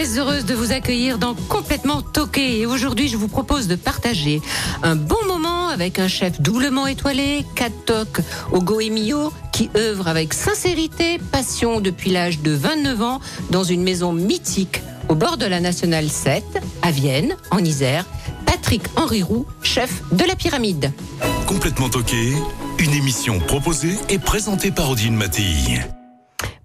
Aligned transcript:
très 0.00 0.18
heureuse 0.18 0.46
de 0.46 0.54
vous 0.54 0.72
accueillir 0.72 1.18
dans 1.18 1.34
Complètement 1.34 2.00
Toqué. 2.00 2.60
Et 2.60 2.64
aujourd'hui, 2.64 3.08
je 3.08 3.18
vous 3.18 3.28
propose 3.28 3.68
de 3.68 3.74
partager 3.74 4.40
un 4.82 4.96
bon 4.96 5.22
moment 5.26 5.68
avec 5.68 5.98
un 5.98 6.08
chef 6.08 6.40
doublement 6.40 6.86
étoilé, 6.86 7.44
Katok 7.54 8.22
Ogoemio, 8.50 9.30
qui 9.52 9.68
œuvre 9.76 10.08
avec 10.08 10.32
sincérité, 10.32 11.18
passion 11.18 11.80
depuis 11.80 12.08
l'âge 12.08 12.40
de 12.40 12.52
29 12.52 13.02
ans 13.02 13.20
dans 13.50 13.62
une 13.62 13.82
maison 13.82 14.14
mythique 14.14 14.80
au 15.10 15.14
bord 15.14 15.36
de 15.36 15.44
la 15.44 15.60
Nationale 15.60 16.08
7, 16.08 16.44
à 16.80 16.90
Vienne, 16.90 17.36
en 17.50 17.58
Isère. 17.58 18.06
Patrick 18.46 18.84
Henri 18.96 19.22
Roux, 19.22 19.44
chef 19.62 20.02
de 20.12 20.24
la 20.24 20.34
pyramide. 20.34 20.92
Complètement 21.46 21.90
toqué, 21.90 22.32
une 22.78 22.94
émission 22.94 23.38
proposée 23.38 23.98
et 24.08 24.18
présentée 24.18 24.70
par 24.70 24.88
Odile 24.88 25.12
Mattei. 25.12 25.82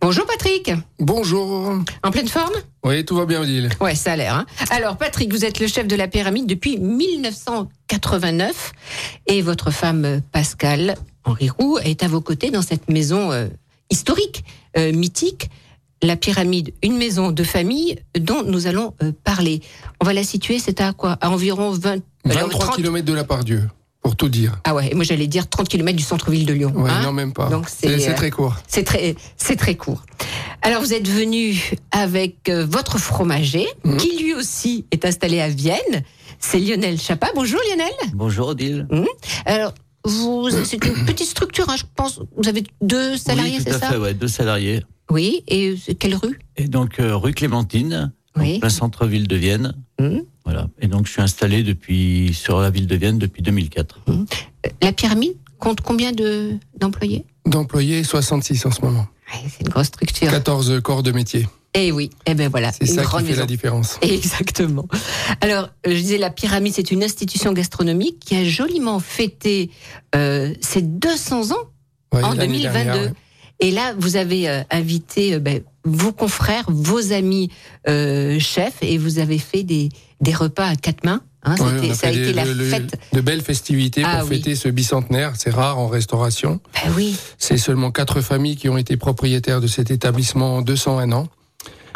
Bonjour 0.06 0.28
Patrick, 0.28 0.72
Bonjour. 1.00 1.80
en 2.04 2.12
pleine 2.12 2.28
forme? 2.28 2.54
Oui, 2.84 3.04
tout 3.06 3.16
va 3.16 3.26
bien, 3.26 3.42
Odile. 3.42 3.72
Ouais, 3.82 3.96
ça 3.96 4.12
a 4.12 4.16
l'air. 4.16 4.36
hein. 4.36 4.46
Alors, 4.70 4.98
Patrick, 4.98 5.34
vous 5.34 5.44
êtes 5.46 5.60
le 5.60 5.66
chef 5.66 5.88
de 5.88 5.96
la 5.96 6.08
pyramide 6.08 6.46
depuis 6.46 6.78
1989 6.78 8.72
et 9.26 9.42
votre 9.42 9.72
femme 9.72 10.06
euh, 10.06 10.20
Pascal 10.32 10.94
Henri 11.24 11.50
Roux 11.50 11.80
est 11.80 12.04
à 12.04 12.08
vos 12.08 12.22
côtés 12.22 12.52
dans 12.52 12.62
cette 12.62 12.88
maison 12.88 13.32
euh, 13.32 13.48
historique, 13.90 14.44
euh, 14.78 14.92
mythique. 14.94 15.50
La 16.04 16.16
pyramide, 16.18 16.72
une 16.84 16.98
maison 16.98 17.32
de 17.32 17.44
famille 17.44 17.98
dont 18.16 18.44
nous 18.44 18.68
allons 18.68 18.94
euh, 19.02 19.12
parler. 19.24 19.62
On 20.00 20.06
va 20.06 20.14
la 20.14 20.24
situer, 20.24 20.60
c'est 20.60 20.82
à 20.82 20.94
quoi? 20.94 21.18
À 21.20 21.32
environ 21.32 21.72
20, 21.72 21.94
alors, 22.26 22.42
23 22.50 22.60
30 22.66 22.76
km 22.76 23.06
de 23.08 23.14
la 23.14 23.24
Pardieu, 23.24 23.64
pour 24.06 24.16
tout 24.16 24.30
dire. 24.30 24.60
Ah 24.66 24.76
ouais, 24.76 24.92
et 24.92 24.94
moi 24.94 25.04
j'allais 25.04 25.26
dire 25.26 25.50
30 25.50 25.68
km 25.68 25.98
du 25.98 26.04
centre-ville 26.04 26.46
de 26.46 26.54
Lyon. 26.54 26.72
Ouais, 26.76 26.92
hein 26.92 27.02
non, 27.02 27.12
même 27.12 27.34
pas. 27.34 27.50
Donc 27.50 27.68
c'est, 27.70 27.88
c'est 27.88 28.00
c'est 28.00 28.12
euh, 28.12 28.16
très 28.16 28.30
court. 28.30 28.56
C'est 28.68 28.84
très, 28.84 29.16
c'est 29.36 29.56
très 29.56 29.74
court. 29.74 30.04
Alors 30.62 30.80
vous 30.84 30.94
êtes 30.94 31.08
venu 31.08 31.60
avec 31.90 32.48
euh, 32.50 32.68
votre 32.70 33.00
fromager, 33.00 33.66
Mhm. 33.84 33.98
qui 33.98 34.16
lui 34.22 34.36
aussi 34.36 34.86
est 34.92 35.06
installé 35.06 35.42
à 35.42 35.50
Vienne. 35.50 36.04
C'est 36.38 36.60
Lionel 36.60 37.00
Chapa. 37.00 37.30
Bonjour 37.34 37.60
Lionel. 37.68 37.92
Bonjour 38.14 38.50
Odile. 38.50 38.88
Alors 39.48 39.74
vous, 40.04 40.50
c'est 40.66 40.86
une 40.86 41.06
petite 41.06 41.28
structure, 41.28 41.68
hein, 41.68 41.76
je 41.76 41.86
pense. 41.96 42.20
Vous 42.38 42.48
avez 42.48 42.64
deux 42.82 43.18
salariés, 43.18 43.54
oui, 43.58 43.64
tout 43.66 43.72
c'est 43.72 43.76
à 43.76 43.80
ça 43.80 43.90
fait, 43.94 43.98
ouais, 43.98 44.14
deux 44.14 44.28
salariés. 44.28 44.84
Oui. 45.10 45.44
Et 45.48 45.70
euh, 45.70 45.94
quelle 45.98 46.16
rue? 46.16 46.40
Et 46.58 46.68
donc 46.68 47.00
euh, 47.00 47.16
rue 47.16 47.34
Clémentine, 47.34 48.12
Oui. 48.38 48.60
plein 48.60 48.70
centre-ville 48.70 49.28
de 49.28 49.36
Vienne. 49.36 49.74
Mhm. 50.00 50.24
Voilà. 50.44 50.68
Et 50.82 50.88
donc 50.88 51.08
je 51.08 51.12
suis 51.12 51.22
installé 51.22 51.64
depuis 51.64 52.34
sur 52.34 52.60
la 52.60 52.70
ville 52.70 52.88
de 52.88 52.96
Vienne 52.96 53.18
depuis 53.18 53.42
2004. 53.42 54.00
Euh, 54.10 54.14
La 54.82 54.92
pyramide 54.92 55.34
compte 55.60 55.82
combien 55.82 56.12
de 56.12 56.58
d'employés? 56.78 57.26
D'employés, 57.46 58.04
66 58.04 58.66
en 58.66 58.72
ce 58.72 58.82
moment. 58.82 59.08
Ouais, 59.34 59.40
C'est 59.50 59.62
une 59.62 59.70
grosse 59.70 59.88
structure. 59.88 60.30
14 60.30 60.82
corps 60.84 61.02
de 61.04 61.12
métier. 61.12 61.48
Eh 61.74 61.92
oui. 61.92 62.10
Eh 62.26 62.36
ben 62.36 62.50
voilà. 62.50 62.72
C'est 62.72 62.86
ça 62.86 63.04
qui 63.04 63.10
fait 63.18 63.24
maison. 63.24 63.40
la 63.42 63.46
différence. 63.48 63.98
Exactement. 64.02 64.88
Alors, 65.42 65.70
euh, 65.88 65.92
je 65.92 65.96
disais, 65.96 66.18
la 66.18 66.30
pyramide, 66.30 66.74
c'est 66.74 66.92
une 66.92 67.04
institution 67.04 67.52
gastronomique 67.54 68.20
qui 68.20 68.36
a 68.36 68.44
joliment 68.46 69.00
fêté 69.00 69.72
euh, 70.16 70.54
ses 70.62 70.82
200 70.82 71.52
ans 71.52 71.56
Ouais, 72.14 72.24
en 72.24 72.34
l'année 72.34 72.60
2022. 72.62 72.72
dernière, 72.72 72.96
ouais. 73.04 73.14
Et 73.60 73.72
là, 73.72 73.94
vous 73.98 74.16
avez 74.18 74.50
euh, 74.50 74.62
invité 74.72 75.34
euh, 75.36 75.40
ben, 75.40 75.62
vos 75.84 76.12
confrères, 76.12 76.66
vos 76.68 77.14
amis 77.14 77.50
euh, 77.88 78.40
chefs, 78.40 78.78
et 78.82 78.98
vous 78.98 79.20
avez 79.20 79.38
fait 79.38 79.64
des, 79.64 79.90
des 80.22 80.34
repas 80.34 80.68
à 80.68 80.76
quatre 80.76 81.04
mains. 81.06 81.22
Hein, 81.48 81.56
Ouais, 81.60 81.94
ça 81.94 82.08
a 82.08 82.12
été 82.12 82.34
la 82.34 82.44
le- 82.44 82.64
fête. 82.66 82.98
de 83.14 83.22
belles 83.22 83.42
festivités 83.44 84.02
Ah 84.04 84.20
pour 84.22 84.30
oui. 84.30 84.38
fêter 84.38 84.56
ce 84.56 84.68
bicentenaire. 84.68 85.34
C'est 85.38 85.52
rare 85.52 85.78
en 85.78 85.88
restauration. 85.88 86.60
Ben 86.74 86.92
oui. 86.98 87.16
C'est 87.38 87.58
seulement 87.58 87.92
quatre 87.92 88.22
familles 88.22 88.56
qui 88.56 88.68
ont 88.68 88.78
été 88.78 88.98
propriétaires 88.98 89.62
de 89.62 89.68
cet 89.68 89.92
établissement 89.92 90.56
en 90.58 90.62
201 90.64 91.12
ans. 91.12 91.28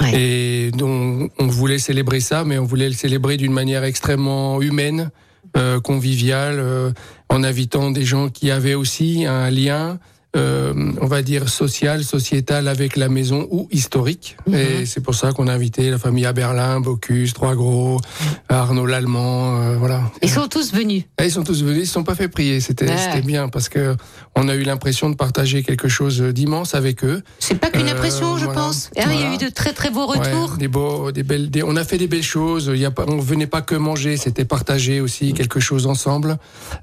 Ouais. 0.02 0.14
Et 0.22 0.72
donc, 0.72 1.32
on 1.40 1.48
voulait 1.48 1.80
célébrer 1.80 2.20
ça, 2.20 2.44
mais 2.46 2.58
on 2.60 2.64
voulait 2.66 2.88
le 2.90 2.96
célébrer 2.96 3.38
d'une 3.38 3.52
manière 3.52 3.84
extrêmement 3.84 4.62
humaine, 4.62 5.10
euh, 5.58 5.82
conviviale, 5.82 6.60
euh, 6.60 6.92
en 7.30 7.44
invitant 7.44 7.90
des 7.92 8.06
gens 8.06 8.30
qui 8.30 8.52
avaient 8.52 8.76
aussi 8.76 9.26
un 9.26 9.50
lien, 9.50 9.98
euh, 10.36 10.74
on 11.02 11.08
va 11.08 11.22
dire 11.24 11.50
social, 11.50 12.04
sociétal 12.04 12.68
avec 12.68 12.96
la 12.96 13.10
maison 13.10 13.48
ou 13.50 13.68
historique. 13.72 14.38
Mhm. 14.48 14.54
Et 14.56 14.86
c'est 14.86 15.02
pour 15.02 15.16
ça 15.16 15.32
qu'on 15.32 15.48
a 15.48 15.54
invité 15.54 15.90
la 15.90 15.98
famille 15.98 16.26
à 16.26 16.34
Berlin, 16.34 16.80
Bocuse, 16.80 17.34
Trois 17.34 17.56
Gros, 17.56 18.00
Arnaud 18.48 18.86
l'Allemand, 18.86 19.60
euh, 19.62 19.76
voilà. 19.78 20.02
Ils 20.22 20.30
sont 20.30 20.48
tous 20.48 20.72
venus. 20.74 21.04
Et 21.20 21.26
ils 21.26 21.32
sont 21.32 21.44
tous 21.44 21.64
venus, 21.64 21.84
ils 21.84 21.88
se 21.88 21.94
sont 21.94 22.04
pas 22.04 22.16
fait 22.16 22.28
prier. 22.28 22.60
C'était 22.60 22.96
c'était 22.98 23.22
bien 23.22 23.50
parce 23.50 23.70
que 23.70 23.96
on 24.36 24.48
a 24.50 24.56
eu 24.56 24.64
l'impression 24.64 25.10
de 25.10 25.16
partager 25.16 25.64
quelque 25.64 25.88
chose 25.88 26.22
d'immense 26.22 26.76
avec 26.76 27.04
eux. 27.04 27.24
C'est 27.40 27.56
pas 27.60 27.70
qu'une 27.72 27.88
Euh, 27.88 27.94
impression, 27.94 28.38
je 28.38 28.46
voilà. 28.46 28.60
pense. 28.62 28.92
Ah, 28.98 29.06
Il 29.12 29.20
y 29.20 29.24
a 29.24 29.34
eu 29.34 29.38
de 29.38 29.50
très 29.50 29.74
très 29.74 29.90
beaux 29.90 30.10
Ouais, 30.12 30.20
retours. 30.20 30.58
des 30.58 30.68
beaux, 30.68 31.12
des 31.12 31.24
belles, 31.24 31.50
des- 31.50 31.64
on 31.64 31.76
a 31.76 31.84
fait 31.84 31.98
des 31.98 32.08
belles 32.08 32.22
choses. 32.24 32.70
Il 32.74 32.80
y 32.80 32.86
a 32.86 32.92
pas, 32.92 33.06
on 33.08 33.18
venait 33.18 33.48
pas 33.48 33.62
que 33.62 33.76
manger, 33.76 34.16
c'était 34.18 34.46
partager 34.46 35.02
aussi 35.02 35.34
quelque 35.34 35.60
chose 35.60 35.88
ensemble, 35.88 36.38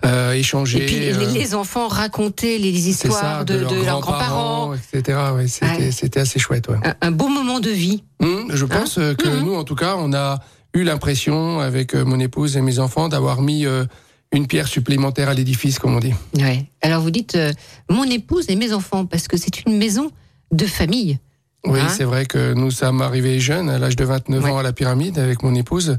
euh, 0.05 0.33
échanger. 0.33 0.83
Et 0.83 0.87
puis 0.87 0.99
les, 0.99 1.15
euh, 1.15 1.33
les 1.33 1.55
enfants 1.55 1.87
racontaient 1.89 2.59
les 2.59 2.89
histoires 2.89 3.36
de, 3.45 3.65
de 3.65 3.85
leurs 3.85 4.01
grands-parents. 4.01 4.75
etc. 4.75 5.19
Ouais, 5.35 5.47
c'était, 5.49 6.19
Ouais. 6.19 6.19
assez 6.23 6.39
chouette. 6.39 6.69
Ouais. 6.69 6.77
Un, 6.85 6.95
un 7.09 7.11
beau 7.11 7.29
moment 7.29 7.61
de 7.61 7.71
vie. 7.71 8.03
Hum, 8.21 8.51
je 8.53 8.65
pense 8.65 8.99
euh, 8.99 9.15
que 9.15 9.29
Mhm. 9.29 9.45
nous, 9.45 9.55
en 9.55 9.65
tout 9.65 9.75
cas, 9.75 9.97
on 9.99 10.13
a 10.15 10.39
eu 10.75 10.83
l'impression, 10.85 11.61
avec 11.61 11.95
euh, 11.95 12.05
mon 12.05 12.19
épouse 12.21 12.57
et 12.57 12.61
mes 12.63 12.79
enfants, 12.79 13.09
d'avoir 13.09 13.41
mis 13.43 13.67
euh, 13.67 13.85
une 14.33 14.47
pierre 14.47 14.69
supplémentaire 14.69 15.29
à 15.29 15.35
l'édifice, 15.35 15.79
comme 15.79 15.95
on 15.97 16.01
dit. 16.01 16.15
Ouais. 16.37 16.67
Alors 16.83 17.01
vous 17.03 17.11
dites 17.11 17.35
euh, 17.37 17.53
mon 17.89 18.05
épouse 18.05 18.47
et 18.49 18.57
mes 18.57 18.73
enfants 18.73 19.07
parce 19.07 19.29
que 19.29 19.37
c'est 19.37 19.65
une 19.67 19.77
maison 19.79 20.11
de 20.53 20.67
famille. 20.67 21.19
Oui, 21.65 21.81
Hein 21.81 21.89
c'est 21.89 22.05
vrai 22.05 22.27
que 22.27 22.53
nous 22.53 22.71
sommes 22.71 23.03
arrivés 23.03 23.41
jeunes, 23.41 23.69
à 23.71 23.79
l'âge 23.79 23.97
de 23.97 24.05
29 24.05 24.45
Ouais. 24.45 24.51
ans 24.51 24.59
à 24.59 24.63
la 24.63 24.73
pyramide 24.73 25.19
avec 25.19 25.43
mon 25.43 25.55
épouse. 25.55 25.99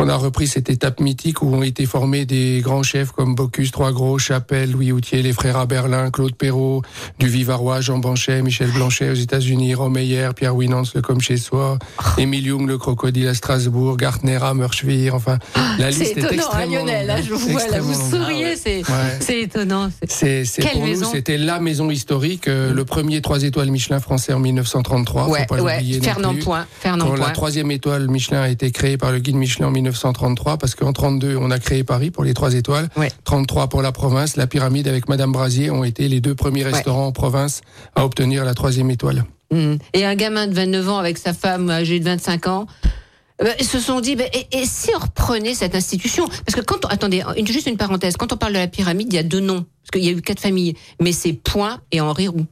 On 0.00 0.08
a 0.08 0.14
repris 0.14 0.46
cette 0.46 0.70
étape 0.70 1.00
mythique 1.00 1.42
où 1.42 1.52
ont 1.52 1.64
été 1.64 1.84
formés 1.84 2.24
des 2.24 2.60
grands 2.62 2.84
chefs 2.84 3.10
comme 3.10 3.34
Bocuse, 3.34 3.72
Trois 3.72 3.90
Gros, 3.90 4.16
Chapelle, 4.16 4.70
Louis 4.70 4.92
Houtier, 4.92 5.22
les 5.22 5.32
frères 5.32 5.56
à 5.56 5.66
Berlin, 5.66 6.10
Claude 6.12 6.36
Perrault, 6.36 6.82
du 7.18 7.26
Vivarois, 7.26 7.80
Jean 7.80 7.98
Banchet, 7.98 8.40
Michel 8.42 8.70
Blanchet 8.70 9.10
aux 9.10 9.14
États-Unis, 9.14 9.74
Romeyer, 9.74 10.28
Pierre 10.36 10.54
Winans, 10.54 10.84
le 10.94 11.02
Comme 11.02 11.20
chez 11.20 11.36
soi, 11.36 11.78
Oh. 11.98 12.20
Émile 12.20 12.46
Young, 12.46 12.68
le 12.68 12.78
Crocodile 12.78 13.26
à 13.26 13.34
Strasbourg, 13.34 13.96
Gartner 13.96 14.38
à 14.40 14.54
Meurschwir, 14.54 15.16
enfin, 15.16 15.38
la 15.80 15.90
liste 15.90 16.02
est 16.02 16.10
étonnant, 16.12 16.28
hein, 16.30 16.34
extrêmement 16.34 16.76
Lionel. 16.76 17.10
hein, 17.10 17.16
je 17.26 17.34
vous 17.34 17.48
vois 17.50 17.66
là, 17.66 17.80
vous 17.80 18.10
souriez, 18.10 18.54
c'est 18.54 18.78
Ouais. 18.78 19.16
c'est 19.18 19.40
étonnant. 19.42 19.90
c'est- 20.06 20.44
pour 20.72 20.86
nous, 20.86 21.04
c'était 21.10 21.38
la 21.38 21.58
maison 21.58 21.90
historique, 21.90 22.46
euh, 22.46 22.72
le 22.72 22.84
premier 22.84 23.20
trois 23.20 23.42
étoiles 23.42 23.70
Michelin 23.72 23.98
français 23.98 24.32
en 24.32 24.38
1933. 24.38 25.24
faut 25.24 25.32
Ouais, 25.32 25.44
pas 25.46 25.60
ouais. 25.60 25.74
l'oublier 25.74 25.98
non 25.98 26.04
Fernand. 26.04 26.34
Point, 26.36 26.66
Fernand 26.78 27.06
Quand 27.06 27.12
la 27.14 27.18
Point. 27.24 27.30
troisième 27.32 27.70
étoile 27.72 28.08
Michelin 28.08 28.42
a 28.42 28.48
été 28.48 28.70
créée 28.70 28.96
par 28.96 29.10
le 29.10 29.18
guide 29.18 29.34
Michelin 29.36 29.66
en 29.66 29.70
1933, 29.72 29.87
parce 29.92 30.74
qu'en 30.74 30.92
32 30.92 31.36
on 31.36 31.50
a 31.50 31.58
créé 31.58 31.84
Paris 31.84 32.10
pour 32.10 32.24
les 32.24 32.34
trois 32.34 32.54
étoiles, 32.54 32.88
Ouais. 32.96 33.10
33 33.24 33.68
pour 33.68 33.82
la 33.82 33.92
province, 33.92 34.36
la 34.36 34.46
pyramide 34.46 34.88
avec 34.88 35.08
Madame 35.08 35.32
Brasier 35.32 35.70
ont 35.70 35.84
été 35.84 36.08
les 36.08 36.20
deux 36.20 36.34
premiers 36.34 36.64
restaurants 36.64 37.06
en 37.06 37.12
province 37.12 37.60
à 37.94 38.04
obtenir 38.04 38.44
la 38.44 38.54
troisième 38.54 38.90
étoile. 38.90 39.24
Mm. 39.50 39.74
Et 39.94 40.04
un 40.04 40.14
gamin 40.14 40.46
de 40.46 40.54
29 40.54 40.88
ans 40.88 40.98
avec 40.98 41.16
sa 41.18 41.32
femme 41.32 41.70
âgée 41.70 42.00
de 42.00 42.04
25 42.04 42.46
ans. 42.48 42.66
euh, 43.40 43.44
ben, 43.44 43.54
Ils 43.58 43.64
se 43.66 43.78
sont 43.80 44.00
dit, 44.00 44.14
ben, 44.16 44.28
et, 44.34 44.46
et 44.60 44.66
si 44.66 44.90
on 44.94 44.98
reprenait 44.98 45.54
cette 45.54 45.74
institution? 45.74 46.26
Parce 46.28 46.54
que 46.54 46.60
quand 46.60 46.84
on, 46.84 46.88
attendez, 46.88 47.22
une- 47.36 47.46
juste 47.46 47.66
une 47.66 47.76
parenthèse, 47.76 48.16
quand 48.16 48.32
on 48.32 48.36
parle 48.36 48.52
de 48.52 48.58
la 48.58 48.66
pyramide, 48.68 49.12
il 49.12 49.16
y 49.16 49.18
a 49.18 49.22
deux 49.22 49.40
noms, 49.40 49.64
parce 49.82 49.90
qu'il 49.92 50.04
y 50.04 50.08
a 50.08 50.12
eu 50.12 50.20
quatre 50.20 50.40
familles, 50.40 50.74
mais 51.00 51.12
c'est 51.12 51.32
Point 51.32 51.80
et 51.92 52.00
Henri 52.00 52.28
Roux. 52.28 52.44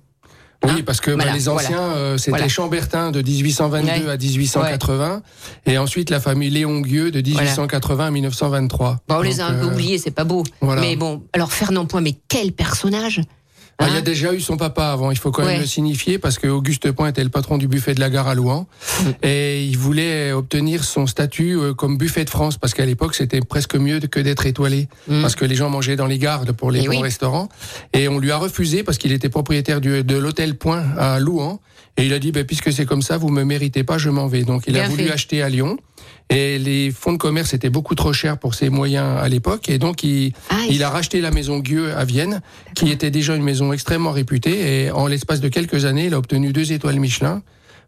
Oui, 0.64 0.70
Hein 0.73 0.82
parce 0.85 1.00
que 1.00 1.11
bah, 1.11 1.17
Voilà, 1.19 1.32
les 1.35 1.49
anciens, 1.49 1.81
euh, 1.81 2.17
c'était 2.19 2.31
Voilà. 2.31 2.49
Chambertin 2.49 3.11
de 3.11 3.23
1822 3.23 4.06
Ouais. 4.06 4.11
à 4.11 4.17
1880, 4.17 5.23
et 5.67 5.79
ensuite 5.79 6.11
la 6.11 6.19
famille 6.20 6.50
Léon 6.50 6.81
Gueux 6.81 7.11
de 7.11 7.20
1880 7.20 8.06
à 8.06 8.11
1923. 8.11 8.99
Bon, 9.08 9.17
on 9.17 9.20
les 9.23 9.41
a 9.41 9.47
un 9.47 9.55
peu 9.55 9.67
euh, 9.67 9.73
oubliés, 9.73 9.99
c'est 9.99 10.11
pas 10.11 10.25
beau. 10.25 10.43
voilà. 10.61 10.81
Mais 10.81 10.97
bon, 10.97 11.23
alors 11.32 11.53
Fernand 11.53 11.87
Point, 11.87 12.00
mais 12.00 12.14
quel 12.29 12.53
personnage 12.53 13.20
Ah, 13.78 13.88
il 13.88 13.93
y 13.93 13.96
a 13.96 13.99
Hein 13.99 14.02
déjà 14.02 14.32
eu 14.32 14.40
son 14.40 14.56
papa 14.56 14.87
avant, 14.87 15.11
il 15.11 15.19
faut 15.19 15.31
quand 15.31 15.43
Ouais. 15.44 15.52
même 15.52 15.61
le 15.61 15.67
signifier, 15.67 16.19
parce 16.19 16.38
que 16.38 16.46
Auguste 16.46 16.90
Point 16.93 17.08
était 17.08 17.23
le 17.23 17.28
patron 17.31 17.58
du 17.58 17.69
buffet 17.69 17.94
de 17.94 18.00
la 18.00 18.08
gare 18.08 18.26
à 18.26 18.34
Louan, 18.34 18.67
Mm. 19.05 19.05
et 19.23 19.64
il 19.67 19.76
voulait 19.76 20.32
obtenir 20.32 20.82
son 20.82 21.06
statut 21.06 21.58
euh, 21.58 21.75
comme 21.75 21.99
buffet 21.99 22.25
de 22.25 22.31
France, 22.31 22.56
parce 22.56 22.73
qu'à 22.73 22.87
l'époque 22.87 23.14
c'était 23.14 23.40
presque 23.43 23.75
mieux 23.76 24.00
que 24.00 24.19
d'être 24.20 24.46
étoilé, 24.46 24.88
Mm. 25.08 25.20
parce 25.20 25.34
que 25.34 25.44
les 25.44 25.55
gens 25.55 25.69
mangeaient 25.69 25.96
dans 25.96 26.06
les 26.06 26.19
gares 26.19 26.44
pour 26.56 26.70
les 26.70 26.81
Et 26.81 26.84
bons 26.84 26.90
oui. 26.96 27.02
restaurants, 27.02 27.50
et 27.93 28.08
on 28.08 28.19
lui 28.19 28.31
a 28.31 28.38
refusé 28.38 28.82
parce 28.82 28.96
qu'il 28.96 29.12
était 29.12 29.28
propriétaire 29.28 29.81
du- 29.82 30.02
de 30.02 30.17
l'hôtel 30.17 30.56
Point 30.56 30.84
à 30.96 31.20
Louan, 31.20 31.61
et 31.99 32.06
il 32.06 32.12
a 32.14 32.19
dit, 32.19 32.32
ben, 32.32 32.44
puisque 32.44 32.73
c'est 32.73 32.87
comme 32.87 33.02
ça, 33.02 33.19
vous 33.19 33.28
me 33.28 33.44
méritez 33.44 33.84
pas, 33.84 33.99
je 33.99 34.08
m'en 34.11 34.26
vais. 34.26 34.43
Donc 34.44 34.64
il 34.67 34.78
a 34.78 34.88
voulu 34.88 35.05
fait. 35.05 35.12
acheter 35.12 35.43
à 35.43 35.49
Lyon, 35.50 35.78
Et 36.28 36.58
les 36.58 36.90
fonds 36.90 37.12
de 37.12 37.19
commerce 37.19 37.55
étaient 37.55 37.70
beaucoup 37.70 37.94
trop 37.94 38.12
chers 38.12 38.37
pour 38.38 38.55
ses 38.55 38.69
moyens 38.69 39.19
à 39.20 39.28
l'époque. 39.28 39.69
Et 39.69 39.78
donc, 39.78 40.02
il, 40.02 40.32
Ah, 40.50 40.56
il 40.69 40.82
a 40.82 40.90
racheté 40.90 41.20
la 41.20 41.31
maison 41.31 41.61
Gueux 41.61 41.93
à 41.96 42.05
Vienne, 42.05 42.40
qui 42.75 42.90
était 42.90 43.11
déjà 43.12 43.37
une 43.37 43.44
maison 43.44 43.73
extrêmement 43.73 44.11
réputée. 44.11 44.84
Et 44.87 44.90
en 44.90 45.06
l'espace 45.06 45.40
de 45.40 45.49
quelques 45.49 45.84
années, 45.84 46.06
il 46.06 46.14
a 46.14 46.19
obtenu 46.19 46.52
deux 46.52 46.73
étoiles 46.73 46.99
Michelin. 46.99 47.43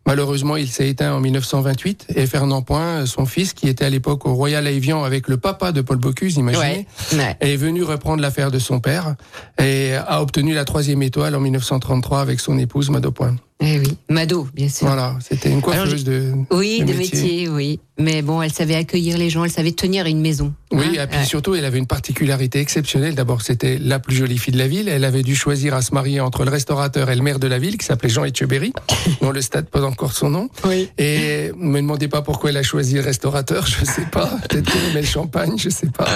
Malheureusement, 0.06 0.56
il 0.56 0.68
s'est 0.68 0.88
éteint 0.88 1.12
en 1.12 1.20
1928. 1.20 2.06
Et 2.14 2.26
Fernand 2.26 2.62
Point, 2.62 3.04
son 3.06 3.26
fils, 3.26 3.52
qui 3.52 3.68
était 3.68 3.84
à 3.84 3.90
l'époque 3.90 4.24
au 4.24 4.32
Royal 4.34 4.66
Evian 4.68 5.02
avec 5.04 5.28
le 5.28 5.36
papa 5.36 5.72
de 5.72 5.80
Paul 5.82 5.98
Bocuse, 5.98 6.36
imaginez, 6.36 6.86
Ouais. 7.12 7.18
ouais. 7.18 7.36
est 7.40 7.56
venu 7.56 7.82
reprendre 7.82 8.22
l'affaire 8.22 8.50
de 8.52 8.58
son 8.60 8.78
père 8.80 9.16
et 9.60 9.94
a 9.96 10.22
obtenu 10.22 10.54
la 10.54 10.64
troisième 10.64 11.02
étoile 11.02 11.34
en 11.34 11.40
1933 11.40 12.20
avec 12.20 12.38
son 12.40 12.56
épouse 12.58 12.88
Mado 12.88 13.10
Point. 13.10 13.36
Eh 13.60 13.80
oui, 13.80 13.96
Mado, 14.08 14.46
bien 14.54 14.68
sûr. 14.68 14.86
Voilà, 14.86 15.16
c'était 15.20 15.50
une 15.50 15.60
coiffeuse 15.60 16.04
de, 16.04 16.32
Oui, 16.52 16.80
de 16.84 16.92
métier. 16.92 17.48
oui. 17.48 17.80
Mais 18.00 18.22
bon, 18.22 18.40
elle 18.40 18.52
savait 18.52 18.76
accueillir 18.76 19.18
les 19.18 19.28
gens, 19.28 19.42
elle 19.44 19.50
savait 19.50 19.72
tenir 19.72 20.06
une 20.06 20.20
maison. 20.20 20.54
Oui, 20.70 20.84
Hein 20.96 21.02
et 21.02 21.06
puis 21.08 21.18
Ouais. 21.18 21.24
surtout, 21.24 21.56
elle 21.56 21.64
avait 21.64 21.78
une 21.78 21.88
particularité 21.88 22.60
exceptionnelle. 22.60 23.16
D'abord, 23.16 23.42
c'était 23.42 23.76
la 23.76 23.98
plus 23.98 24.14
jolie 24.14 24.38
fille 24.38 24.52
de 24.54 24.58
la 24.58 24.68
ville. 24.68 24.88
Elle 24.88 25.04
avait 25.04 25.24
dû 25.24 25.34
choisir 25.34 25.74
à 25.74 25.82
se 25.82 25.92
marier 25.92 26.20
entre 26.20 26.44
le 26.44 26.50
restaurateur 26.52 27.10
et 27.10 27.16
le 27.16 27.22
maire 27.22 27.40
de 27.40 27.48
la 27.48 27.58
ville, 27.58 27.76
qui 27.76 27.84
s'appelait 27.84 28.08
Jean 28.10 28.22
Etcheberry, 28.24 28.72
dont 29.20 29.32
le 29.32 29.40
stade 29.42 29.66
porte 29.68 29.84
encore 29.84 30.12
son 30.12 30.30
nom. 30.30 30.48
Oui. 30.64 30.88
Et 30.96 31.50
me 31.56 31.80
demandez 31.80 32.06
pas 32.06 32.22
pourquoi 32.22 32.50
elle 32.50 32.56
a 32.58 32.62
choisi 32.62 32.94
le 32.94 33.00
restaurateur, 33.00 33.66
je 33.66 33.84
sais 33.84 34.06
pas. 34.12 34.26
Peut-être 34.48 34.70
qu'elle 34.70 34.90
aimait 34.92 35.00
le 35.00 35.06
champagne, 35.06 35.54
je 35.58 35.68
sais 35.68 35.88
pas. 35.88 36.06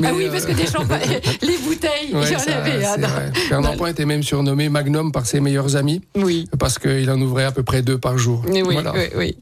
Mais, 0.00 0.06
ah 0.08 0.14
oui, 0.16 0.24
euh, 0.24 0.30
parce 0.32 0.46
que 0.46 0.52
des 0.52 0.66
champagnes, 0.66 1.20
les 1.42 1.58
bouteilles, 1.58 2.14
ouais, 2.14 2.22
il 2.28 2.32
y 2.32 2.36
en 2.36 2.38
ça, 2.38 2.56
avait. 2.56 2.82
c'est 2.82 2.98
non. 3.02 3.08
vrai. 3.08 3.30
Fernand 3.34 3.62
Voilà. 3.64 3.76
Point 3.76 3.88
était 3.90 4.06
même 4.06 4.22
surnommé 4.22 4.70
Magnum 4.70 5.12
par 5.12 5.26
ses 5.26 5.40
meilleurs 5.40 5.76
amis, 5.76 6.00
Oui. 6.16 6.48
parce 6.58 6.78
qu'il 6.86 7.10
en 7.10 7.20
ouvrait 7.20 7.44
à 7.44 7.52
peu 7.52 7.62
près 7.62 7.82
deux 7.82 7.98
par 7.98 8.16
jour. 8.18 8.42
Oui, 8.48 8.62
oui, 8.62 8.74
Voilà. 8.74 8.94
oui, 9.16 9.36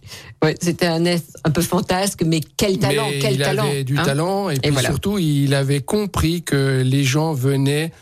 C'était 0.61 0.87
un 0.87 1.05
un 1.05 1.51
peu 1.51 1.63
fantasque, 1.63 2.23
mais 2.25 2.41
quel 2.57 2.79
talent, 2.79 3.09
Mais 3.11 3.19
quel 3.19 3.35
il 3.35 3.39
talent. 3.39 3.67
avait 3.67 3.85
du 3.85 3.99
hein. 3.99 4.03
talent 4.03 4.51
et 4.51 4.59
puis 4.59 4.71
voilà. 4.71 4.89
surtout 4.89 5.19
il 5.19 5.55
avait 5.55 5.81
compris 5.81 6.43
que 6.43 6.83
les 6.85 7.05
gens 7.05 7.33
venaient 7.33 7.93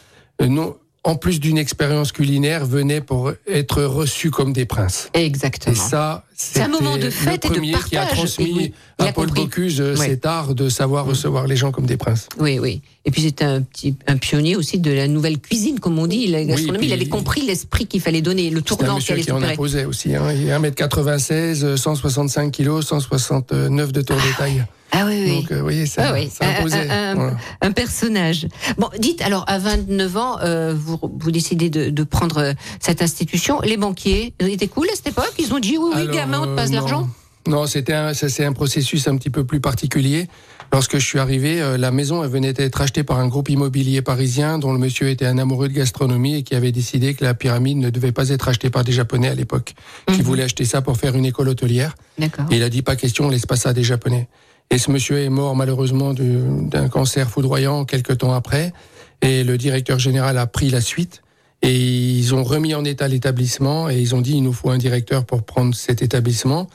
euh, 0.40 0.46
non 0.46 0.76
en 1.04 1.16
plus 1.16 1.40
d'une 1.40 1.58
expérience 1.58 2.12
culinaire 2.12 2.64
venaient 2.64 3.00
pour 3.00 3.32
être 3.48 3.82
reçus 3.82 4.30
comme 4.30 4.52
des 4.52 4.66
princes. 4.66 5.08
Exactement. 5.14 5.74
Et 5.74 5.78
ça, 5.78 6.24
C'est 6.36 6.60
un 6.60 6.68
moment 6.68 6.96
de 6.96 7.10
fête 7.10 7.44
et 7.44 7.48
le 7.48 7.54
de 7.54 7.58
premier 7.58 7.72
qui 7.88 7.96
a 7.96 8.02
partage. 8.02 8.18
transmis 8.18 8.46
Et 8.46 8.52
oui, 8.54 8.72
à 9.08 9.12
Paul. 9.12 9.30
Bocuse 9.30 9.80
euh, 9.80 9.96
cet 9.96 10.26
art 10.26 10.54
de 10.54 10.68
savoir 10.68 11.04
recevoir 11.04 11.48
les 11.48 11.56
gens 11.56 11.72
comme 11.72 11.86
des 11.86 11.96
princes. 11.96 12.28
Oui, 12.38 12.60
oui. 12.60 12.82
Et 13.04 13.10
puis 13.10 13.22
c'était 13.22 13.44
un 13.44 13.62
petit 13.62 13.96
un 14.06 14.16
pionnier 14.16 14.54
aussi 14.54 14.78
de 14.78 14.92
la 14.92 15.08
nouvelle 15.08 15.40
cuisine, 15.40 15.80
comme 15.80 15.98
on 15.98 16.06
dit, 16.06 16.28
la 16.28 16.44
gastronomie. 16.44 16.86
il 16.86 16.92
avait 16.92 17.06
compris 17.06 17.40
l'esprit 17.42 17.86
qu'il 17.86 18.00
fallait 18.00 18.22
donner, 18.22 18.50
le 18.50 18.62
tournant 18.62 18.96
qu'il 18.98 19.06
qui 19.06 19.12
allait 19.12 19.30
en 19.32 19.36
s'opérer. 19.36 19.52
imposait 19.54 19.84
aussi. 19.86 20.14
Hein. 20.14 20.32
Il 20.32 20.48
est 20.48 20.52
1m96, 20.56 21.76
165 21.76 22.52
kilos, 22.52 22.86
169 22.86 23.92
de 23.92 24.02
tour 24.02 24.16
de 24.16 24.36
taille. 24.38 24.64
Ah 24.94 25.04
oui, 25.06 25.22
oui. 25.24 25.36
Donc, 25.40 25.50
euh, 25.52 25.56
vous 25.56 25.62
voyez, 25.62 25.86
ça, 25.86 26.02
Ah 26.08 26.12
oui, 26.12 26.30
ça 26.30 26.44
un- 26.46 26.50
imposait. 26.58 26.88
un- 26.90 27.10
un- 27.10 27.14
Voilà. 27.14 27.36
un 27.62 27.72
personnage. 27.72 28.46
Bon, 28.78 28.88
dites 28.98 29.22
alors, 29.22 29.44
à 29.48 29.58
29 29.58 30.16
ans, 30.16 30.38
euh, 30.42 30.74
vous, 30.76 30.98
vous 31.02 31.30
décidez 31.30 31.70
de, 31.70 31.88
de 31.90 32.02
prendre 32.04 32.38
euh, 32.38 32.52
cette 32.78 33.00
institution. 33.02 33.60
Les 33.62 33.76
banquiers, 33.78 34.34
ils 34.40 34.50
étaient 34.50 34.68
cool 34.68 34.88
à 34.92 34.94
cette 34.94 35.08
époque? 35.08 35.32
Ils 35.38 35.52
ont 35.54 35.58
dit 35.60 35.78
oui, 35.78 35.90
oui, 35.94 36.02
Alors, 36.02 36.14
gamin, 36.14 36.40
on 36.42 36.46
te 36.46 36.56
passe 36.56 36.70
euh, 36.70 36.74
l'argent 36.74 37.08
Non, 37.46 37.66
c'était 37.66 37.94
un, 37.94 38.12
ça, 38.14 38.28
c'est 38.28 38.44
un 38.44 38.52
processus 38.52 39.08
un 39.08 39.16
petit 39.16 39.30
peu 39.30 39.44
plus 39.44 39.60
particulier. 39.60 40.28
Lorsque 40.72 40.96
je 40.98 41.04
suis 41.04 41.18
arrivé, 41.18 41.62
la 41.76 41.90
maison 41.90 42.24
elle 42.24 42.30
venait 42.30 42.54
d'être 42.54 42.80
achetée 42.80 43.02
par 43.02 43.18
un 43.18 43.28
groupe 43.28 43.50
immobilier 43.50 44.00
parisien 44.00 44.58
dont 44.58 44.72
le 44.72 44.78
monsieur 44.78 45.08
était 45.10 45.26
un 45.26 45.36
amoureux 45.36 45.68
de 45.68 45.74
gastronomie 45.74 46.36
et 46.36 46.42
qui 46.44 46.54
avait 46.54 46.72
décidé 46.72 47.12
que 47.12 47.22
la 47.24 47.34
pyramide 47.34 47.76
ne 47.76 47.90
devait 47.90 48.12
pas 48.12 48.30
être 48.30 48.48
achetée 48.48 48.70
par 48.70 48.82
des 48.82 48.92
Japonais 48.92 49.28
à 49.28 49.34
l'époque, 49.34 49.74
qui 50.08 50.20
Mhm. 50.20 50.22
voulaient 50.22 50.44
acheter 50.44 50.64
ça 50.64 50.80
pour 50.80 50.96
faire 50.96 51.14
une 51.14 51.26
école 51.26 51.50
hôtelière. 51.50 51.94
D'accord. 52.18 52.46
Et 52.50 52.56
il 52.56 52.62
a 52.62 52.70
dit 52.70 52.80
pas 52.80 52.96
question, 52.96 53.26
on 53.26 53.28
laisse 53.28 53.44
pas 53.44 53.56
ça 53.56 53.70
à 53.70 53.72
des 53.74 53.82
Japonais. 53.84 54.28
Et 54.72 54.78
ce 54.78 54.90
monsieur 54.90 55.18
est 55.18 55.28
mort 55.28 55.54
malheureusement 55.54 56.14
du- 56.14 56.40
d'un 56.68 56.88
cancer 56.88 57.28
foudroyant 57.28 57.84
quelques 57.84 58.18
temps 58.18 58.32
après. 58.32 58.72
Et 59.20 59.44
le 59.44 59.58
directeur 59.58 59.98
général 59.98 60.38
a 60.38 60.46
pris 60.46 60.70
la 60.70 60.80
suite. 60.80 61.22
Et 61.60 61.78
ils 61.78 62.34
ont 62.34 62.42
remis 62.42 62.74
en 62.74 62.82
état 62.84 63.06
l'établissement 63.06 63.88
et 63.90 64.00
ils 64.00 64.14
ont 64.14 64.22
dit 64.22 64.32
il 64.32 64.42
nous 64.42 64.54
faut 64.54 64.70
un 64.70 64.78
directeur 64.78 65.26
pour 65.26 65.44
prendre 65.44 65.74
cet 65.74 66.00
établissement. 66.00 66.68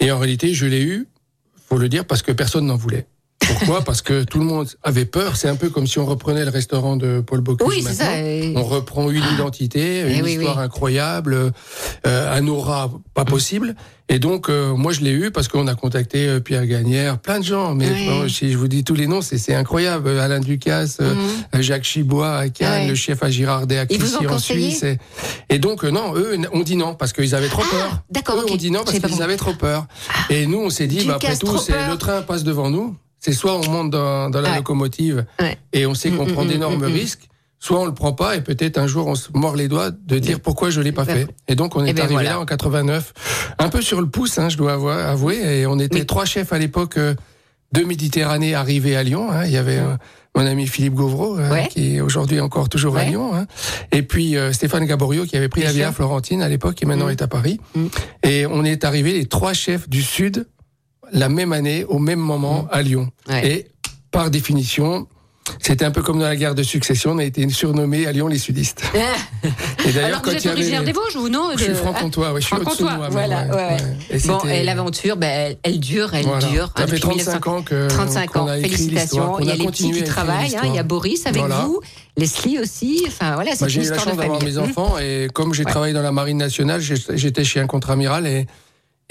Et 0.00 0.10
en 0.10 0.18
réalité, 0.18 0.54
je 0.54 0.64
l'ai 0.66 0.82
eu, 0.82 1.06
faut 1.68 1.76
le 1.76 1.88
dire, 1.90 2.06
parce 2.06 2.22
que 2.22 2.32
personne 2.32 2.66
n'en 2.66 2.76
voulait. 2.76 3.06
Pourquoi? 3.46 3.82
Parce 3.82 4.02
que 4.02 4.24
tout 4.24 4.38
le 4.38 4.44
monde 4.44 4.68
avait 4.82 5.04
peur. 5.04 5.36
C'est 5.36 5.48
un 5.48 5.56
peu 5.56 5.68
comme 5.68 5.86
si 5.86 5.98
on 5.98 6.06
reprenait 6.06 6.44
le 6.44 6.50
restaurant 6.50 6.96
de 6.96 7.20
Paul 7.20 7.40
Bocuse. 7.40 7.66
Oui, 7.68 7.82
c'est 7.86 7.94
ça. 7.94 8.18
et- 8.18 8.54
On 8.56 8.62
reprend 8.64 9.10
une 9.10 9.24
identité, 9.34 10.04
Eh 10.06 10.14
une 10.18 10.22
oui, 10.22 10.32
histoire 10.32 10.58
oui. 10.58 10.64
incroyable, 10.64 11.52
euh, 12.06 12.32
un 12.38 12.46
aura 12.48 12.90
pas 13.14 13.24
possible. 13.24 13.74
Et 14.08 14.18
donc, 14.18 14.50
euh, 14.50 14.74
moi, 14.74 14.92
je 14.92 15.00
l'ai 15.00 15.10
eu 15.12 15.30
parce 15.30 15.48
qu'on 15.48 15.66
a 15.68 15.74
contacté 15.74 16.28
euh, 16.28 16.40
Pierre 16.40 16.66
Gagnère, 16.66 17.18
plein 17.18 17.38
de 17.38 17.44
gens. 17.44 17.74
Mais 17.74 17.88
bon, 18.06 18.28
si 18.28 18.52
je 18.52 18.58
vous 18.58 18.68
dis 18.68 18.84
tous 18.84 18.94
les 18.94 19.06
noms, 19.06 19.22
c'est 19.22 19.54
incroyable. 19.54 20.08
Euh, 20.08 20.20
Alain 20.20 20.40
Ducasse, 20.40 20.98
Mhm. 21.00 21.62
Jacques 21.62 21.84
Chibois 21.84 22.36
à 22.36 22.48
Cannes, 22.48 22.88
le 22.88 22.94
chef 22.94 23.22
à 23.22 23.30
Girardet 23.30 23.78
à 23.78 23.86
Clichy 23.86 24.26
en 24.26 24.38
Suisse. 24.38 24.82
Et, 24.82 24.98
et 25.48 25.58
donc, 25.58 25.84
euh, 25.84 25.90
non, 25.90 26.14
eux 26.16 26.36
on 26.52 26.60
dit 26.60 26.76
non 26.76 26.94
parce 26.94 27.12
qu'ils 27.12 27.34
avaient 27.34 27.48
trop 27.48 27.62
Ah, 27.64 27.70
peur. 27.74 28.02
d'accord, 28.10 28.36
Eux 28.40 28.42
ok. 28.44 28.50
ont 28.52 28.56
dit 28.56 28.70
non 28.70 28.82
parce 28.84 28.98
qu'ils 28.98 29.22
avaient 29.22 29.36
trop 29.36 29.54
peur. 29.54 29.86
Et 30.30 30.46
nous, 30.46 30.58
on 30.58 30.70
s'est 30.70 30.86
dit, 30.86 31.04
bah, 31.06 31.14
après 31.16 31.36
tout, 31.36 31.46
le 31.52 31.96
train 31.96 32.22
passe 32.22 32.44
devant 32.44 32.68
nous. 32.70 32.94
C'est 33.24 33.32
soit 33.32 33.54
on 33.56 33.70
monte 33.70 33.90
dans, 33.90 34.28
dans 34.30 34.40
la 34.40 34.50
Ouais. 34.50 34.56
locomotive 34.56 35.24
Ouais. 35.40 35.56
et 35.72 35.86
on 35.86 35.94
sait 35.94 36.10
qu'on 36.10 36.26
Mm, 36.26 36.32
prend 36.32 36.44
mm, 36.44 36.48
d'énormes 36.48 36.76
mm, 36.84 36.88
mm. 36.90 36.92
risques, 36.92 37.28
soit 37.60 37.78
on 37.80 37.86
le 37.86 37.94
prend 37.94 38.12
pas 38.12 38.34
et 38.36 38.40
peut-être 38.40 38.76
un 38.78 38.88
jour 38.88 39.06
on 39.06 39.14
se 39.14 39.28
mord 39.32 39.54
les 39.54 39.68
doigts 39.68 39.90
de 39.92 40.18
dire 40.18 40.40
pourquoi 40.40 40.70
je 40.70 40.80
l'ai 40.80 40.90
pas 40.92 41.04
fait. 41.04 41.28
Et 41.46 41.54
donc 41.54 41.76
on 41.76 41.84
est 41.84 41.90
eh 41.90 41.92
ben 41.92 42.00
arrivé 42.02 42.14
voilà. 42.14 42.30
là 42.30 42.40
en 42.40 42.44
89, 42.44 43.54
un 43.58 43.68
peu 43.68 43.80
sur 43.80 44.00
le 44.00 44.08
pouce, 44.08 44.38
hein, 44.38 44.48
je 44.48 44.56
dois 44.56 44.72
avouer, 45.08 45.36
et 45.60 45.66
on 45.66 45.78
était 45.78 46.00
Oui. 46.00 46.06
trois 46.06 46.24
chefs 46.24 46.52
à 46.52 46.58
l'époque 46.58 46.96
euh, 46.98 47.14
de 47.72 47.84
Méditerranée 47.84 48.54
arrivés 48.54 48.96
à 48.96 49.02
Lyon. 49.04 49.30
hein. 49.30 49.44
Il 49.46 49.52
y 49.52 49.56
avait 49.56 49.78
euh, 49.78 49.96
mon 50.34 50.44
ami 50.44 50.66
Philippe 50.66 50.94
Gauvreau, 50.94 51.38
euh, 51.38 51.56
qui 51.70 51.96
est 51.96 52.00
aujourd'hui 52.00 52.40
encore 52.40 52.68
toujours 52.68 52.96
à. 52.96 53.04
Lyon, 53.04 53.34
hein. 53.36 53.46
et 53.92 54.02
puis 54.02 54.36
euh, 54.36 54.52
Stéphane 54.52 54.84
Gaborio 54.84 55.24
qui 55.26 55.36
avait 55.36 55.48
pris 55.48 55.60
Bien 55.60 55.72
la 55.72 55.84
sûr. 55.86 55.92
Florentine 55.94 56.42
à 56.42 56.48
l'époque 56.48 56.82
et 56.82 56.86
maintenant 56.86 57.08
est 57.08 57.22
à 57.22 57.28
Paris. 57.28 57.60
Et 58.24 58.46
on 58.46 58.64
est 58.64 58.84
arrivés 58.84 59.12
les 59.12 59.26
trois 59.26 59.52
chefs 59.52 59.88
du 59.88 60.02
Sud 60.02 60.46
la 61.12 61.28
même 61.28 61.52
année, 61.52 61.84
au 61.84 61.98
même 61.98 62.18
moment, 62.20 62.66
à 62.70 62.82
Lyon. 62.82 63.10
Ouais. 63.28 63.46
Et 63.46 63.66
par 64.10 64.30
définition, 64.30 65.06
c'était 65.60 65.84
un 65.84 65.90
peu 65.90 66.02
comme 66.02 66.18
dans 66.20 66.24
la 66.28 66.36
guerre 66.36 66.54
de 66.54 66.62
succession, 66.62 67.12
on 67.12 67.18
a 67.18 67.24
été 67.24 67.46
surnommés 67.48 68.06
à 68.06 68.12
Lyon 68.12 68.28
les 68.28 68.38
sudistes. 68.38 68.82
Et 69.84 69.92
d'ailleurs, 69.92 70.04
Alors, 70.06 70.18
vous 70.20 70.24
quand 70.26 70.30
êtes 70.36 70.44
y 70.44 70.48
avait- 70.48 70.56
originaire 70.56 70.84
des 70.84 70.92
Vosges 70.92 71.16
ou 71.16 71.28
non 71.28 71.50
Je 71.56 71.64
suis 71.64 71.74
franc-comtois, 71.74 72.32
ouais, 72.32 72.40
je 72.40 72.46
suis 72.46 72.54
Franc-comtois, 72.56 73.08
voilà, 73.10 73.44
mais 73.46 73.54
ouais, 73.54 73.56
ouais. 73.56 73.76
Et 74.10 74.18
Bon, 74.28 74.38
et 74.48 74.62
l'aventure, 74.62 75.16
ben, 75.16 75.56
elle, 75.64 75.80
dure, 75.80 76.14
elle 76.14 76.26
voilà. 76.26 76.46
dure. 76.46 76.66
Ça 76.76 76.84
hein, 76.84 76.86
fait 76.86 76.92
depuis 76.96 77.00
35 77.00 77.46
ans 77.48 77.62
que 77.62 77.88
35 77.88 78.30
qu'on 78.30 78.40
ans, 78.40 78.46
a 78.48 78.58
écrit 78.58 78.70
l'histoire, 78.70 79.36
félicitations. 79.36 79.38
Il 79.40 79.46
y 79.46 79.50
a 79.50 79.52
a 79.54 79.56
les 79.56 79.66
petits 79.66 79.90
qui 79.90 80.04
travaillent, 80.04 80.56
hein, 80.56 80.62
il 80.66 80.74
y 80.74 80.78
a. 80.78 80.82
Boris 80.84 81.26
avec 81.26 81.40
Voilà. 81.40 81.64
vous, 81.64 81.80
Leslie 82.16 82.58
aussi. 82.60 83.02
Enfin 83.08 83.34
voilà, 83.34 83.52
c'est 83.56 83.60
Bah, 83.62 83.66
une 83.66 83.70
j'ai 83.72 83.86
eu 83.86 83.90
la 83.90 83.98
chance 83.98 84.16
d'avoir 84.16 84.42
mes 84.42 84.58
Hum. 84.58 84.64
enfants 84.64 84.98
et 84.98 85.28
comme 85.34 85.54
j'ai 85.54 85.64
travaillé 85.64 85.92
dans 85.92 86.02
la 86.02 86.12
marine 86.12 86.38
nationale, 86.38 86.80
j'étais 86.80 87.42
chez 87.44 87.58
un 87.60 87.66
contre-amiral 87.66 88.26
et 88.28 88.46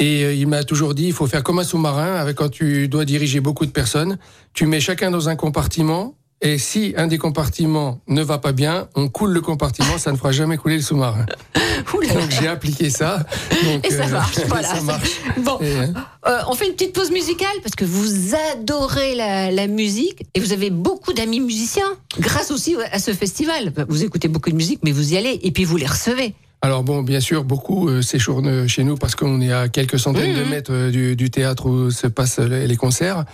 et 0.02 0.24
euh, 0.26 0.34
il 0.34 0.48
m'a 0.48 0.64
toujours 0.64 0.96
dit 0.96 1.06
il 1.06 1.14
faut 1.14 1.28
faire 1.28 1.44
comme 1.44 1.60
un 1.60 1.64
sous-marin 1.64 2.16
avec 2.16 2.36
quand 2.36 2.50
tu 2.50 2.88
dois 2.88 3.06
diriger 3.06 3.40
beaucoup 3.40 3.66
de 3.66 3.72
personnes, 3.72 4.18
tu 4.54 4.66
mets 4.66 4.80
chacun 4.80 5.12
dans 5.12 5.30
un 5.30 5.36
compartiment 5.36 6.16
et 6.42 6.58
si 6.58 6.96
un 6.98 7.06
des 7.06 7.20
compartiments 7.20 8.02
ne 8.08 8.24
va 8.24 8.40
pas 8.40 8.52
bien, 8.52 8.90
on 8.96 9.10
coule 9.10 9.30
le 9.32 9.42
compartiment, 9.42 10.00
ça 10.00 10.12
ne 10.12 10.18
fera 10.18 10.32
jamais 10.32 10.58
couler 10.58 10.78
le 10.78 10.82
sous-marin. 10.82 11.28
Donc 11.94 12.32
j'ai 12.32 12.48
appliqué 12.48 12.90
ça. 12.90 13.20
Donc, 13.64 13.86
Et 13.86 13.92
ça 13.92 14.06
euh, 14.06 14.10
marche, 14.10 14.40
voilà. 14.48 14.68
ça 14.68 14.82
marche. 14.82 15.22
Bon, 15.38 15.60
Et, 15.62 15.76
euh, 15.76 15.88
euh, 16.28 16.40
on 16.48 16.56
fait 16.56 16.66
une 16.68 16.74
petite 16.74 16.94
pause 16.94 17.12
musicale 17.12 17.56
parce 17.62 17.76
que 17.76 17.86
vous 17.86 18.34
adorez 18.54 19.14
la, 19.14 19.52
la 19.52 19.68
musique 19.68 20.24
et 20.34 20.40
vous 20.40 20.52
avez 20.52 20.72
beaucoup 20.72 21.14
d'amis 21.14 21.40
musiciens 21.40 21.96
grâce 22.20 22.50
aussi 22.50 22.76
à 22.92 22.98
ce 22.98 23.14
festival. 23.14 23.72
Vous 23.88 24.04
écoutez 24.04 24.28
beaucoup 24.28 24.50
de 24.50 24.56
musique, 24.56 24.80
mais 24.84 24.92
vous 24.92 25.14
y 25.14 25.18
allez 25.18 25.40
et 25.44 25.52
puis 25.52 25.64
vous 25.64 25.78
les 25.78 25.88
recevez. 25.88 26.34
Alors 26.64 26.84
bon, 26.84 27.02
bien 27.02 27.20
sûr, 27.20 27.44
beaucoup 27.44 27.90
euh, 27.90 28.04
séjournent 28.04 28.68
chez 28.68 28.84
nous 28.84 28.96
parce 28.96 29.16
qu'on 29.16 29.42
est 29.42 29.52
à 29.52 29.68
quelques 29.68 29.98
centaines 29.98 30.36
de 30.38 30.44
mètres 30.44 30.72
euh, 30.72 30.92
du, 30.92 31.16
du 31.16 31.32
théâtre 31.32 31.66
où 31.68 31.90
se 31.90 32.06
passent 32.06 32.38
les, 32.38 32.68
les 32.68 32.76
concerts. 32.76 33.26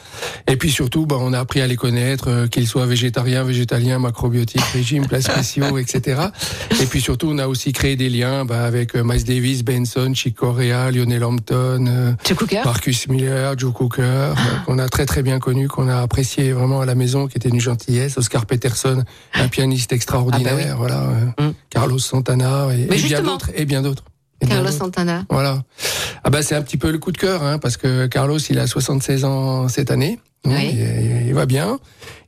Et 0.49 0.55
puis 0.55 0.71
surtout, 0.71 1.05
bah, 1.05 1.17
on 1.19 1.33
a 1.33 1.39
appris 1.39 1.59
à 1.59 1.67
les 1.67 1.75
connaître, 1.75 2.29
euh, 2.29 2.47
qu'ils 2.47 2.67
soient 2.69 2.85
végétariens, 2.85 3.43
végétaliens, 3.43 3.99
macrobiotiques, 3.99 4.61
régimes, 4.73 5.07
plats 5.07 5.19
spéciaux, 5.33 5.77
etc. 5.77 6.21
Et 6.81 6.85
puis 6.85 7.01
surtout, 7.01 7.27
on 7.29 7.37
a 7.37 7.47
aussi 7.47 7.73
créé 7.73 7.97
des 7.97 8.09
liens 8.09 8.45
bah, 8.45 8.63
avec 8.63 8.95
euh, 8.95 9.03
Miles 9.03 9.25
Davis, 9.25 9.61
Benson, 9.65 10.13
Chick 10.15 10.35
Corea, 10.37 10.89
Lionel 10.91 11.25
Hampton, 11.25 11.85
euh, 11.85 12.11
Marcus 12.63 13.09
Miller, 13.09 13.55
Joe 13.59 13.73
Cooker, 13.73 14.03
euh, 14.03 14.33
qu'on 14.65 14.79
a 14.79 14.87
très 14.87 15.05
très 15.05 15.21
bien 15.21 15.39
connu, 15.39 15.67
qu'on 15.67 15.89
a 15.89 15.97
apprécié 15.97 16.53
vraiment 16.53 16.79
à 16.79 16.85
la 16.85 16.95
maison, 16.95 17.27
qui 17.27 17.35
était 17.37 17.49
une 17.49 17.59
gentillesse. 17.59 18.17
Oscar 18.17 18.45
Peterson, 18.45 19.03
un 19.33 19.47
pianiste 19.49 19.91
extraordinaire, 19.91 20.53
Ah 20.53 20.61
bah 20.63 20.69
oui. 20.71 20.77
voilà. 20.77 21.01
euh, 21.01 21.43
Mm. 21.49 21.53
Carlos 21.69 21.99
Santana 21.99 22.69
et, 22.73 22.87
Mais 22.89 22.95
et 22.95 22.99
bien 23.21 23.31
justement. 23.31 23.31
d'autres, 23.33 23.49
et 23.55 23.65
bien 23.65 23.81
d'autres. 23.81 24.03
Carlos. 24.47 24.69
Santana. 24.71 25.25
Voilà. 25.31 25.63
Ah 26.23 26.29
bah 26.29 26.43
c'est 26.43 26.53
un 26.55 26.61
petit 26.61 26.77
peu 26.77 26.91
le 26.91 26.99
coup 26.99 27.11
de 27.11 27.17
cœur, 27.17 27.41
hein, 27.43 27.57
parce 27.57 27.75
que 27.77 28.05
Carlos 28.05 28.37
il 28.37 28.59
a 28.59 28.67
76 28.67 29.25
ans 29.25 29.67
cette 29.67 29.89
année 29.89 30.19
Non, 30.45 30.53
Oui. 30.55 30.69
il, 30.73 31.27
il 31.29 31.33
va 31.33 31.47
bien. 31.47 31.79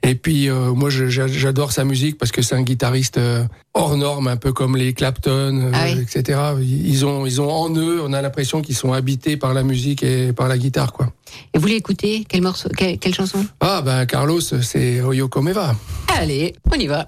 Et 0.02 0.16
puis 0.16 0.50
euh, 0.50 0.74
moi 0.74 0.90
j'adore 0.90 1.72
sa 1.72 1.84
musique 1.84 2.18
parce 2.18 2.32
que 2.32 2.42
c'est 2.42 2.56
un 2.56 2.64
guitariste 2.64 3.18
euh, 3.20 3.44
hors 3.76 3.96
norme, 3.96 4.28
un 4.28 4.38
peu 4.38 4.54
comme 4.54 4.76
les 4.76 4.94
Clapton, 4.94 5.62
euh, 5.66 5.72
Ah 5.74 5.86
oui. 5.86 6.00
etc. 6.02 6.40
Ils 6.62 7.06
ont 7.06 7.28
ils 7.28 7.42
ont 7.42 7.52
en 7.52 7.70
eux, 7.76 8.02
on 8.04 8.12
a 8.14 8.22
l'impression 8.24 8.62
qu'ils 8.64 8.76
sont 8.76 8.92
habités 8.92 9.38
par 9.38 9.54
la 9.54 9.62
musique 9.62 10.02
et 10.02 10.34
par 10.34 10.48
la 10.48 10.58
guitare 10.58 10.94
quoi. 10.94 11.14
Et 11.54 11.58
vous 11.60 11.62
voulez 11.62 11.76
écouter 11.76 12.26
quel 12.28 12.42
morceau, 12.42 12.70
quelle, 12.76 12.98
quelle 12.98 13.14
chanson? 13.14 13.46
Ah 13.60 13.84
ben 13.86 14.08
Carlos, 14.08 14.42
c'est 14.42 15.02
Oyo 15.02 15.28
Comeva. 15.30 15.76
Allez, 16.18 16.56
on 16.72 16.76
y 16.76 16.88
va. 16.88 17.06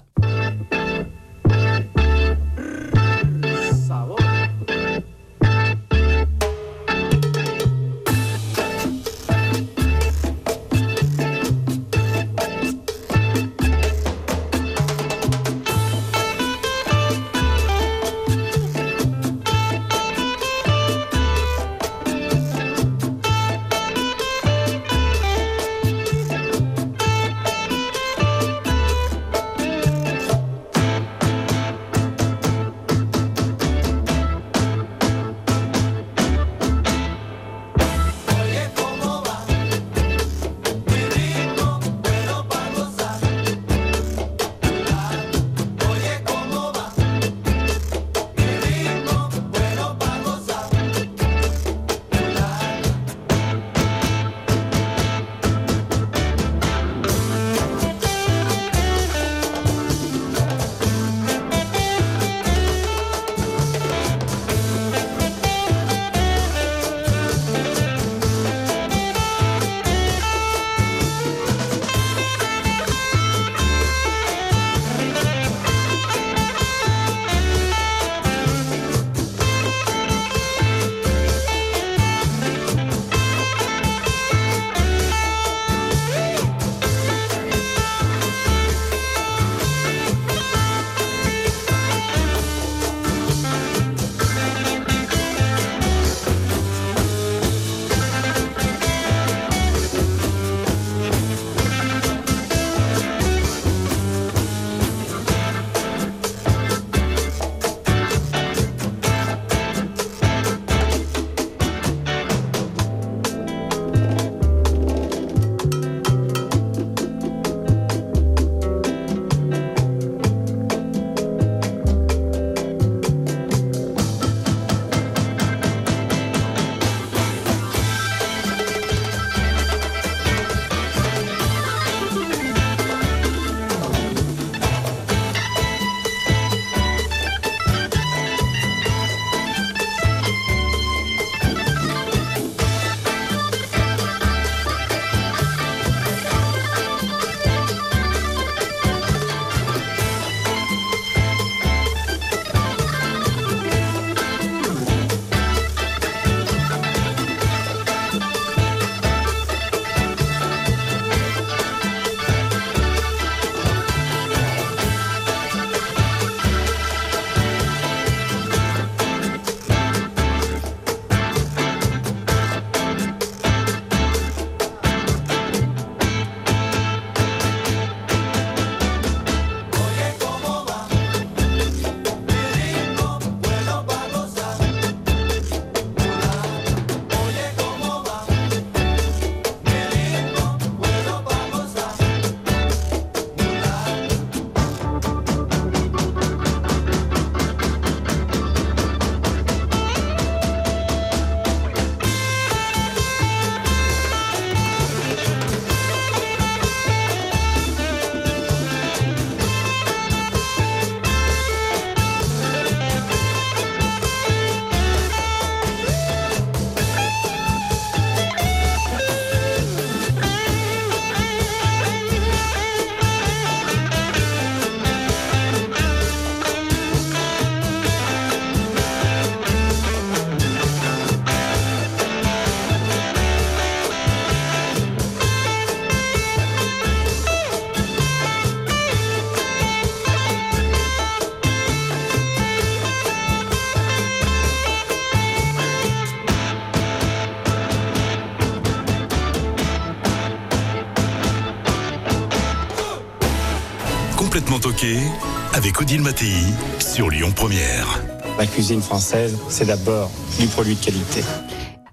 Odile 255.92 256.04
Mattei 256.04 256.34
sur 256.80 257.10
Lyon 257.10 257.34
Première. 257.36 258.02
La 258.40 258.46
cuisine 258.46 258.82
française, 258.82 259.38
c'est 259.50 259.66
d'abord 259.66 260.10
du 260.40 260.48
produit 260.48 260.76
de 260.76 260.80
qualité. 260.80 261.22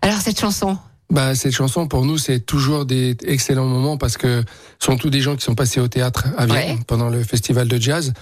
Alors 0.03 0.21
cette 0.21 0.39
chanson, 0.39 0.79
Bah, 1.11 1.35
cette 1.35 1.53
chanson, 1.53 1.89
pour 1.89 2.05
nous, 2.05 2.17
c'est 2.17 2.39
toujours 2.39 2.85
des 2.85 3.17
excellents 3.27 3.67
moments 3.67 3.97
parce 3.97 4.17
que 4.17 4.45
ce 4.79 4.87
sont 4.87 4.97
tous 4.99 5.11
des 5.11 5.21
gens 5.21 5.35
qui 5.35 5.43
sont 5.45 5.57
passés 5.57 5.81
au 5.81 5.89
théâtre 5.89 6.27
à 6.37 6.47
Vienne 6.47 6.77
Ouais. 6.77 6.79
pendant 6.87 7.09
le 7.09 7.25
festival 7.25 7.67
de 7.67 7.77
jazz, 7.81 8.13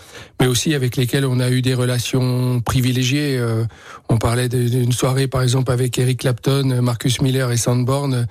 mais 0.41 0.47
aussi 0.47 0.73
avec 0.73 0.97
lesquels 0.97 1.27
on 1.27 1.41
a 1.41 1.51
eu 1.51 1.61
des 1.61 1.75
relations 1.75 2.61
privilégiées. 2.63 3.37
Euh, 3.37 3.67
on 4.09 4.17
parlait 4.17 4.49
d'une 4.49 4.93
soirée, 4.93 5.27
par 5.29 5.43
exemple, 5.43 5.73
avec 5.73 5.99
Eric 5.99 6.21
Clapton, 6.21 6.81
Marcus 6.81 7.21
Miller 7.21 7.53
et 7.53 7.59
Sandborn, 7.59 8.27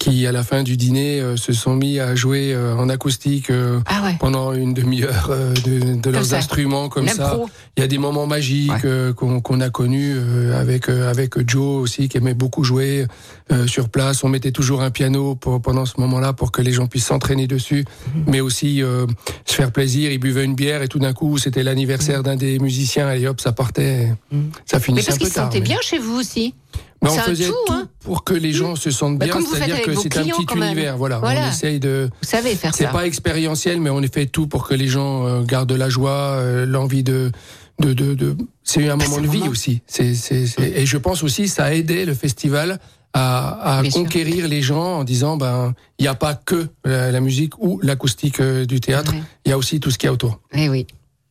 qui, 0.00 0.26
à 0.26 0.32
la 0.32 0.42
fin 0.42 0.62
du 0.62 0.78
dîner, 0.78 1.20
euh, 1.20 1.36
se 1.36 1.52
sont 1.52 1.76
mis 1.76 2.00
à 2.00 2.14
jouer 2.14 2.54
euh, 2.54 2.74
en 2.74 2.88
acoustique 2.88 3.50
euh, 3.50 3.80
Ah 3.84 4.02
ouais. 4.02 4.16
pendant 4.18 4.54
une 4.54 4.72
demi-heure 4.72 5.28
euh, 5.30 5.52
de, 5.52 6.00
de 6.00 6.10
leurs 6.10 6.24
ça. 6.24 6.38
instruments 6.38 6.88
comme 6.88 7.06
ça. 7.06 7.38
Il 7.76 7.80
y 7.80 7.84
a 7.84 7.86
des 7.86 7.98
moments 7.98 8.26
magiques 8.26 8.72
euh, 8.86 9.12
qu'on 9.12 9.40
qu'on 9.42 9.60
a 9.60 9.68
connus 9.68 10.14
euh, 10.16 10.58
avec 10.58 10.88
euh, 10.88 11.10
avec 11.10 11.46
Joe 11.46 11.82
aussi 11.82 12.08
qui 12.08 12.16
aimait 12.16 12.32
beaucoup 12.32 12.64
jouer 12.64 13.06
euh, 13.52 13.66
sur 13.66 13.90
place. 13.90 14.24
On 14.24 14.30
mettait 14.30 14.52
toujours 14.52 14.80
un 14.80 14.90
piano 14.90 15.34
pour, 15.36 15.60
pendant 15.60 15.84
ce 15.84 16.00
moment-là 16.00 16.32
pour 16.32 16.50
que 16.50 16.62
les 16.62 16.72
gens 16.72 16.86
puissent 16.86 17.04
s'entraîner 17.06 17.46
dessus, 17.46 17.84
Mhm. 18.14 18.24
mais 18.26 18.40
aussi 18.40 18.82
euh, 18.82 19.06
se 19.44 19.54
faire 19.54 19.70
plaisir. 19.70 20.10
Ils 20.10 20.18
buvaient 20.18 20.44
une 20.46 20.54
bière 20.54 20.80
et 20.82 20.88
tout 20.88 20.98
d'un 20.98 21.12
coup 21.12 21.36
c'était 21.36 21.62
l'anniversaire 21.62 22.22
d'un 22.22 22.36
des 22.36 22.58
musiciens 22.58 23.12
et 23.12 23.28
hop 23.28 23.38
ça 23.38 23.52
partait. 23.52 24.08
Ça 24.08 24.36
Mhm. 24.36 24.50
Mais 24.72 24.80
finissait 24.80 25.06
parce 25.08 25.16
un 25.16 25.18
peu 25.18 25.24
qu'ils 25.24 25.26
se 25.28 25.34
sentaient 25.34 25.58
mais- 25.60 25.64
bien 25.66 25.78
chez 25.82 25.98
vous 25.98 26.14
aussi. 26.18 26.54
On 27.02 27.14
C'est 27.14 27.20
faisait 27.22 27.46
tout, 27.46 27.54
tout, 27.66 27.72
hein. 27.72 27.88
pour 28.00 28.24
que 28.24 28.34
les 28.34 28.52
gens 28.52 28.76
se 28.76 28.90
sentent 28.90 29.18
Bah, 29.18 29.26
bien, 29.26 29.38
c'est-à-dire 29.40 29.82
que 29.82 29.94
c'est 29.94 30.16
un 30.18 30.22
petit 30.24 30.54
univers. 30.56 30.96
Voilà, 30.98 31.18
Voilà. 31.18 31.46
on 31.46 31.48
essaye 31.50 31.80
de. 31.80 32.10
Vous 32.22 32.28
savez 32.28 32.54
faire 32.54 32.74
C'est 32.74 32.84
ça. 32.84 32.90
pas 32.90 33.06
expérientiel, 33.06 33.80
mais 33.80 33.90
on 33.90 34.02
fait 34.02 34.26
tout 34.26 34.46
pour 34.46 34.66
que 34.68 34.74
les 34.74 34.88
gens 34.88 35.26
euh, 35.26 35.42
gardent 35.42 35.72
la 35.72 35.88
joie, 35.88 36.10
euh, 36.36 36.66
l'envie 36.66 37.02
de. 37.02 37.32
de, 37.80 37.94
de, 37.94 38.14
de... 38.14 38.36
C'est 38.64 38.88
un 38.88 38.96
Bah, 38.98 39.04
moment 39.04 39.16
c'est 39.16 39.22
de 39.22 39.28
vie 39.28 39.38
moment. 39.38 39.50
aussi. 39.50 39.80
C'est, 39.86 40.14
c'est, 40.14 40.46
c'est- 40.46 40.60
Et 40.62 40.84
je 40.86 40.96
pense 40.98 41.22
aussi 41.22 41.48
ça 41.48 41.64
a 41.64 41.72
aidé 41.72 42.04
le 42.04 42.12
festival 42.14 42.78
à, 43.14 43.78
à 43.78 43.82
Bien 43.82 43.90
sûr. 43.90 44.02
conquérir 44.02 44.46
les 44.46 44.62
gens 44.62 44.98
en 44.98 45.04
disant 45.04 45.36
ben 45.36 45.74
il 45.98 46.02
n'y 46.02 46.08
a 46.08 46.14
pas 46.14 46.34
que 46.34 46.68
la, 46.84 47.10
la 47.10 47.20
musique 47.20 47.54
ou 47.58 47.80
l'acoustique 47.82 48.38
euh, 48.40 48.66
du 48.66 48.78
théâtre, 48.80 49.14
il 49.44 49.48
y 49.48 49.52
a 49.52 49.58
aussi 49.58 49.80
tout 49.80 49.90
ce 49.90 49.98
qu'il 49.98 50.06
y 50.06 50.10
a 50.10 50.12
autour. 50.12 50.38
Oui, 50.54 50.68
oui. 50.68 50.86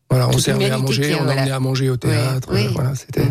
Voilà, 0.09 0.27
on 0.27 0.37
servait 0.39 0.71
à 0.71 0.77
manger, 0.79 1.13
on 1.15 1.23
voilà. 1.23 1.41
emmenait 1.41 1.51
à 1.51 1.59
manger 1.59 1.89
au 1.91 1.95
théâtre. 1.95 2.49
oui. 2.51 2.65
euh, 2.65 2.69
Voilà, 2.73 2.95
c'était. 2.95 3.27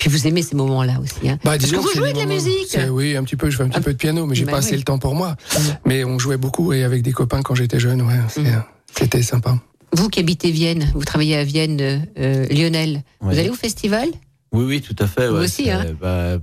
Puis 0.00 0.08
vous 0.08 0.26
aimez 0.26 0.42
ces 0.42 0.56
moments-là 0.56 0.94
aussi. 1.00 1.28
Hein. 1.28 1.38
Bah, 1.44 1.56
Parce 1.58 1.70
que 1.70 1.76
vous 1.76 1.88
jouez 1.94 2.12
de 2.12 2.18
la 2.18 2.24
moments- 2.24 2.34
musique. 2.34 2.76
Oui, 2.90 3.16
un 3.16 3.22
petit 3.22 3.36
peu. 3.36 3.50
Je 3.50 3.56
fais 3.58 3.62
un 3.62 3.68
petit 3.68 3.78
Ah. 3.78 3.82
peu 3.82 3.92
de 3.92 3.98
piano, 3.98 4.26
mais 4.26 4.34
j'ai 4.34 4.44
Bah 4.46 4.52
pas 4.52 4.58
oui. 4.58 4.64
assez 4.64 4.76
le 4.76 4.82
temps 4.82 4.98
pour 4.98 5.14
moi. 5.14 5.36
Mm. 5.54 5.58
Mais 5.84 6.04
on 6.04 6.18
jouait 6.18 6.38
beaucoup 6.38 6.72
et 6.72 6.82
avec 6.84 7.02
des 7.02 7.12
copains 7.12 7.42
quand 7.42 7.54
j'étais 7.54 7.78
jeune. 7.78 8.00
Ouais, 8.02 8.16
Mm. 8.38 8.62
c'était 8.98 9.22
sympa. 9.22 9.58
Vous 9.92 10.08
qui 10.08 10.20
habitez 10.20 10.50
Vienne, 10.50 10.90
vous 10.94 11.04
travaillez 11.04 11.36
à 11.36 11.44
Vienne, 11.44 11.78
euh, 11.80 11.98
euh, 12.18 12.46
Lionel. 12.48 13.02
Vous 13.20 13.38
allez 13.38 13.50
au 13.50 13.54
festival? 13.54 14.08
Oui, 14.52 14.64
oui, 14.64 14.80
tout 14.80 14.96
à 14.98 15.06
fait. 15.06 15.28
Vous 15.28 15.34
ouais, 15.36 15.44
aussi, 15.44 15.64
c'est, 15.64 15.70
hein. 15.70 15.84
bah, 16.00 16.38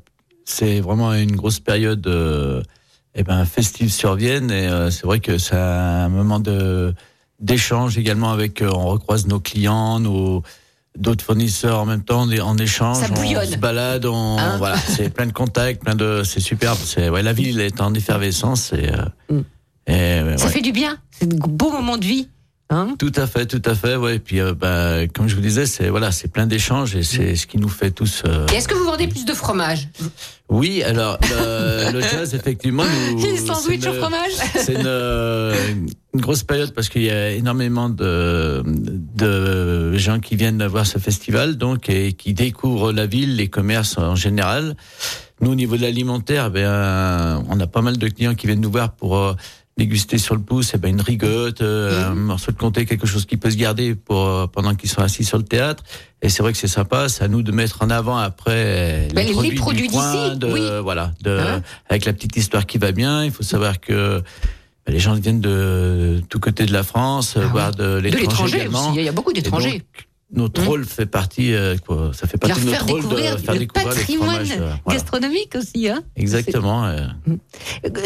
c'est 0.46 0.80
vraiment 0.80 1.12
une 1.14 1.36
grosse 1.36 1.60
période 1.60 2.06
euh, 2.08 2.62
eh 3.16 3.24
ben, 3.24 3.44
festive 3.46 3.92
sur 3.92 4.14
Vienne. 4.16 4.52
Et 4.52 4.68
euh, 4.68 4.92
c'est 4.92 5.06
vrai 5.06 5.20
que 5.20 5.38
c'est 5.40 5.56
un 5.56 6.10
moment 6.10 6.40
de 6.40 6.94
d'échange 7.40 7.98
également 7.98 8.32
avec. 8.32 8.62
euh, 8.62 8.70
on 8.72 8.86
recroise 8.88 9.26
nos 9.28 9.40
clients, 9.40 10.00
nos 10.00 10.44
d'autres 10.98 11.24
fournisseurs 11.24 11.80
en 11.80 11.86
même 11.86 12.04
temps 12.04 12.22
en 12.24 12.58
échange. 12.58 12.98
Ça 12.98 13.08
on 13.12 13.46
se 13.46 13.58
balade, 13.58 14.06
on, 14.06 14.38
Hein 14.38 14.58
voilà, 14.58 14.78
c'est 14.88 15.10
plein 15.14 15.26
de 15.28 15.32
contacts, 15.34 15.84
plein 15.84 15.96
de, 15.96 16.24
c'est 16.26 16.40
superbe. 16.40 16.78
C'est 16.84 17.10
ouais, 17.10 17.24
la 17.24 17.34
ville 17.34 17.60
est 17.62 17.80
en 17.82 17.94
effervescence 17.94 18.74
et, 18.74 18.90
euh, 18.90 19.06
Mm. 19.30 19.42
et, 19.88 19.92
ouais, 20.24 20.38
Ça 20.38 20.46
ouais. 20.46 20.52
fait 20.52 20.62
du 20.62 20.72
bien. 20.72 20.98
C'est 21.12 21.32
un 21.32 21.38
beau 21.38 21.72
moment 21.72 21.98
de 21.98 22.06
vie. 22.06 22.30
Hein 22.70 22.96
Tout 23.00 23.14
à 23.16 23.28
fait, 23.28 23.46
tout 23.46 23.62
à 23.64 23.76
fait, 23.76 23.96
ouais. 23.96 24.16
Et 24.18 24.20
puis, 24.20 24.42
euh, 24.42 24.54
bah, 24.54 25.08
comme 25.16 25.30
je 25.30 25.36
vous 25.36 25.42
disais, 25.42 25.66
c'est 25.66 25.88
voilà, 25.90 26.12
c'est 26.12 26.28
plein 26.28 26.46
d'échanges 26.46 26.96
et 26.98 27.04
c'est 27.04 27.38
ce 27.38 27.48
qui 27.48 27.58
nous 27.58 27.70
fait 27.70 27.92
tous. 27.92 28.24
euh, 28.28 28.46
est-ce 28.48 28.68
que 28.68 28.74
vous 28.74 28.84
vendez 28.84 29.08
plus 29.08 29.24
de 29.24 29.34
fromage? 29.34 29.88
Oui, 30.50 30.84
alors 30.84 31.18
le, 31.22 31.92
le 31.94 32.02
jazz, 32.02 32.36
effectivement, 32.36 32.84
nous. 32.84 33.22
Les 33.24 33.38
sandwichs 33.38 33.86
au 33.88 33.94
fromage 33.94 34.32
C'est 34.56 34.74
une, 34.74 35.88
une 36.14 36.22
grosse 36.22 36.44
période 36.44 36.74
parce 36.74 36.90
qu'il 36.90 37.04
y 37.04 37.10
a 37.10 37.32
énormément 37.32 37.88
de, 37.90 38.62
de 38.66 39.98
gens 39.98 40.20
qui 40.20 40.36
viennent 40.36 40.66
voir 40.68 40.86
ce 40.86 41.00
festival, 41.00 41.56
donc 41.58 41.90
et 41.90 42.14
qui 42.14 42.34
découvrent 42.34 42.92
la 42.92 43.06
ville, 43.06 43.38
les 43.38 43.48
commerces 43.48 43.98
en 43.98 44.16
général. 44.16 44.76
Nous, 45.40 45.52
au 45.52 45.56
niveau 45.56 45.78
de 45.78 45.84
l'alimentaire, 45.84 46.50
ben, 46.52 47.44
on 47.48 47.60
a 47.60 47.68
pas 47.68 47.82
mal 47.82 47.98
de 47.98 48.08
clients 48.10 48.36
qui 48.36 48.48
viennent 48.48 48.60
nous 48.62 48.72
voir 48.72 48.92
pour 48.92 49.16
euh, 49.18 49.36
déguster 49.78 50.18
sur 50.18 50.36
le 50.36 50.42
pouce, 50.42 50.72
eh 50.74 50.78
ben, 50.78 50.90
une 50.90 51.02
rigotte, 51.02 51.62
euh, 51.62 52.10
un 52.12 52.16
morceau 52.16 52.52
de 52.52 52.58
comté, 52.58 52.86
quelque 52.86 53.06
chose 53.06 53.26
qui 53.26 53.38
peut 53.38 53.52
se 53.52 53.58
garder 53.58 53.94
pour 53.96 54.26
euh, 54.26 54.48
pendant 54.48 54.74
qu'ils 54.76 54.90
sont 54.90 55.02
assis 55.02 55.24
sur 55.24 55.38
le 55.38 55.44
théâtre. 55.44 55.84
Et 56.22 56.30
c'est 56.30 56.42
vrai 56.42 56.52
que 56.52 56.58
c'est 56.58 56.68
sympa, 56.68 57.10
c'est 57.10 57.24
à 57.24 57.28
nous 57.28 57.44
de 57.44 57.52
mettre 57.52 57.82
en 57.84 57.90
avant 57.90 58.18
après 58.18 59.08
Ben, 59.14 59.26
les 59.28 59.52
produits, 59.54 59.88
d'ici, 59.88 60.38
de, 60.38 60.48
oui. 60.52 60.62
voilà, 60.82 61.14
de, 61.22 61.38
Hein? 61.38 61.62
avec 61.90 62.06
la 62.06 62.14
petite 62.14 62.36
histoire 62.38 62.66
qui 62.66 62.78
va 62.80 62.92
bien. 62.92 63.24
Il 63.24 63.32
faut 63.32 63.44
savoir 63.44 63.80
que 63.80 64.24
ben, 64.86 64.94
les 64.94 65.00
gens 65.00 65.14
viennent 65.14 65.42
de 65.42 66.22
tout 66.30 66.40
côté 66.40 66.66
de 66.66 66.74
la 66.74 66.82
France, 66.84 67.36
Ah 67.38 67.46
voire 67.46 67.70
ouais. 67.70 67.76
de 67.76 68.10
De 68.10 68.18
l'étranger 68.18 68.58
également. 68.58 68.90
aussi. 68.90 69.00
Il 69.00 69.06
y 69.06 69.10
a 69.10 69.12
beaucoup 69.12 69.34
d'étrangers. 69.34 69.84
Notre 70.30 70.62
Hum. 70.62 70.68
rôle 70.68 70.86
fait 70.86 71.06
partie, 71.06 71.54
euh, 71.54 71.78
quoi, 71.78 72.12
ça 72.14 72.28
fait 72.28 72.38
partie 72.38 72.60
de 72.60 72.66
notre 72.70 72.86
rôle 72.86 73.02
de 73.02 73.16
faire 73.38 73.54
le 73.54 73.60
découvrir 73.60 73.88
les 73.90 73.96
patrimoine 73.96 74.30
fromages. 74.46 74.52
euh, 74.52 74.74
voilà. 74.84 75.00
gastronomique 75.00 75.56
aussi. 75.56 75.88
Hein 75.88 76.04
Exactement. 76.18 76.86
Euh, 76.86 77.08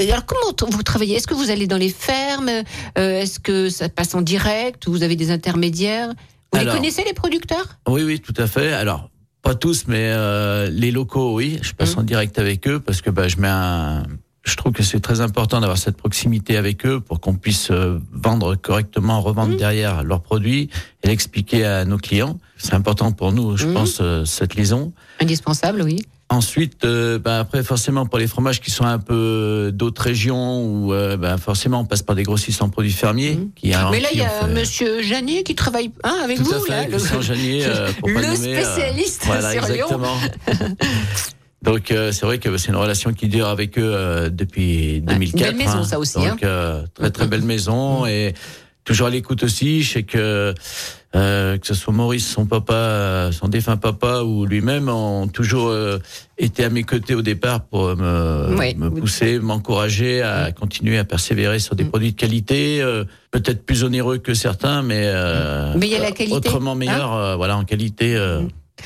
Alors 0.04 0.26
comment 0.28 0.70
vous 0.70 0.84
travaillez? 0.84 1.16
Est-ce 1.16 1.26
que 1.26 1.34
vous 1.34 1.50
allez 1.50 1.66
dans 1.66 1.78
les 1.78 1.90
fermes? 1.90 2.50
Euh, 2.98 3.22
Est-ce 3.22 3.40
que 3.40 3.70
ça 3.70 3.90
passe 3.90 4.14
en 4.14 4.22
direct? 4.22 4.86
Ou 4.88 4.92
vous 4.92 5.02
avez 5.04 5.16
des 5.16 5.32
intermédiaires? 5.32 6.10
Vous 6.54 6.60
Alors- 6.60 6.76
les 6.76 6.80
connaissez 6.80 7.04
les 7.04 7.14
producteurs? 7.14 7.80
Oui, 7.88 8.04
oui, 8.04 8.20
tout 8.20 8.36
à 8.38 8.46
fait. 8.46 8.72
Alors, 8.72 9.10
pas 9.42 9.56
tous, 9.56 9.86
mais 9.88 10.12
euh, 10.14 10.70
les 10.70 10.92
locaux, 10.92 11.34
oui. 11.34 11.58
Je 11.64 11.74
passe 11.74 11.94
Hum. 11.96 12.02
en 12.02 12.04
direct 12.04 12.38
avec 12.38 12.68
eux 12.68 12.80
parce 12.80 13.02
que 13.02 13.10
bah, 13.10 13.28
je 13.30 13.38
mets 13.38 13.48
un. 13.50 14.04
Je 14.44 14.56
trouve 14.56 14.72
que 14.74 14.82
c'est 14.82 15.00
très 15.00 15.22
important 15.22 15.60
d'avoir 15.62 15.78
cette 15.78 15.98
proximité 15.98 16.58
avec 16.58 16.84
eux 16.86 17.00
pour 17.00 17.20
qu'on 17.20 17.36
puisse 17.36 17.70
euh, 17.70 18.00
vendre 18.12 18.56
correctement, 18.56 19.22
revendre 19.22 19.52
Hum. 19.52 19.58
derrière 19.58 20.04
leurs 20.04 20.22
produits 20.22 20.70
et 21.04 21.08
l'expliquer 21.08 21.64
à 21.64 21.86
nos 21.86 21.98
clients. 21.98 22.40
C'est 22.58 22.74
important 22.74 23.12
pour 23.12 23.32
nous, 23.34 23.56
je 23.56 23.68
Hum. 23.68 23.74
pense, 23.76 24.00
euh, 24.02 24.26
cette 24.26 24.56
liaison. 24.56 24.94
Indispensable, 25.20 25.84
oui. 25.84 26.02
Ensuite, 26.30 26.86
euh, 26.86 27.20
bah, 27.20 27.40
après, 27.42 27.62
forcément, 27.62 28.06
pour 28.06 28.18
les 28.18 28.26
fromages 28.26 28.62
qui 28.62 28.72
sont 28.72 28.86
un 28.86 29.00
peu 29.00 29.70
d'autres 29.74 30.02
régions, 30.02 30.64
où 30.66 30.94
euh, 30.94 31.18
bah, 31.18 31.38
forcément, 31.38 31.82
on 31.82 31.86
passe 31.86 32.02
par 32.04 32.16
des 32.16 32.24
grossistes 32.24 32.62
en 32.64 32.70
produits 32.70 32.94
fermiers. 32.94 33.38
Qui, 33.56 33.74
alors, 33.74 33.92
Mais 33.92 34.00
là, 34.00 34.08
il 34.14 34.20
y 34.20 34.22
a 34.24 34.30
fait- 34.30 34.48
Monsieur 34.48 35.04
Janier 35.04 35.44
qui 35.44 35.56
travaille 35.56 35.92
hein, 36.06 36.16
avec 36.24 36.38
Tout 36.38 36.46
vous. 36.46 36.54
à 36.54 36.60
fait, 36.62 36.88
là, 36.90 36.98
le- 36.98 37.22
Janier, 37.22 37.66
euh, 37.66 37.92
pour 38.00 38.08
le 38.08 38.14
nommer, 38.16 38.28
euh, 38.58 38.64
spécialiste 38.64 39.24
voilà, 39.26 39.52
sur 39.52 39.68
Lyon. 39.68 39.88
Donc 41.64 41.92
euh, 41.92 42.12
c'est 42.12 42.26
vrai 42.26 42.40
que 42.40 42.58
c'est 42.58 42.70
une 42.70 42.76
relation 42.76 43.14
qui 43.14 43.28
dure 43.28 43.48
avec 43.48 43.78
eux 43.78 43.84
euh, 43.94 44.30
depuis 44.30 45.02
2004. 45.02 45.42
belle 45.44 45.56
maison, 45.56 45.84
ça 45.84 46.00
aussi, 46.00 46.18
Donc 46.18 46.44
euh, 46.44 46.84
très 46.96 47.12
très 47.12 47.28
belle 47.28 47.44
maison 47.44 48.06
et 48.06 48.34
toujours 48.84 49.08
à 49.08 49.10
l'écoute 49.12 49.44
aussi. 49.44 49.84
Je 49.84 49.92
sais 49.94 50.04
que 50.04 50.54
euh, 51.14 51.58
que 51.58 51.68
ce 51.68 51.74
soit 51.74 51.94
Maurice, 51.94 52.26
son 52.28 52.46
papa, 52.46 52.74
euh, 52.74 53.32
son 53.34 53.48
défunt 53.50 53.76
papa 53.78 54.22
ou 54.24 54.46
lui-même 54.46 54.88
ont 54.90 55.28
toujours 55.28 55.68
euh, 55.68 56.00
été 56.38 56.64
à 56.64 56.70
mes 56.70 56.84
côtés 56.84 57.14
au 57.16 57.22
départ 57.22 57.66
pour 57.66 57.96
me, 57.98 58.56
me 58.78 58.90
pousser, 58.90 59.38
m'encourager 59.38 60.22
à 60.24 60.52
continuer 60.54 60.98
à 60.98 61.04
persévérer 61.04 61.60
sur 61.60 61.76
des 61.76 61.84
Mm. 61.84 61.90
produits 61.90 62.12
de 62.14 62.18
qualité, 62.18 62.82
euh, 62.82 63.04
peut-être 63.30 63.66
plus 63.66 63.84
onéreux 63.84 64.20
que 64.20 64.34
certains, 64.34 64.82
mais, 64.84 65.04
euh, 65.04 65.74
Mais 65.78 65.88
il 65.88 65.92
y 65.92 65.96
a 65.96 66.00
la 66.02 66.12
qualité, 66.12 66.34
autrement 66.36 66.72
hein 66.72 66.76
meilleur, 66.76 67.14
euh, 67.14 67.36
voilà 67.36 67.58
en 67.58 67.66
qualité. 67.66 68.16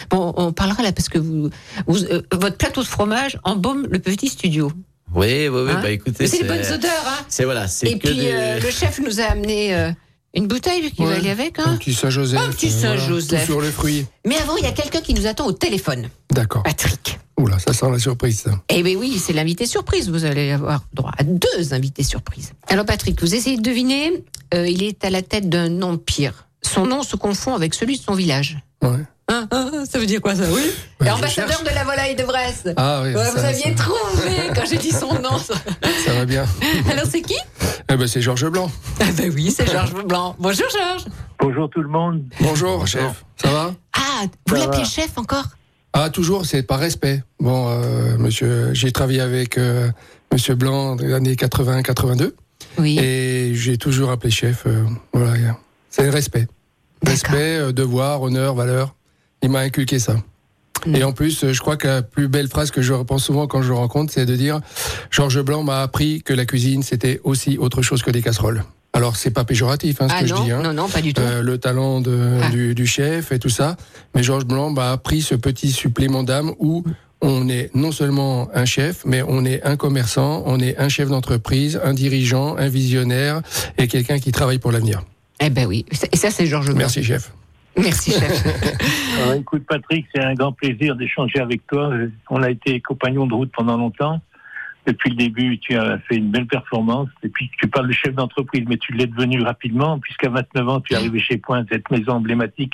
Bon, 0.10 0.34
on 0.38 0.51
parlera 0.53 0.84
là 0.84 0.91
parce 0.91 1.10
que 1.10 1.17
vous, 1.17 1.49
vous, 1.88 2.03
euh, 2.05 2.21
votre 2.34 2.58
plateau 2.58 2.81
de 2.81 2.88
fromage 2.88 3.39
embaume 3.43 3.88
le 3.89 3.99
petit 3.99 4.27
studio. 4.29 4.71
Oui, 5.13 5.47
oui, 5.47 5.62
oui. 5.65 5.71
Hein 5.71 5.79
bah 5.81 5.91
écoutez, 5.91 6.27
c'est 6.27 6.39
des 6.41 6.47
bonnes 6.47 6.65
odeurs, 6.73 6.91
hein 7.08 7.25
C'est 7.29 7.45
voilà, 7.45 7.67
c'est 7.67 7.88
Et 7.88 7.99
que 7.99 8.08
puis 8.08 8.17
des. 8.17 8.31
euh, 8.34 8.60
le 8.60 8.69
chef 8.71 8.99
nous 8.99 9.19
a 9.21 9.25
amené 9.25 9.73
euh, 9.75 9.91
une 10.34 10.47
bouteille 10.47 10.91
qui 10.91 11.03
va 11.05 11.13
aller 11.13 11.29
avec. 11.29 11.60
Un 11.60 11.63
Hein 11.63 11.77
petit 11.77 11.93
Saint-Joseph. 11.93 12.39
Un 12.39 12.49
petit 12.49 12.69
voilà, 12.69 12.97
Saint-Joseph. 12.97 13.45
sur 13.45 13.62
le 13.62 13.71
fruit. 13.71 14.05
Mais 14.25 14.36
avant, 14.38 14.58
il 14.58 14.63
y 14.63 14.67
a 14.67 14.71
quelqu'un 14.73 15.01
qui 15.01 15.13
nous 15.13 15.27
attend 15.27 15.45
au 15.45 15.51
téléphone. 15.53 16.10
D'accord. 16.31 16.63
Patrick. 16.63 17.19
Oula, 17.38 17.60
ça 17.60 17.73
sent 17.73 17.86
la 17.91 17.99
surprise, 17.99 18.41
ça. 18.41 18.51
Eh 18.69 18.81
bien 18.81 18.95
oui, 18.95 19.17
c'est 19.23 19.34
l'invité 19.34 19.65
surprise. 19.65 20.10
Vous 20.10 20.25
allez 20.25 20.51
avoir 20.51 20.84
droit 20.93 21.12
à 21.17 21.23
deux 21.23 21.73
invités 21.73 22.03
surprises. 22.03 22.51
Alors 22.67 22.86
Patrick, 22.86 23.19
vous 23.21 23.36
essayez 23.36 23.58
de 23.58 23.62
deviner. 23.62 24.23
euh, 24.53 24.67
il 24.67 24.84
est 24.84 25.03
à 25.05 25.10
la 25.10 25.21
tête 25.21 25.49
d'un 25.49 25.81
empire. 25.81 26.47
Son 26.62 26.86
nom 26.88 27.03
se 27.03 27.15
confond 27.15 27.53
avec 27.53 27.73
celui 27.73 27.97
de 27.97 28.03
son 28.03 28.13
village. 28.15 28.58
Ouais. 28.81 28.99
Hein, 29.27 29.47
hein, 29.51 29.83
ça 29.89 29.97
veut 29.97 30.05
dire 30.05 30.21
quoi 30.21 30.35
ça? 30.35 30.43
Oui. 30.51 30.61
Ouais, 31.01 31.09
ambassadeur 31.09 31.61
de 31.63 31.69
la 31.73 31.83
volaille 31.83 32.15
de 32.15 32.23
Brest. 32.23 32.69
Ah 32.77 33.01
oui, 33.03 33.15
Ouais, 33.15 33.25
ça, 33.25 33.31
vous 33.31 33.39
aviez 33.45 33.75
ça- 33.75 33.83
trouvé 33.83 34.31
quand 34.55 34.65
j'ai 34.69 34.77
dit 34.77 34.91
son 34.91 35.13
nom. 35.19 35.39
ça. 35.39 35.55
va 36.13 36.25
bien. 36.25 36.45
Alors 36.91 37.05
c'est 37.09 37.21
qui? 37.21 37.35
Eh 37.91 37.95
ben, 37.95 38.07
c'est 38.07 38.21
Georges 38.21 38.47
Blanc. 38.49 38.69
Ah 38.99 39.05
ben 39.17 39.31
oui, 39.33 39.49
c'est 39.51 39.65
Georges 39.69 39.93
Blanc. 40.05 40.35
Bonjour 40.38 40.67
Georges. 40.69 41.05
Bonjour 41.39 41.69
tout 41.71 41.81
le 41.81 41.88
monde. 41.88 42.23
Bonjour, 42.39 42.85
chef. 42.85 43.25
Ça 43.41 43.49
va? 43.49 43.73
Ah, 43.97 44.25
vous 44.47 44.55
l'appelez 44.55 44.85
chef 44.85 45.17
encore? 45.17 45.45
Ah, 45.93 46.09
toujours, 46.11 46.45
c'est 46.45 46.61
par 46.61 46.79
respect. 46.79 47.23
Bon, 47.39 47.67
euh, 47.69 48.17
monsieur, 48.17 48.73
j'ai 48.73 48.91
travaillé 48.91 49.21
avec 49.21 49.57
euh, 49.57 49.89
monsieur 50.31 50.53
Blanc 50.53 50.95
dans 50.97 51.03
les 51.03 51.13
années 51.13 51.33
80-82 51.35 52.33
Oui. 52.77 52.99
et 52.99 53.55
j'ai 53.55 53.77
toujours 53.77 54.11
appelé 54.11 54.29
chef. 54.29 54.63
euh, 54.67 54.83
voilà, 55.13 55.57
c'est 55.89 56.03
le 56.03 56.09
respect. 56.11 56.47
Respect, 57.05 57.57
euh, 57.59 57.71
devoir, 57.71 58.21
honneur, 58.21 58.53
valeur. 58.55 58.93
Il 59.45 59.51
m'a 59.51 59.60
inculqué 59.60 59.99
ça. 59.99 60.15
Et 60.91 61.03
en 61.03 61.12
plus, 61.13 61.51
je 61.51 61.60
crois 61.60 61.77
que 61.77 61.88
la 61.88 62.01
plus 62.01 62.27
belle 62.27 62.47
phrase 62.47 62.71
que 62.71 62.81
je 62.81 62.93
repense 62.93 63.23
souvent 63.25 63.45
quand 63.45 63.62
je 63.62 63.69
le 63.69 63.75
rencontre, 63.75 64.12
c'est 64.12 64.25
de 64.25 64.36
dire 64.36 64.60
Georges 65.12 65.41
Blanc 65.41 65.62
m'a 65.63 65.81
appris 65.84 66.23
que 66.23 66.34
la 66.34 66.45
cuisine, 66.45 66.81
c'était 66.81 67.21
aussi 67.23 67.58
autre 67.60 67.81
chose 67.84 68.01
que 68.01 68.10
des 68.10 68.21
casseroles. 68.23 68.63
Alors, 68.93 69.15
c'est 69.17 69.29
pas 69.31 69.43
péjoratif, 69.43 70.01
hein, 70.01 70.08
ce 70.10 70.13
Ah 70.17 70.23
que 70.23 70.29
non, 70.29 70.36
je 70.38 70.43
dis. 70.43 70.51
Hein. 70.51 70.62
non, 70.63 70.73
non, 70.73 70.89
pas 70.89 71.01
du 71.01 71.13
tout. 71.13 71.21
Euh, 71.21 71.41
le 71.43 71.58
talent 71.60 72.01
de, 72.01 72.39
Ah. 72.41 72.49
du, 72.49 72.73
du 72.73 72.88
chef 72.88 73.31
et 73.31 73.38
tout 73.39 73.49
ça. 73.49 73.77
Mais 74.15 74.23
Georges 74.23 74.45
Blanc 74.45 74.71
m'a 74.71 74.91
appris 74.91 75.21
ce 75.21 75.36
petit 75.36 75.71
supplément 75.71 76.23
d'âme 76.23 76.53
où 76.60 76.84
on 77.21 77.47
est 77.49 77.69
non 77.75 77.91
seulement 77.91 78.49
un 78.55 78.65
chef, 78.65 79.03
mais 79.05 79.21
on 79.27 79.45
est 79.45 79.62
un 79.63 79.75
commerçant, 79.77 80.41
on 80.47 80.60
est 80.60 80.77
un 80.77 80.89
chef 80.89 81.10
d'entreprise, 81.10 81.79
un 81.84 81.93
dirigeant, 81.93 82.55
un 82.58 82.67
visionnaire 82.69 83.41
et 83.77 83.88
quelqu'un 83.88 84.17
qui 84.19 84.31
travaille 84.31 84.60
pour 84.60 84.71
l'avenir. 84.71 85.03
Eh 85.39 85.49
ben 85.49 85.65
oui, 85.67 85.86
et 86.12 86.17
ça 86.17 86.31
c'est 86.31 86.45
Georges 86.47 86.67
Blanc. 86.67 86.77
Merci 86.77 87.03
chef. 87.03 87.31
Merci 87.77 88.11
chef. 88.11 89.17
Alors, 89.21 89.33
écoute 89.33 89.65
Patrick, 89.67 90.05
c'est 90.13 90.23
un 90.23 90.33
grand 90.33 90.51
plaisir 90.51 90.95
d'échanger 90.95 91.39
avec 91.39 91.65
toi. 91.67 91.91
On 92.29 92.41
a 92.41 92.49
été 92.49 92.79
compagnons 92.81 93.27
de 93.27 93.33
route 93.33 93.51
pendant 93.55 93.77
longtemps. 93.77 94.21
Depuis 94.85 95.09
le 95.09 95.15
début, 95.15 95.57
tu 95.57 95.75
as 95.75 95.97
fait 95.99 96.15
une 96.15 96.29
belle 96.29 96.45
performance. 96.45 97.09
Et 97.23 97.29
puis, 97.29 97.49
tu 97.59 97.67
parles 97.67 97.88
de 97.88 97.93
chef 97.93 98.13
d'entreprise, 98.13 98.63
mais 98.67 98.77
tu 98.77 98.93
l'es 98.93 99.07
devenu 99.07 99.41
rapidement, 99.41 99.99
puisqu'à 99.99 100.29
29 100.29 100.69
ans, 100.69 100.79
tu 100.79 100.93
es 100.93 100.95
arrivé 100.95 101.19
chez 101.19 101.38
Point, 101.38 101.65
cette 101.71 101.89
maison 101.89 102.13
emblématique 102.13 102.73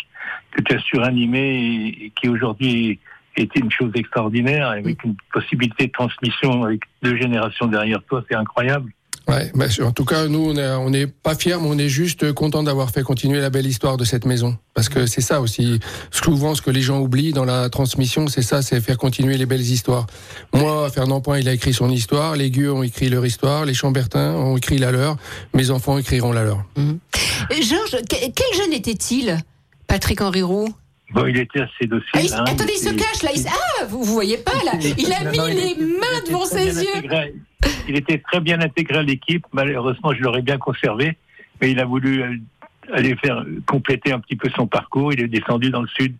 que 0.52 0.62
tu 0.62 0.76
as 0.76 0.80
suranimée 0.80 1.40
et, 1.40 2.06
et 2.06 2.10
qui 2.20 2.28
aujourd'hui 2.28 3.00
était 3.38 3.60
une 3.60 3.72
chose 3.72 3.92
extraordinaire, 3.96 4.70
avec 4.70 5.04
une 5.04 5.16
possibilité 5.32 5.88
de 5.88 5.92
transmission 5.92 6.64
avec 6.64 6.82
deux 7.02 7.16
générations 7.16 7.68
derrière 7.68 8.04
toi. 8.04 8.24
C'est 8.30 8.36
incroyable. 8.36 8.92
Ouais, 9.28 9.52
bah, 9.56 9.66
en 9.84 9.92
tout 9.92 10.04
cas, 10.04 10.28
nous, 10.28 10.54
on 10.58 10.90
n'est 10.90 11.08
pas 11.08 11.36
fiers, 11.36 11.58
mais 11.62 11.68
on 11.68 11.78
est 11.78 11.90
juste 11.90 12.34
content 12.34 12.64
d'avoir 12.64 12.90
fait 12.90 13.04
continuer 13.04 13.40
la 13.40 13.50
belle 13.50 13.68
histoire 13.68 13.96
de 13.98 14.04
cette 14.04 14.26
maison. 14.26 14.58
Parce 14.74 14.90
que 14.90 15.06
c'est 15.06 15.22
ça 15.22 15.42
aussi. 15.42 15.80
Souvent, 16.10 16.56
ce 16.56 16.62
que 16.62 16.72
les 16.72 16.82
gens 16.82 17.00
oublient 17.00 17.32
dans 17.32 17.46
la 17.46 17.70
transmission, 17.70 18.28
c'est 18.28 18.42
ça, 18.42 18.62
c'est 18.62 18.82
faire 18.82 18.98
continuer 18.98 19.38
les 19.38 19.46
belles 19.46 19.62
histoires. 19.62 20.08
Moi, 20.54 20.90
Fernand 20.90 21.22
Point, 21.22 21.40
il 21.40 21.48
a 21.48 21.54
écrit 21.54 21.74
son 21.74 21.90
histoire, 21.90 22.36
les 22.36 22.50
Gueux 22.50 22.72
ont 22.72 22.84
écrit 22.84 23.10
leur 23.10 23.26
histoire, 23.26 23.66
les 23.66 23.74
Chambertins 23.74 24.34
ont 24.34 24.58
écrit 24.58 24.80
la 24.80 24.92
leur, 24.92 25.18
mes 25.54 25.70
enfants 25.70 25.98
écriront 25.98 26.32
la 26.32 26.44
leur. 26.44 26.66
Mmh. 26.76 26.94
Georges, 27.62 27.98
quel 28.10 28.58
jeune 28.58 28.74
était-il, 28.74 29.38
Patrick 29.88 30.22
Henri 30.22 30.42
Roux? 30.42 30.74
Bon, 31.14 31.26
il 31.26 31.38
était 31.38 31.62
assez 31.62 31.88
docile. 31.88 32.10
Ah, 32.14 32.22
il, 32.22 32.34
hein, 32.34 32.44
attendez, 32.48 32.74
il 32.76 32.80
se 32.80 32.94
cache 32.94 33.24
là. 33.24 33.32
il- 33.36 33.46
ah, 33.48 33.86
vous, 33.86 34.04
vous 34.04 34.14
voyez 34.14 34.38
pas 34.38 34.52
là 34.66 34.74
Il 34.98 35.12
a 35.12 35.24
Non, 35.26 35.32
mis 35.32 35.38
non, 35.38 35.46
les 35.48 35.72
était- 35.72 35.82
mains 35.82 36.22
devant 36.26 36.46
ses 36.46 36.84
yeux. 36.84 36.90
intégré. 36.96 37.34
Il 37.88 37.96
était 37.98 38.18
très 38.20 38.40
bien 38.40 38.62
intégré 38.62 38.98
à 39.00 39.04
l'équipe. 39.04 39.46
Malheureusement, 39.54 40.14
je 40.14 40.22
l'aurais 40.22 40.42
bien 40.42 40.58
conservé, 40.58 41.18
mais 41.60 41.72
il 41.72 41.80
a 41.80 41.86
voulu 41.86 42.22
euh, 42.24 42.36
aller 42.94 43.16
faire 43.18 43.44
compléter 43.68 44.12
un 44.14 44.20
petit 44.20 44.36
peu 44.36 44.50
son 44.56 44.68
parcours. 44.68 45.12
Il 45.14 45.22
est 45.22 45.28
descendu 45.28 45.70
dans 45.70 45.82
le 45.82 45.88
sud, 45.90 46.16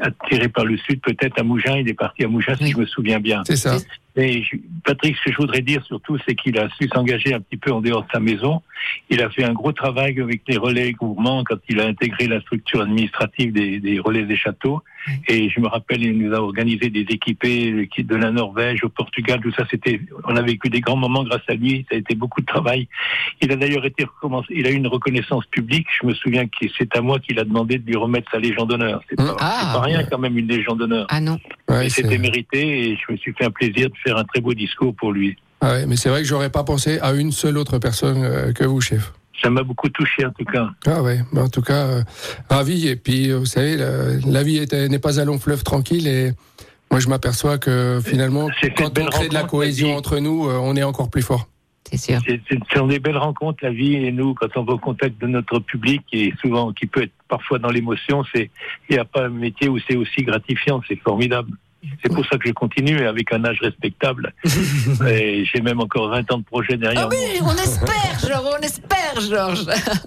attiré 0.00 0.48
par 0.48 0.64
le 0.64 0.76
sud, 0.78 1.00
peut-être 1.00 1.38
à 1.40 1.42
Mougins. 1.44 1.76
Il 1.76 1.88
est 1.88 1.94
parti 1.94 2.24
à 2.24 2.28
Mougins, 2.28 2.56
si 2.56 2.72
je 2.72 2.76
me 2.78 2.86
souviens 2.86 3.20
bien. 3.20 3.42
C'est 3.46 3.56
ça. 3.56 3.76
Et 4.16 4.42
je- 4.44 4.56
Patrick, 4.84 5.16
ce 5.16 5.24
que 5.24 5.32
je 5.32 5.36
voudrais 5.38 5.60
dire 5.62 5.84
surtout, 5.84 6.16
c'est 6.26 6.34
qu'il 6.36 6.56
a 6.58 6.68
su 6.78 6.88
s'engager 6.92 7.34
un 7.34 7.40
petit 7.40 7.56
peu 7.56 7.72
en 7.72 7.80
dehors 7.80 8.02
de 8.02 8.08
sa 8.12 8.20
maison. 8.20 8.62
Il 9.10 9.20
a 9.22 9.28
fait 9.30 9.44
un 9.44 9.52
gros 9.52 9.72
travail 9.72 10.20
avec 10.20 10.42
les 10.46 10.56
relais 10.56 10.92
gourmands 10.92 11.42
quand 11.44 11.56
il 11.68 11.80
a 11.80 11.86
intégré 11.86 12.26
la 12.28 12.40
structure 12.42 12.82
administrative 12.82 13.52
des, 13.52 13.80
des 13.80 13.98
relais 13.98 14.22
des 14.24 14.36
châteaux. 14.36 14.82
Et 15.28 15.50
je 15.50 15.60
me 15.60 15.66
rappelle, 15.68 16.02
il 16.02 16.16
nous 16.16 16.32
a 16.34 16.38
organisé 16.40 16.88
des 16.90 17.00
équipés 17.10 17.88
qui- 17.94 18.04
de 18.04 18.14
la 18.16 18.30
Norvège 18.30 18.84
au 18.84 18.88
Portugal, 18.88 19.40
tout 19.42 19.52
ça. 19.52 19.66
C'était, 19.70 20.00
on 20.24 20.36
a 20.36 20.42
vécu 20.42 20.68
des 20.70 20.80
grands 20.80 20.96
moments 20.96 21.24
grâce 21.24 21.42
à 21.48 21.54
lui. 21.54 21.84
Ça 21.90 21.96
a 21.96 21.98
été 21.98 22.14
beaucoup 22.14 22.40
de 22.40 22.46
travail. 22.46 22.88
Il 23.42 23.50
a 23.52 23.56
d'ailleurs 23.56 23.84
été 23.84 24.04
recommencé. 24.04 24.48
Il 24.54 24.66
a 24.66 24.70
eu 24.70 24.74
une 24.76 24.86
reconnaissance 24.86 25.44
publique. 25.46 25.86
Je 26.00 26.06
me 26.06 26.14
souviens 26.14 26.46
que 26.46 26.66
c'est 26.78 26.96
à 26.96 27.00
moi 27.00 27.18
qu'il 27.18 27.38
a 27.38 27.44
demandé 27.44 27.78
de 27.78 27.86
lui 27.86 27.96
remettre 27.96 28.30
sa 28.30 28.38
Légion 28.38 28.64
d'honneur. 28.64 29.02
C'est 29.10 29.16
pas, 29.16 29.36
Ah. 29.40 29.58
c'est 29.60 29.78
pas 29.78 29.84
rien 29.84 30.04
quand 30.04 30.18
même 30.18 30.38
une 30.38 30.46
Légion 30.48 30.74
d'honneur. 30.76 31.06
Ah 31.10 31.20
non. 31.20 31.38
Ouais, 31.68 31.88
C'était 31.88 32.18
mérité 32.18 32.90
et 32.90 32.96
je 32.96 33.12
me 33.12 33.16
suis 33.18 33.32
fait 33.32 33.44
un 33.44 33.50
plaisir 33.50 33.88
de 33.90 33.94
faire 34.04 34.16
un 34.18 34.24
très 34.24 34.40
beau 34.40 34.54
discours 34.54 34.94
pour 34.94 35.12
lui. 35.12 35.36
ouais, 35.62 35.86
mais 35.86 35.96
c'est 35.96 36.08
vrai 36.10 36.20
que 36.22 36.28
j'aurais 36.28 36.50
pas 36.50 36.62
pensé 36.64 36.98
à 37.00 37.12
une 37.12 37.32
seule 37.32 37.58
autre 37.58 37.78
personne 37.78 38.22
euh, 38.22 38.52
que 38.52 38.64
vous, 38.64 38.80
chef. 38.80 39.12
Ça 39.42 39.50
m'a 39.50 39.62
beaucoup 39.64 39.88
touché 39.88 40.24
en 40.24 40.30
tout 40.30 40.44
cas. 40.44 40.68
Ah 40.86 41.02
ouais, 41.02 41.18
bah, 41.32 41.42
en 41.42 41.48
tout 41.48 41.60
cas, 41.62 41.86
euh, 41.86 42.02
ravi. 42.48 42.86
Et 42.88 42.96
puis, 42.96 43.30
euh, 43.30 43.38
vous 43.38 43.46
savez, 43.46 43.76
la, 43.76 44.14
la 44.26 44.42
vie 44.42 44.58
est- 44.58 44.88
n'est 44.88 44.98
pas 45.00 45.20
un 45.20 45.24
long 45.24 45.38
fleuve 45.38 45.64
tranquille. 45.64 46.06
Et 46.06 46.32
moi, 46.90 47.00
je 47.00 47.08
m'aperçois 47.08 47.58
que 47.58 48.00
finalement, 48.04 48.48
quand 48.76 48.96
on 48.98 49.06
crée 49.06 49.28
de 49.28 49.34
la 49.34 49.42
cohésion 49.44 49.96
entre 49.96 50.18
nous, 50.18 50.48
euh, 50.48 50.58
on 50.62 50.76
est 50.76 50.82
encore 50.84 51.10
plus 51.10 51.22
fort. 51.22 51.48
C'est 51.90 51.98
sûr. 51.98 52.20
Ce 52.26 52.56
sont 52.78 52.86
des 52.86 52.98
belles 52.98 53.18
rencontres, 53.18 53.58
la 53.62 53.70
vie 53.70 53.94
et 53.96 54.10
nous, 54.12 54.34
quand 54.34 54.48
on 54.56 54.64
va 54.64 54.72
au 54.74 54.78
contact 54.78 55.20
de 55.20 55.26
notre 55.26 55.58
public, 55.58 56.02
et 56.12 56.32
souvent 56.40 56.72
qui 56.72 56.86
peut 56.86 57.02
être 57.02 57.12
parfois 57.28 57.58
dans 57.58 57.68
l'émotion, 57.68 58.24
c'est 58.34 58.50
il 58.88 58.94
n'y 58.94 58.98
a 58.98 59.04
pas 59.04 59.26
un 59.26 59.28
métier 59.28 59.68
où 59.68 59.78
c'est 59.86 59.96
aussi 59.96 60.22
gratifiant, 60.22 60.80
c'est 60.88 60.96
formidable. 61.00 61.50
C'est 62.02 62.12
pour 62.12 62.24
ça 62.26 62.36
que 62.38 62.48
je 62.48 62.52
continue 62.52 63.06
avec 63.06 63.32
un 63.32 63.44
âge 63.44 63.58
respectable. 63.60 64.32
et 65.08 65.44
j'ai 65.44 65.60
même 65.60 65.80
encore 65.80 66.08
20 66.10 66.32
ans 66.32 66.38
de 66.38 66.44
projet 66.44 66.76
derrière 66.76 67.04
Ah 67.04 67.08
oui, 67.10 67.40
moi. 67.40 67.52
on 67.54 67.62
espère, 67.62 68.18
Georges, 68.28 68.56
on 68.58 68.62
espère, 68.62 69.20
Georges. 69.20 69.66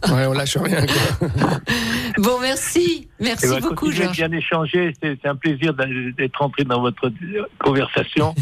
Ouais, 0.13 0.26
on 0.26 0.34
lâche 0.34 0.58
rien. 0.58 0.86
Quoi. 0.86 1.28
Bon, 2.18 2.40
merci. 2.42 3.08
Merci 3.20 3.46
Et 3.46 3.50
ben, 3.50 3.60
beaucoup, 3.60 3.92
Georges. 3.92 4.16
bien 4.18 4.32
échanger. 4.32 4.94
C'est 5.02 5.24
un 5.26 5.36
plaisir 5.36 5.74
d'être 5.74 6.42
entré 6.42 6.63
dans 6.63 6.82
votre 6.82 7.12
conversation 7.60 8.34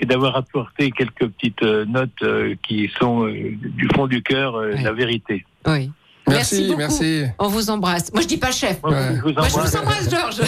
et 0.00 0.06
d'avoir 0.06 0.36
apporté 0.36 0.92
quelques 0.92 1.26
petites 1.28 1.62
euh, 1.62 1.84
notes 1.84 2.10
euh, 2.22 2.54
qui 2.66 2.90
sont 2.98 3.26
euh, 3.26 3.32
du 3.60 3.88
fond 3.94 4.06
du 4.06 4.22
cœur 4.22 4.60
la 4.60 4.92
vérité. 4.92 5.44
Oui. 5.66 5.90
Merci, 6.28 6.66
beaucoup. 6.66 6.78
merci. 6.78 7.24
On 7.38 7.48
vous 7.48 7.70
embrasse. 7.70 8.12
Moi, 8.12 8.22
je 8.22 8.26
dis 8.28 8.36
pas 8.38 8.50
chef. 8.50 8.82
Moi, 8.82 8.92
Ouais. 8.92 9.16
je 9.16 9.20
vous 9.22 9.32
Moi, 9.32 9.46
je 9.48 9.54
embrasse. 9.54 9.70
vous 9.72 9.78
embrasse, 9.78 10.10
Georges. 10.10 10.42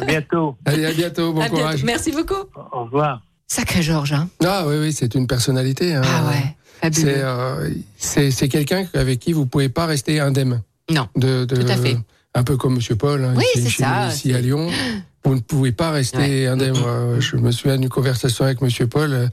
À 0.00 0.04
bientôt. 0.04 0.56
Allez, 0.64 0.86
à 0.86 0.92
bientôt. 0.92 1.32
Bon 1.32 1.40
À 1.40 1.44
bientôt. 1.48 1.56
courage. 1.56 1.84
Merci 1.84 2.12
beaucoup. 2.12 2.44
Au 2.72 2.84
revoir. 2.84 3.22
Sacré 3.46 3.82
Georges, 3.82 4.12
hein. 4.14 4.28
Ah 4.44 4.64
oui, 4.66 4.76
oui, 4.80 4.92
c'est 4.92 5.14
une 5.14 5.26
personnalité. 5.26 5.94
hein. 5.94 6.02
Ah 6.04 6.28
ouais. 6.30 6.90
C'est 6.92 7.04
euh, 7.22 7.68
c'est 7.96 8.30
c'est 8.32 8.48
quelqu'un 8.48 8.86
avec 8.94 9.20
qui 9.20 9.32
vous 9.32 9.46
pouvez 9.46 9.68
pas 9.68 9.86
rester 9.86 10.18
indemne. 10.20 10.62
Non. 10.90 11.06
De, 11.16 11.44
de- 11.44 11.56
Tout 11.56 11.68
à 11.70 11.76
fait. 11.76 11.96
Un 12.34 12.42
peu 12.42 12.56
comme 12.56 12.74
Monsieur 12.76 12.96
Paul, 12.96 13.22
hein, 13.24 13.34
Oui, 13.36 13.44
ici, 13.54 13.70
chez 13.70 13.82
ça, 13.82 14.08
à 14.08 14.40
Lyon. 14.40 14.68
Vous 15.24 15.34
ne 15.36 15.40
pouvez 15.40 15.72
pas 15.72 15.90
rester 15.92 16.18
Ouais. 16.18 16.46
indemne. 16.48 16.76
Moi, 16.78 17.20
Je 17.20 17.36
me 17.36 17.50
souviens 17.52 17.78
d'une 17.78 17.88
conversation 17.88 18.44
avec 18.44 18.60
Monsieur 18.60 18.86
Paul 18.88 19.12
euh, 19.12 19.28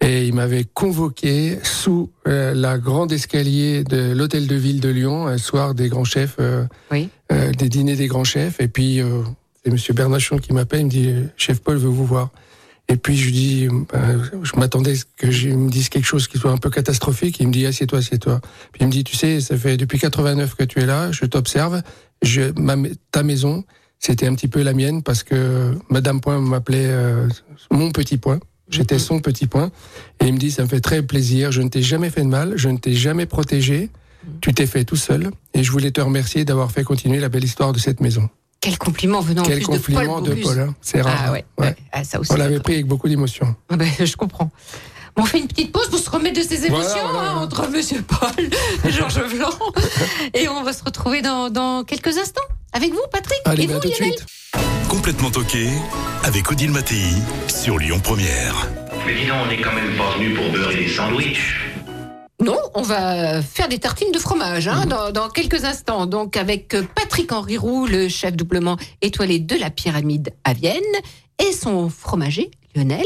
et 0.00 0.26
il 0.26 0.34
m'avait 0.34 0.64
convoqué 0.64 1.58
sous 1.62 2.10
euh, 2.28 2.52
la 2.54 2.76
grande 2.78 3.12
escalier 3.12 3.82
de 3.84 4.12
l'hôtel 4.12 4.46
de 4.46 4.54
ville 4.56 4.80
de 4.80 4.88
Lyon 4.90 5.26
un 5.26 5.38
soir 5.38 5.74
des 5.74 5.88
grands 5.88 6.04
chefs, 6.04 6.36
euh, 6.38 6.64
Oui. 6.90 7.08
euh, 7.32 7.50
des 7.52 7.68
dîners 7.70 7.96
des 7.96 8.08
grands 8.08 8.24
chefs. 8.24 8.60
Et 8.60 8.68
puis 8.68 9.00
euh, 9.00 9.22
c'est 9.64 9.70
Monsieur 9.70 9.94
Bernachon 9.94 10.36
qui 10.38 10.52
m'appelle, 10.52 10.80
il 10.80 10.86
me 10.86 10.90
dit 10.90 11.14
Chef 11.38 11.60
Paul 11.60 11.76
veut 11.78 11.88
vous 11.88 12.04
voir. 12.06 12.28
Et 12.88 12.96
puis 12.96 13.16
je 13.16 13.24
lui 13.26 13.32
dis, 13.32 13.68
euh, 13.94 14.18
je 14.42 14.56
m'attendais 14.58 14.94
que 15.16 15.30
je 15.30 15.48
me 15.48 15.70
dise 15.70 15.88
quelque 15.88 16.04
chose 16.04 16.28
qui 16.28 16.36
soit 16.36 16.50
un 16.50 16.58
peu 16.58 16.68
catastrophique. 16.68 17.38
Il 17.40 17.46
me 17.48 17.52
dit 17.52 17.64
assieds-toi, 17.64 18.00
assieds-toi. 18.00 18.40
Puis 18.72 18.82
il 18.82 18.86
me 18.88 18.92
dit 18.92 19.04
tu 19.04 19.16
sais, 19.16 19.40
ça 19.40 19.56
fait 19.56 19.78
depuis 19.78 19.98
89 19.98 20.56
que 20.56 20.64
tu 20.64 20.80
es 20.80 20.84
là, 20.86 21.10
je 21.10 21.24
t'observe. 21.24 21.80
Je 22.22 22.52
ma, 22.60 22.74
ta 23.12 23.22
maison, 23.22 23.64
c'était 24.02 24.26
un 24.26 24.34
petit 24.34 24.48
peu 24.48 24.62
la 24.62 24.72
mienne 24.72 25.02
parce 25.02 25.22
que 25.22 25.78
Madame 25.88 26.20
Point 26.20 26.40
m'appelait 26.40 26.88
euh, 26.88 27.28
mon 27.70 27.92
petit 27.92 28.18
point. 28.18 28.40
J'étais 28.68 28.98
son 28.98 29.20
petit 29.20 29.46
point. 29.46 29.70
Et 30.20 30.26
il 30.26 30.32
me 30.32 30.38
dit 30.38 30.50
ça 30.50 30.62
me 30.62 30.68
fait 30.68 30.80
très 30.80 31.02
plaisir. 31.02 31.52
Je 31.52 31.62
ne 31.62 31.68
t'ai 31.68 31.82
jamais 31.82 32.10
fait 32.10 32.22
de 32.22 32.28
mal, 32.28 32.54
je 32.56 32.68
ne 32.68 32.78
t'ai 32.78 32.94
jamais 32.94 33.26
protégé. 33.26 33.90
Tu 34.40 34.52
t'es 34.54 34.66
fait 34.66 34.84
tout 34.84 34.96
seul. 34.96 35.30
Et 35.54 35.62
je 35.62 35.70
voulais 35.70 35.90
te 35.92 36.00
remercier 36.00 36.44
d'avoir 36.44 36.72
fait 36.72 36.82
continuer 36.82 37.20
la 37.20 37.28
belle 37.28 37.44
histoire 37.44 37.72
de 37.72 37.78
cette 37.78 38.00
maison. 38.00 38.28
Quel 38.60 38.78
compliment 38.78 39.20
venant 39.20 39.42
Quel 39.42 39.54
en 39.54 39.56
plus 39.56 39.66
compliment 39.66 40.20
de 40.20 40.34
Paul 40.34 40.60
hein. 40.60 40.74
C'est 40.80 41.00
rare. 41.00 41.24
Ah 41.26 41.32
ouais. 41.32 41.44
Ouais. 41.58 41.66
ouais. 41.66 41.76
Ah, 41.92 42.04
ça 42.04 42.20
aussi. 42.20 42.32
On 42.32 42.36
l'avait 42.36 42.60
pris 42.60 42.74
avec 42.74 42.86
beaucoup 42.86 43.08
d'émotion. 43.08 43.54
Ah 43.68 43.76
ben, 43.76 43.88
je 44.04 44.16
comprends. 44.16 44.50
Bon, 45.14 45.24
on 45.24 45.26
fait 45.26 45.38
une 45.38 45.48
petite 45.48 45.72
pause 45.72 45.88
pour 45.88 45.98
se 45.98 46.08
remettre 46.08 46.40
de 46.40 46.46
ses 46.46 46.66
émotions 46.66 46.88
Voilà, 46.90 47.12
voilà, 47.12 47.30
hein, 47.32 47.42
entre 47.42 47.68
Monsieur 47.68 48.02
Paul 48.02 48.48
et 48.84 48.90
Georges 48.90 49.28
Blanc. 49.34 49.50
Et 50.34 50.48
on 50.48 50.62
va 50.62 50.72
se 50.72 50.82
retrouver 50.82 51.20
dans, 51.20 51.50
dans 51.50 51.84
quelques 51.84 52.16
instants 52.16 52.40
avec 52.72 52.92
vous, 52.92 53.02
Patrick. 53.10 53.40
Allez, 53.44 53.64
et 53.64 53.66
ben, 53.66 53.74
vous, 53.74 53.78
à 53.78 53.82
tout 53.82 53.88
de 53.88 53.94
Lionel 53.94 54.12
suite. 54.14 54.26
Complètement 54.88 55.30
toqué 55.30 55.68
avec 56.24 56.50
Odile 56.50 56.70
Mattei 56.70 57.04
sur 57.46 57.78
Lyon 57.78 58.00
Première. 58.02 58.68
Mais 59.06 59.14
dis 59.14 59.26
donc, 59.26 59.36
on 59.46 59.50
est 59.50 59.60
quand 59.60 59.74
même 59.74 59.96
pas 59.96 60.16
venu 60.16 60.34
pour 60.34 60.50
beurrer 60.50 60.76
des 60.76 60.88
sandwichs. 60.88 61.60
Non, 62.40 62.58
on 62.74 62.82
va 62.82 63.42
faire 63.42 63.68
des 63.68 63.78
tartines 63.78 64.12
de 64.12 64.18
fromage 64.18 64.66
hein, 64.66 64.86
dans, 64.86 65.12
dans 65.12 65.28
quelques 65.28 65.64
instants. 65.64 66.06
Donc 66.06 66.36
avec 66.36 66.74
Patrick 66.94 67.30
Henri 67.32 67.58
Roux, 67.58 67.86
le 67.86 68.08
chef 68.08 68.34
doublement 68.34 68.78
étoilé 69.00 69.38
de 69.38 69.56
la 69.56 69.70
pyramide 69.70 70.32
à 70.44 70.52
Vienne, 70.54 70.80
et 71.38 71.52
son 71.52 71.88
fromager 71.88 72.50
Lionel, 72.74 73.04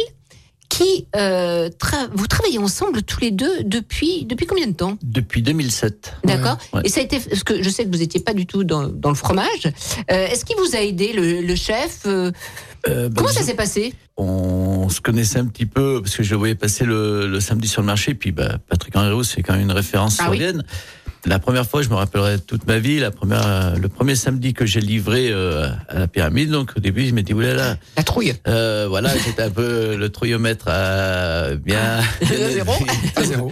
qui 0.77 1.07
euh, 1.17 1.69
tra- 1.71 2.09
vous 2.13 2.27
travaillez 2.27 2.59
ensemble 2.59 3.03
tous 3.03 3.21
les 3.21 3.31
deux 3.31 3.63
depuis 3.65 4.25
depuis 4.27 4.47
combien 4.47 4.67
de 4.67 4.73
temps? 4.75 4.99
Depuis 5.03 5.41
2007. 5.43 6.15
D'accord. 6.25 6.59
Ouais. 6.73 6.83
Et 6.85 6.89
ça 6.89 7.01
a 7.01 7.03
été 7.05 7.19
parce 7.19 7.45
que 7.45 7.63
je 7.63 7.71
sais 7.71 7.85
que 7.85 7.91
vous 7.91 7.99
n'étiez 8.03 8.21
pas 8.21 8.35
du 8.35 8.47
tout 8.47 8.65
dans, 8.65 8.87
dans 8.89 9.09
le 9.09 9.15
fromage. 9.15 9.67
Euh, 10.11 10.27
Est-ce 10.27 10.45
qu'il 10.45 10.57
vous 10.57 10.77
a 10.77 10.81
aidé 10.83 11.13
le, 11.13 11.41
le 11.41 11.55
chef? 11.55 12.03
Euh, 12.07 12.31
bah, 12.87 13.09
Comment 13.17 13.29
ça 13.29 13.43
s'est 13.43 13.55
passé? 13.55 13.95
On 14.19 14.89
se 14.89 15.01
connaissait 15.01 15.39
un 15.39 15.47
petit 15.47 15.67
peu 15.67 16.01
parce 16.03 16.17
que 16.17 16.23
je 16.23 16.31
le 16.33 16.37
voyais 16.37 16.55
passer 16.55 16.85
le, 16.85 17.27
le 17.27 17.41
samedi 17.41 17.69
sur 17.69 17.81
le 17.83 17.87
marché. 17.87 18.15
Puis 18.15 18.33
bah, 18.33 18.59
Patrick 18.69 18.95
Henry 18.97 19.25
c'est 19.25 19.43
quand 19.43 19.55
même 19.55 19.63
une 19.63 19.73
référence 19.73 20.17
Ah 20.21 20.25
sur 20.25 20.33
oui. 20.33 20.39
La 21.27 21.41
première 21.41 21.67
fois, 21.67 21.83
je 21.83 21.89
me 21.89 21.95
rappellerai 21.97 22.39
toute 22.39 22.67
ma 22.69 22.79
vie, 22.79 23.01
la 23.01 23.11
première, 23.11 23.45
euh, 23.47 23.77
le 23.77 23.89
premier 23.89 24.15
samedi 24.15 24.55
que 24.55 24.65
j'ai 24.65 24.81
livré 24.81 25.29
euh, 25.31 25.69
à 25.89 25.99
la 25.99 26.07
pyramide. 26.07 26.51
Donc 26.51 26.73
au 26.77 26.81
début, 26.81 27.05
je 27.07 27.15
m'étais 27.15 27.33
dit 27.33 27.35
oulala, 27.35 27.77
La 27.97 28.03
trouille. 28.05 28.35
euh, 28.47 28.87
voilà, 28.89 29.11
j'étais 29.19 29.43
un 29.43 29.51
peu 29.51 29.97
le 29.97 30.09
trouillomètre 30.09 30.69
à 30.69 31.57
bien. 31.57 31.99
À 31.99 32.25
zéro. 32.51 32.73
À 33.17 33.25
zéro. 33.25 33.51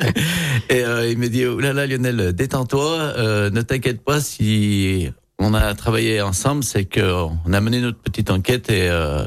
Et 0.70 0.84
euh, 0.84 1.10
il 1.10 1.18
me 1.18 1.28
dit 1.28 1.44
oulala 1.46 1.86
Lionel, 1.86 2.32
détends-toi, 2.32 2.92
euh, 3.18 3.50
ne 3.50 3.60
t'inquiète 3.62 4.04
pas 4.04 4.20
si 4.20 5.10
on 5.40 5.52
a 5.54 5.74
travaillé 5.74 6.20
ensemble, 6.22 6.62
c'est 6.62 6.84
que 6.84 7.00
on 7.44 7.52
a 7.52 7.60
mené 7.60 7.80
notre 7.80 7.98
petite 7.98 8.30
enquête 8.30 8.70
et 8.70 8.88
euh, 8.88 9.24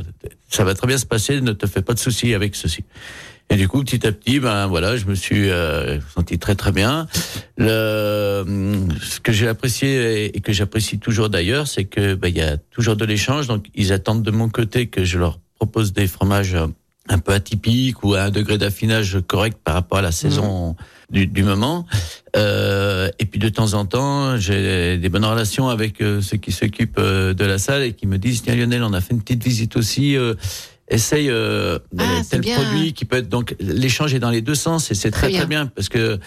ça 0.49 0.63
va 0.63 0.73
très 0.73 0.87
bien 0.87 0.97
se 0.97 1.05
passer, 1.05 1.41
ne 1.41 1.51
te 1.51 1.65
fais 1.65 1.81
pas 1.81 1.93
de 1.93 1.99
soucis 1.99 2.33
avec 2.33 2.55
ceci. 2.55 2.85
Et 3.49 3.55
du 3.55 3.67
coup, 3.67 3.83
petit 3.83 4.05
à 4.07 4.11
petit, 4.11 4.39
ben 4.39 4.67
voilà, 4.67 4.97
je 4.97 5.05
me 5.05 5.15
suis 5.15 5.49
euh, 5.49 5.99
senti 6.13 6.39
très 6.39 6.55
très 6.55 6.71
bien. 6.71 7.07
Le, 7.57 8.43
ce 9.01 9.19
que 9.19 9.31
j'ai 9.31 9.47
apprécié 9.47 10.35
et 10.35 10.39
que 10.41 10.53
j'apprécie 10.53 10.97
toujours 10.97 11.29
d'ailleurs, 11.29 11.67
c'est 11.67 11.85
que 11.85 12.15
ben, 12.15 12.29
il 12.29 12.37
y 12.37 12.41
a 12.41 12.57
toujours 12.57 12.95
de 12.95 13.05
l'échange. 13.05 13.47
Donc, 13.47 13.67
ils 13.75 13.93
attendent 13.93 14.23
de 14.23 14.31
mon 14.31 14.49
côté 14.49 14.87
que 14.87 15.03
je 15.03 15.19
leur 15.19 15.39
propose 15.55 15.93
des 15.93 16.07
fromages 16.07 16.57
un 17.09 17.19
peu 17.19 17.33
atypiques 17.33 18.03
ou 18.03 18.13
à 18.13 18.23
un 18.23 18.29
degré 18.29 18.57
d'affinage 18.57 19.19
correct 19.27 19.57
par 19.63 19.73
rapport 19.73 19.97
à 19.97 20.01
la 20.01 20.11
saison 20.11 20.75
du, 21.09 21.27
du 21.27 21.43
moment. 21.43 21.85
Euh, 22.35 23.09
et 23.19 23.25
puis 23.25 23.39
de 23.39 23.49
temps 23.49 23.73
en 23.73 23.85
temps, 23.85 24.37
j'ai 24.37 24.97
des 24.97 25.09
bonnes 25.09 25.25
relations 25.25 25.69
avec 25.69 26.01
euh, 26.01 26.21
ceux 26.21 26.37
qui 26.37 26.51
s'occupent 26.51 26.97
euh, 26.97 27.33
de 27.33 27.45
la 27.45 27.57
salle 27.57 27.83
et 27.83 27.93
qui 27.93 28.07
me 28.07 28.17
disent 28.17 28.41
tiens 28.41 28.55
Lionel, 28.55 28.83
on 28.83 28.93
a 28.93 29.01
fait 29.01 29.13
une 29.13 29.21
petite 29.21 29.43
visite 29.43 29.75
aussi. 29.75 30.15
Euh, 30.15 30.33
essaye 30.87 31.29
euh, 31.29 31.79
Ah, 31.97 32.21
tel 32.29 32.41
bien. 32.41 32.55
produit 32.61 32.93
qui 32.93 33.05
peut 33.05 33.17
être 33.17 33.29
donc 33.29 33.55
l'échange 33.59 34.13
est 34.13 34.19
dans 34.19 34.29
les 34.29 34.41
deux 34.41 34.55
sens 34.55 34.91
et 34.91 34.95
c'est 34.95 35.11
Très 35.11 35.29
très 35.29 35.37
très 35.39 35.45
bien 35.47 35.67
parce 35.67 35.89
que 35.89 36.19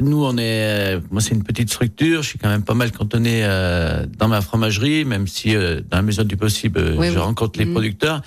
nous 0.00 0.24
on 0.24 0.36
est 0.38 0.98
moi 1.10 1.20
c'est 1.20 1.34
une 1.34 1.44
petite 1.44 1.68
structure 1.70 2.22
je 2.22 2.28
suis 2.28 2.38
quand 2.38 2.48
même 2.48 2.64
pas 2.64 2.74
mal 2.74 2.90
cantonné 2.92 3.40
euh, 3.44 4.06
dans 4.18 4.28
ma 4.28 4.40
fromagerie 4.40 5.04
même 5.04 5.26
si 5.28 5.54
euh, 5.54 5.80
dans 5.88 5.98
la 5.98 6.02
mesure 6.02 6.24
du 6.24 6.36
possible 6.36 6.78
euh, 6.80 6.96
Oui, 6.98 7.08
je 7.08 7.12
oui. 7.12 7.18
rencontre 7.18 7.58
les 7.58 7.66
Mhm. 7.66 7.72
producteurs 7.72 8.22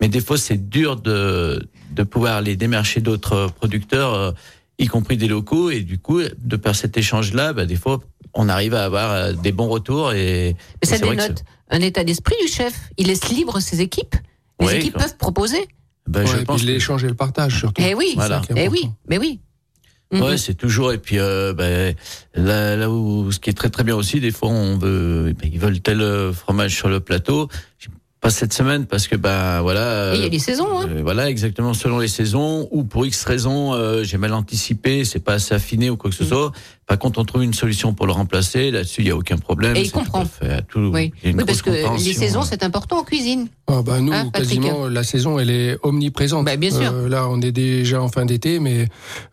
mais 0.00 0.08
des 0.08 0.20
fois 0.20 0.38
c'est 0.38 0.68
dur 0.70 0.96
de 0.96 1.68
de 1.90 2.02
pouvoir 2.04 2.40
les 2.40 2.54
démarcher 2.56 3.00
d'autres 3.00 3.48
producteurs 3.56 4.34
y 4.78 4.86
compris 4.86 5.16
des 5.16 5.28
locaux 5.28 5.70
et 5.70 5.80
du 5.80 5.98
coup 5.98 6.20
de 6.22 6.56
par 6.56 6.74
cet 6.76 6.96
échange 6.96 7.34
là 7.34 7.52
bah, 7.52 7.66
des 7.66 7.76
fois 7.76 8.00
on 8.32 8.48
arrive 8.48 8.74
à 8.74 8.84
avoir 8.84 9.34
des 9.34 9.50
bons 9.52 9.66
retours 9.68 10.12
et, 10.12 10.54
Mais 10.82 10.88
ça 10.88 10.98
dénote 10.98 11.42
un 11.68 11.80
état 11.80 12.04
d'esprit 12.04 12.36
du 12.40 12.46
chef. 12.48 12.74
Il 12.96 13.08
laisse 13.08 13.28
libre 13.28 13.58
ses 13.60 13.80
équipes. 13.80 14.14
Les 14.60 14.66
Oui, 14.66 14.72
équipes 14.74 14.92
quoi. 14.94 15.02
peuvent 15.02 15.16
proposer. 15.16 15.68
bah, 16.06 16.20
Ouais, 16.20 16.26
je 16.26 16.32
et 16.32 16.36
puis 16.36 16.44
pense 16.46 16.60
que- 16.62 16.66
l'échange 16.66 17.04
et 17.04 17.08
le 17.08 17.14
partage 17.14 17.58
surtout. 17.58 17.82
Eh 17.86 17.94
oui, 17.94 18.12
Voilà. 18.16 18.42
Eh 18.56 18.68
oui, 18.68 18.88
mais 19.08 19.18
oui. 19.18 19.40
Mhm. 20.12 20.22
Ouais, 20.22 20.36
c'est 20.38 20.54
toujours 20.54 20.92
et 20.92 20.98
puis 20.98 21.18
euh, 21.20 21.52
ben, 21.52 21.94
là, 22.34 22.74
là 22.76 22.90
où 22.90 23.30
ce 23.30 23.38
qui 23.38 23.48
est 23.48 23.52
très 23.52 23.70
très 23.70 23.84
bien 23.84 23.94
aussi, 23.94 24.18
des 24.20 24.32
fois 24.32 24.48
on 24.48 24.76
veut, 24.76 25.32
ben, 25.40 25.48
ils 25.52 25.60
veulent 25.60 25.80
tel 25.80 26.00
euh, 26.00 26.32
fromage 26.32 26.74
sur 26.74 26.88
le 26.88 26.98
plateau. 26.98 27.48
Pas 28.20 28.28
cette 28.28 28.52
semaine 28.52 28.84
parce 28.84 29.08
que 29.08 29.16
ben 29.16 29.62
voilà. 29.62 30.12
Et 30.12 30.16
il 30.16 30.20
y 30.20 30.24
a 30.24 30.26
euh, 30.26 30.28
des 30.28 30.38
saisons, 30.38 30.78
hein. 30.78 30.86
euh, 30.90 31.00
voilà, 31.02 31.30
exactement 31.30 31.72
selon 31.72 31.98
les 31.98 32.06
saisons 32.08 32.68
ou 32.70 32.84
pour 32.84 33.06
X 33.06 33.24
raisons, 33.24 33.72
euh, 33.72 34.04
j'ai 34.04 34.18
mal 34.18 34.34
anticipé, 34.34 35.06
c'est 35.06 35.20
pas 35.20 35.32
assez 35.34 35.54
affiné 35.54 35.88
ou 35.88 35.96
quoi 35.96 36.10
que 36.10 36.16
ce 36.16 36.24
Mm. 36.24 36.26
soit. 36.26 36.52
Par 36.86 36.98
contre, 36.98 37.18
on 37.20 37.24
trouve 37.24 37.44
une 37.44 37.54
solution 37.54 37.94
pour 37.94 38.06
le 38.06 38.12
remplacer. 38.12 38.70
Là-dessus, 38.72 39.00
il 39.02 39.06
y 39.06 39.10
a 39.10 39.16
aucun 39.16 39.38
problème. 39.38 39.74
Et 39.76 39.80
il 39.80 39.86
C'est 39.86 39.92
tout 39.92 39.98
à 40.00 40.02
comprend. 40.02 40.24
fait 40.26 40.50
à 40.52 40.60
tout- 40.60 40.90
Oui, 40.92 41.12
oui 41.24 41.34
parce 41.46 41.62
que 41.62 41.70
les 41.70 42.12
saisons, 42.12 42.42
c'est 42.42 42.62
important 42.62 42.98
en 42.98 43.04
cuisine. 43.04 43.46
Ah 43.68 43.80
bah 43.82 44.00
nous, 44.00 44.12
Hein, 44.12 44.28
quasiment, 44.34 44.86
la 44.88 45.02
saison, 45.04 45.38
elle 45.38 45.50
est 45.50 45.78
omniprésente. 45.82 46.44
Bah, 46.44 46.56
bien 46.56 46.70
sûr. 46.70 46.92
Euh, 46.92 47.08
là, 47.08 47.26
on 47.30 47.40
est 47.40 47.52
déjà 47.52 48.02
en 48.02 48.08
fin 48.08 48.26
d'été, 48.26 48.58
mais 48.58 48.88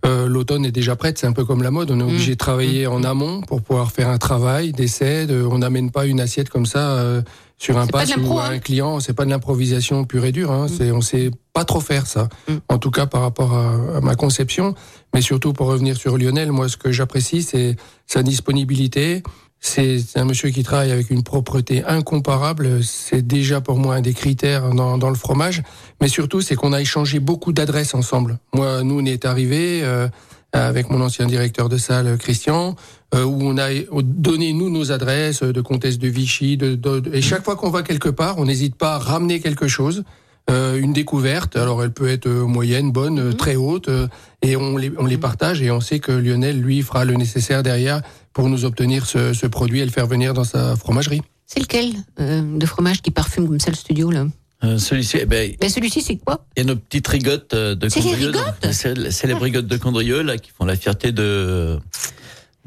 euh, 0.05 0.27
l'automne 0.27 0.65
est 0.65 0.71
déjà 0.71 0.95
prête. 0.95 1.17
C'est 1.17 1.27
un 1.27 1.33
peu 1.33 1.43
comme 1.43 1.61
la 1.63 1.71
mode. 1.71 1.91
On 1.91 1.99
est 1.99 2.03
Mm. 2.03 2.07
obligé 2.07 2.31
de 2.33 2.37
travailler 2.37 2.87
en 2.87 3.03
amont 3.03 3.41
pour 3.41 3.61
pouvoir 3.63 3.91
faire 3.91 4.07
un 4.09 4.17
travail 4.19 4.71
d'essai. 4.71 5.25
De, 5.25 5.41
on 5.43 5.57
n'amène 5.57 5.89
pas 5.91 6.05
une 6.05 6.21
assiette 6.21 6.49
comme 6.49 6.67
ça 6.67 6.91
euh, 6.99 7.21
sur 7.57 7.77
un 7.77 7.87
pass 7.87 8.15
ou 8.17 8.37
à 8.37 8.45
hein. 8.45 8.51
un 8.51 8.59
client. 8.59 8.99
C'est 8.99 9.13
pas 9.13 9.25
de 9.25 9.29
l'improvisation 9.29 10.05
pure 10.05 10.25
et 10.25 10.31
dure. 10.31 10.51
Hein. 10.51 10.67
C'est, 10.67 10.91
on 10.91 11.01
sait 11.01 11.31
pas 11.53 11.65
trop 11.65 11.79
faire 11.79 12.05
ça. 12.05 12.29
Mm. 12.47 12.53
En 12.69 12.77
tout 12.77 12.91
cas, 12.91 13.05
par 13.05 13.21
rapport 13.21 13.53
à, 13.53 13.97
à 13.97 14.01
ma 14.01 14.15
conception. 14.15 14.75
Mais 15.13 15.21
surtout, 15.21 15.53
pour 15.53 15.67
revenir 15.67 15.97
sur 15.97 16.17
Lionel, 16.17 16.51
moi, 16.51 16.69
ce 16.69 16.77
que 16.77 16.91
j'apprécie, 16.91 17.41
c'est 17.41 17.75
sa 18.05 18.23
disponibilité. 18.23 19.23
C'est 19.59 19.99
un 20.15 20.25
monsieur 20.25 20.49
qui 20.49 20.61
travaille 20.61 20.91
avec 20.91 21.09
une 21.09 21.23
propreté 21.23 21.83
incomparable. 21.83 22.83
C'est 22.83 23.25
déjà 23.25 23.59
pour 23.59 23.77
moi 23.79 23.95
un 23.95 24.01
des 24.01 24.13
critères 24.13 24.69
dans, 24.69 24.99
dans 24.99 25.09
le 25.09 25.15
fromage. 25.15 25.63
Mais 25.99 26.07
surtout, 26.07 26.41
c'est 26.41 26.55
qu'on 26.55 26.73
a 26.73 26.81
échangé 26.81 27.19
beaucoup 27.19 27.53
d'adresses 27.53 27.95
ensemble. 27.95 28.37
Moi, 28.53 28.83
nous, 28.83 28.99
on 28.99 29.05
est 29.05 29.25
arrivé 29.25 29.81
euh, 29.83 30.07
avec 30.53 30.89
mon 30.89 31.01
ancien 31.01 31.25
directeur 31.25 31.69
de 31.69 31.77
salle, 31.77 32.17
Christian, 32.17 32.75
euh, 33.15 33.23
où 33.23 33.37
on 33.41 33.57
a 33.57 33.69
donné 34.03 34.53
nous 34.53 34.69
nos 34.69 34.91
adresses 34.91 35.43
de 35.43 35.61
comtesse 35.61 35.97
de 35.99 36.07
Vichy. 36.07 36.57
De, 36.57 36.75
de- 36.75 36.99
de- 36.99 37.13
et 37.15 37.21
chaque 37.21 37.43
fois 37.45 37.55
qu'on 37.55 37.69
va 37.69 37.83
quelque 37.83 38.09
part, 38.09 38.37
on 38.37 38.45
n'hésite 38.45 38.75
pas 38.75 38.95
à 38.95 38.97
ramener 38.99 39.39
quelque 39.39 39.67
chose. 39.67 40.03
euh, 40.49 40.79
une 40.79 40.93
découverte, 40.93 41.57
alors 41.57 41.83
elle 41.83 41.91
peut 41.91 42.07
être 42.07 42.25
euh, 42.27 42.45
moyenne, 42.45 42.93
bonne, 42.93 43.19
euh, 43.19 43.33
très 43.33 43.57
haute, 43.57 43.89
euh, 43.89 44.07
et 44.41 44.55
on 44.55 44.77
les, 44.77 44.93
on 44.97 45.05
les 45.05 45.17
partage 45.17 45.61
et 45.61 45.69
on 45.71 45.81
sait 45.81 45.99
que 45.99 46.13
Lionel, 46.13 46.61
lui, 46.61 46.81
fera 46.83 47.03
le 47.03 47.15
nécessaire 47.15 47.63
derrière 47.63 48.01
pour 48.31 48.47
nous 48.47 48.63
obtenir 48.63 49.05
ce, 49.05 49.33
ce 49.33 49.45
produit 49.45 49.81
et 49.81 49.85
le 49.85 49.91
faire 49.91 50.07
venir 50.07 50.33
dans 50.33 50.45
sa 50.45 50.77
fromagerie. 50.77 51.21
C'est 51.47 51.59
lequel 51.59 51.91
euh, 52.21 52.41
de 52.57 52.65
fromage 52.65 53.01
qui 53.01 53.11
parfume 53.11 53.45
comme 53.45 53.59
ça 53.59 53.71
le 53.71 53.75
studio 53.75 54.09
là? 54.09 54.25
Euh, 54.63 54.77
Celui-ci, 54.77 55.17
eh 55.19 55.25
ben, 55.25 55.51
Ben 55.59 55.69
celui-ci 55.69 56.01
c'est 56.01 56.15
quoi? 56.15 56.45
Il 56.55 56.61
y 56.61 56.65
a 56.65 56.67
nos 56.73 56.77
petites 56.77 57.07
rigottes 57.09 57.53
euh, 57.53 57.75
de 57.75 57.89
C'est 57.89 57.99
les 57.99 58.15
rigottes? 58.15 58.65
C'est 58.71 59.11
c'est 59.11 59.27
les 59.27 59.33
rigottes 59.33 59.67
de 59.67 59.75
Condrieu 59.77 60.21
là 60.23 60.37
qui 60.37 60.51
font 60.57 60.63
la 60.65 60.77
fierté 60.77 61.11
de 61.11 61.77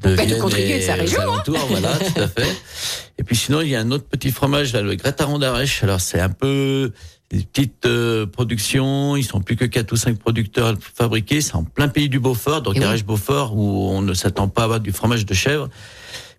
de, 0.03 0.17
Bah, 0.17 0.23
et 0.25 0.79
de 0.79 0.81
sa 0.83 0.95
région, 0.95 1.21
hein. 1.23 1.43
voilà, 1.69 1.93
tout 1.97 2.21
à 2.21 2.29
fait. 2.29 2.57
Et 3.19 3.23
puis 3.23 3.37
sinon, 3.37 3.61
il 3.61 3.69
y 3.69 3.77
a 3.77 3.81
un 3.81 3.91
autre 3.91 4.07
petit 4.07 4.31
fromage 4.31 4.73
là, 4.73 4.81
le 4.81 4.95
grataron 4.95 5.39
d'Arèche. 5.39 5.83
Alors 5.83 6.01
c'est 6.01 6.21
un 6.21 6.31
peu 6.31 6.91
des 7.31 7.43
petites 7.43 7.87
euh, 7.87 8.27
productions. 8.27 9.15
Ils 9.17 9.25
sont 9.25 9.41
plus 9.41 9.57
que 9.57 9.67
quatre 9.67 9.93
ou 9.93 9.97
cinq 9.97 10.19
producteurs 10.19 10.69
à 10.69 10.73
le 10.73 10.79
fabriquer. 10.81 11.41
C'est 11.41 11.55
en 11.55 11.65
plein 11.65 11.89
pays 11.89 12.09
du 12.09 12.19
Beaufort, 12.19 12.63
donc 12.63 12.77
oui. 12.77 12.83
Arèche 12.83 13.05
Beaufort, 13.05 13.57
où 13.57 13.91
on 13.91 14.03
ne 14.03 14.15
s'attend 14.15 14.49
pas 14.49 14.63
à 14.63 14.65
avoir 14.65 14.81
du 14.81 14.93
fromage 14.93 15.27
de 15.27 15.35
chèvre. 15.35 15.69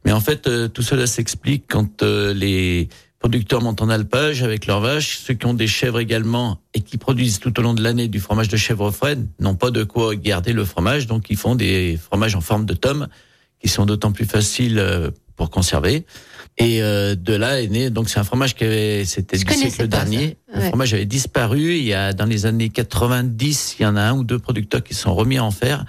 Mais 0.05 0.11
en 0.11 0.19
fait, 0.19 0.47
euh, 0.47 0.67
tout 0.67 0.81
cela 0.81 1.05
s'explique 1.05 1.65
quand 1.69 2.01
euh, 2.01 2.33
les 2.33 2.89
producteurs 3.19 3.61
montent 3.61 3.83
en 3.83 3.89
alpage 3.89 4.41
avec 4.41 4.65
leurs 4.65 4.81
vaches, 4.81 5.19
ceux 5.19 5.35
qui 5.35 5.45
ont 5.45 5.53
des 5.53 5.67
chèvres 5.67 5.99
également 5.99 6.59
et 6.73 6.81
qui 6.81 6.97
produisent 6.97 7.39
tout 7.39 7.57
au 7.59 7.61
long 7.61 7.75
de 7.75 7.83
l'année 7.83 8.07
du 8.07 8.19
fromage 8.19 8.47
de 8.47 8.57
chèvre 8.57 8.89
frais 8.89 9.17
n'ont 9.39 9.53
pas 9.53 9.69
de 9.69 9.83
quoi 9.83 10.15
garder 10.15 10.53
le 10.53 10.65
fromage, 10.65 11.05
donc 11.05 11.27
ils 11.29 11.37
font 11.37 11.53
des 11.53 11.99
fromages 12.01 12.35
en 12.35 12.41
forme 12.41 12.65
de 12.65 12.73
tome 12.73 13.07
qui 13.61 13.69
sont 13.69 13.85
d'autant 13.85 14.11
plus 14.11 14.25
faciles 14.25 14.79
euh, 14.79 15.11
pour 15.35 15.49
conserver. 15.49 16.05
Et 16.57 16.81
euh, 16.83 17.15
de 17.15 17.33
là 17.33 17.61
est 17.61 17.67
né, 17.67 17.89
donc 17.89 18.09
c'est 18.09 18.19
un 18.19 18.23
fromage 18.23 18.55
qui 18.55 18.63
avait, 18.65 19.05
c'était 19.05 19.37
du 19.37 19.53
siècle 19.53 19.87
dernier. 19.87 20.37
Le 20.53 20.59
Ouais. 20.61 20.67
fromage 20.67 20.93
avait 20.93 21.05
disparu. 21.05 21.77
Il 21.77 21.83
y 21.85 21.93
a 21.93 22.11
dans 22.13 22.25
les 22.25 22.45
années 22.45 22.69
90, 22.69 23.77
il 23.79 23.83
y 23.83 23.85
en 23.85 23.95
a 23.95 24.01
un 24.01 24.13
ou 24.13 24.23
deux 24.23 24.39
producteurs 24.39 24.83
qui 24.83 24.93
se 24.93 25.01
sont 25.03 25.15
remis 25.15 25.37
à 25.37 25.43
en 25.45 25.51
faire, 25.51 25.85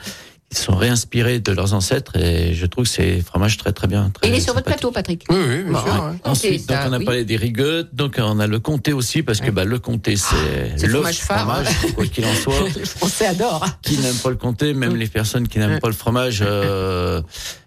qui 0.48 0.56
se 0.58 0.64
sont 0.64 0.76
réinspirés 0.76 1.40
de 1.40 1.50
leurs 1.52 1.74
ancêtres. 1.74 2.16
Et 2.16 2.54
je 2.54 2.64
trouve 2.66 2.84
que 2.84 2.90
c'est 2.90 3.18
un 3.18 3.22
fromage 3.22 3.56
très 3.56 3.72
très 3.72 3.88
bien. 3.88 4.10
Très 4.14 4.28
Et 4.28 4.30
il 4.30 4.36
est 4.36 4.40
sur 4.40 4.54
votre 4.54 4.66
plateau 4.66 4.92
Patrick 4.92 5.24
Oui, 5.28 5.36
oui, 5.36 5.62
bien 5.64 5.72
Bon, 5.72 5.82
sûr. 5.82 6.04
ouais. 6.04 6.16
Ensuite, 6.30 6.68
ça, 6.70 6.84
donc 6.84 6.90
on 6.90 6.92
a 6.94 6.98
oui. 6.98 7.04
parlé 7.04 7.24
des 7.24 7.36
rigottes, 7.36 7.92
donc 7.94 8.16
on 8.18 8.38
a 8.38 8.46
le 8.46 8.60
comté 8.60 8.92
aussi 8.92 9.22
parce 9.24 9.40
que 9.40 9.50
bah 9.50 9.64
le 9.64 9.78
comté 9.80 10.14
c'est 10.16 10.74
c'est 10.76 10.86
le 10.86 10.94
fromage 10.94 11.18
phare. 11.18 11.40
fromage, 11.64 11.92
quoi 11.96 12.06
qu'il 12.06 12.24
en 12.24 12.34
soit. 12.34 12.68
Les 12.76 12.84
Français 12.86 13.26
adorent 13.26 13.66
Qui 13.82 13.98
n'aime 13.98 14.14
pas 14.14 14.30
le 14.30 14.36
comté, 14.36 14.74
même 14.74 14.92
Mm. 14.92 14.96
les 14.96 15.08
personnes 15.08 15.48
qui 15.48 15.58
n'aiment 15.58 15.76
Mm. 15.76 15.80
pas 15.80 15.88
le 15.88 15.94
fromage, 15.94 16.38
euh, 16.46 17.20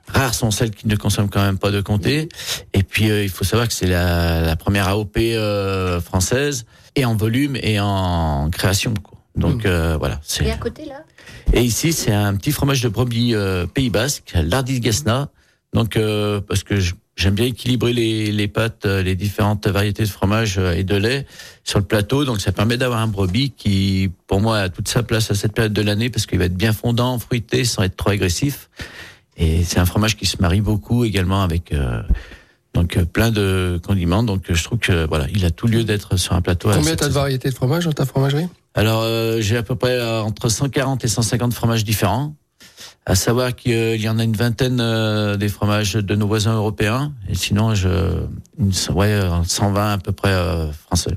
rares 0.08 0.34
sont 0.34 0.52
celles 0.52 0.72
qui 0.72 0.88
ne 0.88 0.96
consomment 0.96 1.30
quand 1.30 1.44
même 1.44 1.58
pas 1.58 1.72
de 1.72 1.82
comté. 1.82 2.30
Et 2.74 2.84
puis 2.84 3.10
euh, 3.10 3.24
il 3.24 3.30
faut 3.30 3.44
savoir 3.44 3.68
que 3.68 3.74
c'est 3.74 3.88
la, 3.88 4.42
la 4.42 4.56
première 4.56 4.88
AOP 4.88 5.18
euh, 5.18 6.00
française 6.02 6.66
et 6.96 7.06
en 7.06 7.16
volume 7.16 7.56
et 7.62 7.80
en 7.80 8.50
création. 8.52 8.94
Quoi. 8.94 9.18
Donc 9.36 9.66
euh, 9.66 9.98
voilà. 9.98 10.20
Et 10.46 10.52
à 10.52 10.58
côté 10.58 10.86
là? 10.86 11.04
Et 11.54 11.62
ici, 11.62 11.94
c'est 11.94 12.12
un 12.14 12.36
petit 12.36 12.52
fromage 12.52 12.82
de 12.82 12.90
brebis 12.90 13.34
euh, 13.36 13.66
Pays 13.68 13.90
Basque, 13.90 14.34
l'Ardis 14.36 14.80
Gasna. 14.80 15.30
Donc, 15.74 15.98
euh, 15.98 16.40
parce 16.42 16.64
que 16.64 16.80
je- 16.80 16.94
j'aime 17.18 17.36
bien 17.36 17.46
équilibrer 17.48 17.92
les, 17.94 18.32
les 18.32 18.48
pâtes, 18.48 18.86
euh, 18.86 19.04
les 19.04 19.16
différentes 19.16 19.68
variétés 19.68 20.04
de 20.04 20.08
fromage 20.10 20.58
et 20.58 20.84
de 20.84 20.96
lait 20.96 21.26
sur 21.64 21.80
le 21.80 21.86
plateau. 21.86 22.24
Donc, 22.26 22.40
ça 22.42 22.52
permet 22.52 22.78
d'avoir 22.78 23.00
un 23.00 23.08
brebis 23.08 23.52
qui, 23.52 24.10
pour 24.28 24.40
moi, 24.42 24.58
a 24.60 24.70
toute 24.70 24.88
sa 24.88 25.04
place 25.04 25.30
à 25.32 25.36
cette 25.36 25.54
période 25.54 25.74
de 25.74 25.82
l'année 25.82 26.10
parce 26.10 26.26
qu'il 26.26 26.40
va 26.40 26.46
être 26.46 26.56
bien 26.56 26.74
fondant, 26.74 27.20
fruité, 27.20 27.66
sans 27.66 27.84
être 27.84 27.96
trop 27.98 28.12
agressif. 28.12 28.70
Et 29.38 29.64
c'est 29.64 29.80
un 29.80 29.86
fromage 29.86 30.16
qui 30.16 30.26
se 30.26 30.38
marie 30.42 30.62
beaucoup 30.62 31.04
également 31.06 31.44
avec 31.44 31.74
euh, 31.74 32.02
donc 32.74 32.98
euh, 32.98 33.06
plein 33.06 33.32
de 33.32 33.80
condiments. 33.86 34.24
Donc, 34.24 34.44
je 34.50 34.64
trouve 34.64 34.80
que 34.80 35.06
voilà, 35.08 35.28
il 35.34 35.44
a 35.46 35.52
tout 35.52 35.68
lieu 35.68 35.84
d'être 35.84 36.18
sur 36.18 36.34
un 36.34 36.42
plateau. 36.42 36.70
Combien 36.74 36.96
t'as 36.96 37.08
de 37.08 37.14
variétés 37.14 37.50
de 37.50 37.56
fromage 37.56 37.86
dans 37.86 37.92
ta 37.94 38.06
fromagerie? 38.06 38.48
Alors, 38.76 39.02
euh, 39.04 39.40
j'ai 39.42 39.58
à 39.58 39.64
peu 39.64 39.76
près 39.76 39.98
euh, 39.98 40.22
entre 40.22 40.50
140 40.50 41.04
et 41.04 41.08
150 41.08 41.54
fromages 41.54 41.84
différents. 41.84 42.34
À 43.08 43.14
savoir 43.16 43.56
qu'il 43.56 44.02
y 44.02 44.10
en 44.10 44.18
a 44.18 44.24
une 44.24 44.36
vingtaine 44.36 44.80
euh, 44.82 45.38
des 45.38 45.48
fromages 45.48 45.94
de 45.94 46.16
nos 46.16 46.28
voisins 46.28 46.56
européens. 46.56 47.14
Et 47.30 47.36
sinon, 47.36 47.76
je, 47.76 47.88
une, 48.58 48.72
ouais, 48.96 49.08
euh, 49.12 49.44
120 49.44 49.94
à 49.94 49.98
peu 50.00 50.12
près 50.12 50.32
euh, 50.32 50.72
français. 50.72 51.12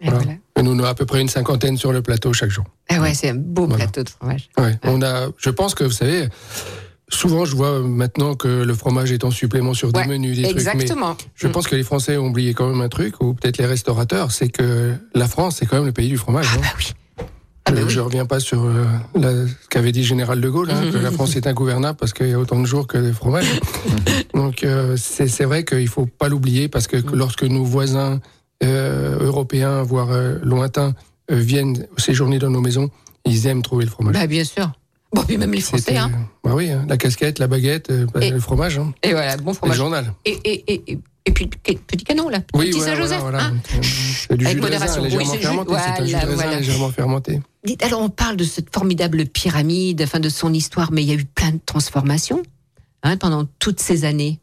Et 0.00 0.06
Voilà. 0.10 0.18
voilà. 0.24 0.38
Et 0.56 0.62
Nous, 0.62 0.72
on 0.72 0.82
a 0.84 0.88
à 0.88 0.94
peu 0.94 1.06
près 1.06 1.20
une 1.20 1.28
cinquantaine 1.28 1.76
sur 1.76 1.92
le 1.92 2.02
plateau 2.02 2.32
chaque 2.32 2.50
jour. 2.50 2.64
Ah 2.90 3.00
ouais, 3.00 3.14
c'est 3.14 3.30
un 3.30 3.34
beau 3.36 3.66
Voilà. 3.66 3.84
plateau 3.84 4.02
de 4.02 4.08
fromage. 4.08 4.48
Ouais. 4.58 4.76
On 4.82 5.02
a, 5.02 5.28
je 5.38 5.50
pense 5.50 5.74
que 5.74 5.84
vous 5.84 5.90
savez, 5.92 6.28
souvent 7.08 7.44
je 7.44 7.54
vois 7.54 7.80
maintenant 7.80 8.34
que 8.34 8.48
le 8.48 8.74
fromage 8.74 9.12
est 9.12 9.24
en 9.24 9.30
supplément 9.30 9.74
sur 9.74 9.92
des 9.92 10.00
Ouais, 10.00 10.06
menus, 10.06 10.36
des 10.36 10.42
trucs. 10.44 10.56
Mais 10.56 10.60
Exactement. 10.62 11.16
je 11.34 11.48
pense 11.48 11.66
que 11.68 11.76
les 11.76 11.82
Français 11.84 12.16
ont 12.16 12.26
oublié 12.28 12.54
quand 12.54 12.68
même 12.68 12.80
un 12.80 12.88
truc, 12.88 13.20
ou 13.22 13.34
peut-être 13.34 13.58
les 13.58 13.66
restaurateurs, 13.66 14.30
c'est 14.32 14.48
que 14.48 14.94
la 15.14 15.28
France, 15.28 15.56
c'est 15.58 15.66
quand 15.66 15.76
même 15.76 15.86
le 15.86 15.92
pays 15.92 16.08
du 16.08 16.16
fromage. 16.16 16.46
hein. 16.56 16.60
Ah 16.64 16.74
oui. 16.78 16.92
Ah 17.66 17.72
bah 17.72 17.80
oui. 17.82 17.90
Je 17.90 18.00
reviens 18.00 18.26
pas 18.26 18.40
sur 18.40 18.62
euh, 18.64 18.84
la- 19.14 19.46
ce 19.46 19.68
qu'avait 19.70 19.92
dit 19.92 20.04
général 20.04 20.38
de 20.40 20.48
Gaulle, 20.50 20.70
hein, 20.70 20.90
que 20.92 20.98
la 20.98 21.10
France 21.10 21.34
est 21.36 21.46
ingouvernable 21.46 21.96
parce 21.98 22.12
qu'il 22.12 22.28
y 22.28 22.32
a 22.34 22.38
autant 22.38 22.60
de 22.60 22.66
jours 22.66 22.86
que 22.86 22.98
de 22.98 23.10
fromage. 23.12 23.46
Donc 24.34 24.64
euh, 24.64 24.96
c'est 24.98 25.44
vrai 25.44 25.64
qu'il 25.64 25.88
faut 25.88 26.04
pas 26.06 26.28
l'oublier 26.28 26.68
parce 26.68 26.86
que 26.86 26.96
Mm. 26.98 27.14
lorsque 27.14 27.42
nos 27.44 27.64
voisins 27.64 28.20
euh, 28.62 29.18
européens, 29.24 29.82
voire 29.82 30.08
lointains, 30.42 30.92
viennent 31.30 31.86
séjourner 31.96 32.38
dans 32.38 32.50
nos 32.50 32.60
maisons, 32.60 32.90
ils 33.24 33.46
aiment 33.46 33.62
trouver 33.62 33.84
le 33.86 33.90
fromage. 33.90 34.12
Bah, 34.14 34.26
bien 34.26 34.44
sûr. 34.44 34.70
Bon, 35.14 35.22
puis 35.22 35.38
même 35.38 35.52
les 35.52 35.60
Français, 35.60 35.96
hein. 35.96 36.10
Bah 36.42 36.52
oui, 36.54 36.70
hein, 36.70 36.84
la 36.88 36.96
casquette, 36.96 37.38
la 37.38 37.46
baguette, 37.46 37.90
euh, 37.90 38.06
bah, 38.12 38.20
Et- 38.24 38.30
le 38.30 38.40
fromage, 38.40 38.78
hein, 38.78 38.92
Et 39.02 39.12
voilà, 39.12 39.36
bon 39.36 39.50
le 39.52 39.56
fromage. 39.56 39.76
journal. 39.76 40.12
Et, 40.24 40.32
et, 40.44 40.74
et, 40.74 40.98
et, 41.26 41.30
puis, 41.32 41.48
le 41.68 41.74
petit 41.76 42.04
canon, 42.04 42.28
là. 42.28 42.40
Oui, 42.54 42.66
petit 42.70 42.78
voilà, 42.78 42.94
Saint-Joseph. 42.96 43.20
voilà, 43.20 43.44
hein. 43.44 43.54
voilà. 43.70 44.36
Du 44.36 44.44
Avec 44.46 44.56
jus 44.56 44.60
modération. 44.62 45.02
Oui, 45.02 45.08
légèrement 45.10 45.24
c'est 45.24 45.30
le 45.30 45.40
jus- 45.40 45.42
fermenté. 45.44 46.06
Jus 46.06 46.12
de 46.12 46.18
voilà, 46.18 46.26
raisin 46.26 46.34
voilà. 46.42 46.58
légèrement 46.58 46.90
fermenté. 46.90 47.40
Dites, 47.64 47.82
alors, 47.82 48.02
on 48.02 48.08
parle 48.10 48.36
de 48.36 48.44
cette 48.44 48.74
formidable 48.74 49.24
pyramide, 49.26 50.02
enfin, 50.02 50.20
de 50.20 50.28
son 50.28 50.52
histoire, 50.52 50.90
mais 50.92 51.02
il 51.02 51.08
y 51.08 51.12
a 51.12 51.14
eu 51.14 51.24
plein 51.24 51.52
de 51.52 51.60
transformations 51.64 52.42
hein, 53.02 53.16
pendant 53.16 53.46
toutes 53.58 53.80
ces 53.80 54.04
années, 54.04 54.40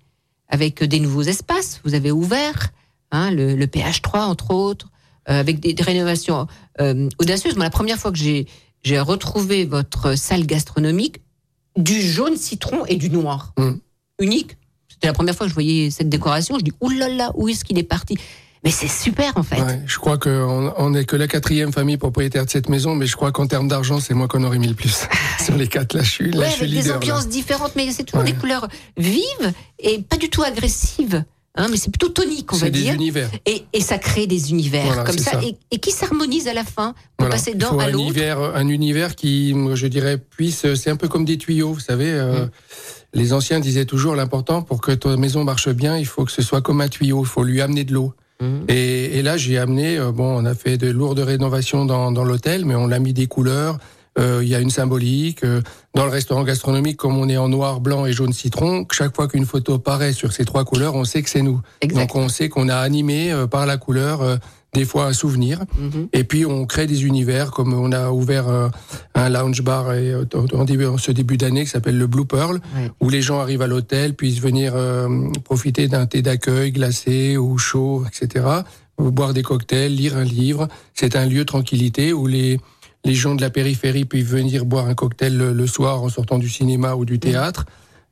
avec 0.50 0.84
des 0.84 1.00
nouveaux 1.00 1.22
espaces. 1.24 1.82
Vous 1.84 1.94
avez 1.94 2.12
ouvert 2.12 2.70
hein, 3.12 3.30
le, 3.32 3.56
le 3.56 3.66
PH3, 3.68 4.22
entre 4.22 4.52
autres, 4.52 4.88
euh, 5.30 5.40
avec 5.40 5.60
des, 5.60 5.74
des 5.74 5.84
rénovations 5.84 6.48
euh, 6.80 7.10
audacieuses. 7.20 7.56
Moi, 7.56 7.66
la 7.66 7.70
première 7.72 7.98
fois 7.98 8.12
que 8.12 8.18
j'ai 8.18 8.48
j'ai 8.84 9.00
retrouvé 9.00 9.66
votre 9.66 10.16
salle 10.18 10.46
gastronomique, 10.46 11.22
du 11.78 12.02
jaune 12.02 12.36
citron 12.38 12.86
et 12.86 12.96
du 12.96 13.10
noir. 13.10 13.54
Mm. 13.58 13.72
Unique. 14.20 14.58
C'était 14.90 15.08
la 15.08 15.14
première 15.14 15.36
fois 15.36 15.46
que 15.46 15.50
je 15.50 15.54
voyais 15.56 15.90
cette 15.90 16.10
décoration. 16.10 16.58
Je 16.60 16.64
dis, 16.64 16.74
oulala, 16.82 17.32
où 17.36 17.48
est-ce 17.50 17.64
qu'il 17.64 17.78
est 17.80 17.84
parti? 17.84 18.18
Mais 18.64 18.70
c'est 18.70 18.88
super, 18.88 19.34
en 19.38 19.42
fait. 19.44 19.60
Ouais, 19.60 19.82
je 19.88 19.98
crois 19.98 20.20
qu'on 20.20 20.72
on 20.78 20.94
est 20.94 21.06
que 21.06 21.16
la 21.16 21.28
quatrième 21.28 21.72
famille 21.74 21.98
propriétaire 21.98 22.46
de 22.46 22.50
cette 22.52 22.70
maison, 22.70 22.94
mais 22.94 23.08
je 23.08 23.16
crois 23.16 23.32
qu'en 23.32 23.48
termes 23.48 23.68
d'argent, 23.68 24.00
c'est 24.00 24.14
moi 24.14 24.28
qu'on 24.28 24.44
aurait 24.44 24.60
mis 24.60 24.68
le 24.68 24.76
plus. 24.76 25.08
Sur 25.44 25.56
les 25.58 25.68
quatre, 25.68 25.96
là, 25.96 26.04
je 26.04 26.10
suis, 26.12 26.30
là, 26.32 26.40
Ouais, 26.42 26.46
je 26.50 26.52
suis 26.52 26.62
avec 26.66 26.70
des 26.76 26.78
leader. 26.82 26.92
là. 26.94 26.98
ambiances 26.98 27.28
différentes, 27.28 27.76
mais 27.76 27.92
c'est 27.92 28.04
toujours 28.04 28.24
Ouais. 28.24 28.32
des 28.32 28.38
couleurs 28.38 28.68
vives 28.98 29.54
et 29.80 30.02
pas 30.04 30.18
du 30.18 30.30
tout 30.30 30.44
agressives. 30.44 31.24
Hein, 31.56 31.68
mais 31.70 31.76
c'est 31.76 31.92
plutôt 31.92 32.08
tonique, 32.08 32.52
on 32.54 32.58
va 32.58 32.70
des 32.70 32.80
dire. 32.82 32.94
univers. 32.94 33.30
Et, 33.46 33.64
et 33.74 33.82
ça 33.82 33.98
crée 33.98 34.26
des 34.26 34.52
univers 34.52 34.86
Voilà, 34.86 35.04
comme 35.04 35.18
ça, 35.18 35.32
ça. 35.32 35.42
Et, 35.44 35.56
et 35.70 35.80
qui 35.80 35.92
s'harmonisent 35.92 36.48
à 36.48 36.54
la 36.54 36.64
fin 36.64 36.94
pour 37.18 37.28
Voilà. 37.28 37.36
passer 37.36 37.54
d'un 37.56 37.78
à 37.78 37.84
un 37.84 37.88
l'autre. 37.88 38.00
univers, 38.06 38.40
un 38.40 38.68
univers 38.70 39.16
qui, 39.16 39.54
je 39.74 39.88
dirais, 39.88 40.18
puisse. 40.18 40.74
C'est 40.76 40.90
un 40.90 40.96
peu 40.96 41.10
comme 41.10 41.26
des 41.26 41.38
tuyaux, 41.38 41.74
vous 41.74 41.80
savez. 41.82 42.10
euh, 42.12 42.46
Mm. 42.46 42.50
Les 43.14 43.34
anciens 43.34 43.60
disaient 43.60 43.84
toujours 43.86 44.16
l'important 44.16 44.62
pour 44.62 44.80
que 44.80 44.94
ta 44.94 45.18
maison 45.18 45.44
marche 45.44 45.68
bien, 45.70 45.98
il 45.98 46.06
faut 46.06 46.24
que 46.24 46.32
ce 46.32 46.42
soit 46.42 46.62
comme 46.62 46.80
un 46.80 46.88
tuyau. 46.88 47.22
Il 47.24 47.28
faut 47.28 47.44
lui 47.44 47.60
amener 47.62 47.84
de 47.84 47.94
l'eau. 47.94 48.14
Et, 48.70 49.20
et 49.20 49.22
là, 49.22 49.36
j'ai 49.38 49.58
amené. 49.60 49.98
euh, 50.00 50.12
bon, 50.12 50.42
on 50.42 50.46
a 50.46 50.56
fait 50.56 50.78
de 50.78 50.90
lourdes 50.90 51.20
rénovations 51.20 51.86
dans, 51.86 52.12
dans 52.12 52.24
l'hôtel, 52.24 52.66
mais 52.66 52.74
on 52.76 52.88
l'a 52.88 52.98
mis 53.00 53.14
des 53.14 53.28
couleurs. 53.28 53.78
Euh, 54.20 54.40
Il 54.44 54.50
y 54.50 54.56
a 54.56 54.60
une 54.60 54.70
symbolique. 54.70 55.44
euh, 55.44 55.62
dans 55.94 56.06
le 56.06 56.12
restaurant 56.12 56.44
gastronomique, 56.44 56.98
comme 56.98 57.18
on 57.18 57.28
est 57.28 57.38
en 57.38 57.50
noir, 57.50 57.82
blanc 57.82 58.06
et 58.06 58.14
jaune 58.14 58.32
citron, 58.34 58.86
chaque 58.92 59.14
fois 59.16 59.28
qu'une 59.28 59.46
photo 59.46 59.78
paraît 59.78 60.14
sur 60.14 60.32
ces 60.32 60.46
trois 60.46 60.64
couleurs, 60.64 60.96
on 60.96 61.04
sait 61.04 61.22
que 61.22 61.30
c'est 61.30 61.42
nous. 61.42 61.60
Exact. 61.82 62.00
Donc 62.02 62.16
on 62.16 62.30
sait 62.30 62.48
qu'on 62.48 62.70
a 62.70 62.78
animé 62.78 63.32
euh, 63.32 63.46
par 63.46 63.66
la 63.66 63.76
couleur 63.78 64.22
euh, 64.22 64.38
des 64.74 64.86
fois 64.86 65.08
un 65.08 65.14
souvenir. 65.14 65.60
Mhm. 65.78 66.08
Et 66.14 66.24
puis 66.24 66.46
on 66.46 66.66
crée 66.66 66.88
des 66.88 67.04
univers, 67.04 67.52
comme 67.52 67.74
on 67.74 67.92
a 67.92 68.10
ouvert 68.12 68.48
euh, 68.48 68.70
un 69.16 69.28
lounge 69.28 69.62
bar 69.64 69.94
et, 69.94 70.12
euh, 70.12 70.24
en, 70.54 70.98
ce 70.98 71.12
début 71.12 71.36
d'année 71.36 71.66
qui 71.66 71.70
s'appelle 71.72 71.98
le 71.98 72.08
Blue 72.08 72.26
Pearl, 72.26 72.62
où 73.02 73.10
les 73.10 73.22
gens 73.22 73.40
arrivent 73.40 73.62
à 73.64 73.68
l'hôtel, 73.68 74.14
puissent 74.14 74.40
venir 74.40 74.72
euh, 74.76 75.10
profiter 75.44 75.90
d'un 75.90 76.06
thé 76.06 76.22
d'accueil 76.22 76.72
glacé 76.72 77.36
ou 77.36 77.58
chaud, 77.58 78.06
etc. 78.08 78.46
Boire 78.98 79.34
des 79.34 79.42
cocktails, 79.44 79.94
lire 79.94 80.16
un 80.16 80.24
livre. 80.24 80.70
C'est 80.94 81.18
un 81.18 81.26
lieu 81.26 81.40
de 81.40 81.44
tranquillité 81.46 82.14
où 82.14 82.28
les 82.28 82.60
les 83.04 83.16
gens 83.16 83.36
de 83.36 83.42
la 83.42 83.50
périphérie 83.50 84.06
peuvent 84.06 84.22
venir 84.22 84.66
boire 84.66 84.88
un 84.88 84.94
cocktail 84.94 85.36
le, 85.36 85.54
le 85.54 85.68
soir 85.68 86.04
en 86.04 86.10
sortant 86.10 86.38
du 86.38 86.50
cinéma 86.50 86.96
ou 86.96 87.06
du 87.06 87.20
théâtre. 87.20 87.66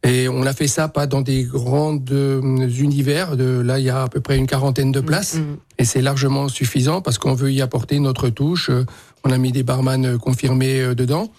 Et 0.04 0.30
on 0.30 0.44
a 0.44 0.54
fait 0.54 0.68
ça 0.68 0.88
pas 0.88 1.08
dans 1.08 1.22
des 1.22 1.44
grands 1.44 2.00
euh, 2.12 2.70
univers. 2.70 3.36
De, 3.36 3.60
là, 3.60 3.80
il 3.80 3.86
y 3.86 3.90
a 3.90 4.04
à 4.04 4.08
peu 4.08 4.22
près 4.22 4.38
une 4.38 4.48
quarantaine 4.48 4.92
de 4.92 5.02
places. 5.02 5.36
Mhm. 5.36 5.58
Et 5.78 5.86
c'est 5.86 6.02
largement 6.02 6.48
suffisant 6.48 7.02
parce 7.02 7.18
qu'on 7.18 7.34
veut 7.34 7.52
y 7.52 7.62
apporter 7.62 8.00
notre 8.00 8.30
touche. 8.30 8.70
Euh, 8.70 8.86
On 9.26 9.32
a 9.32 9.38
mis 9.38 9.52
des 9.52 9.64
barman 9.64 10.06
euh, 10.06 10.18
confirmés 10.18 10.96
dedans. 10.96 11.30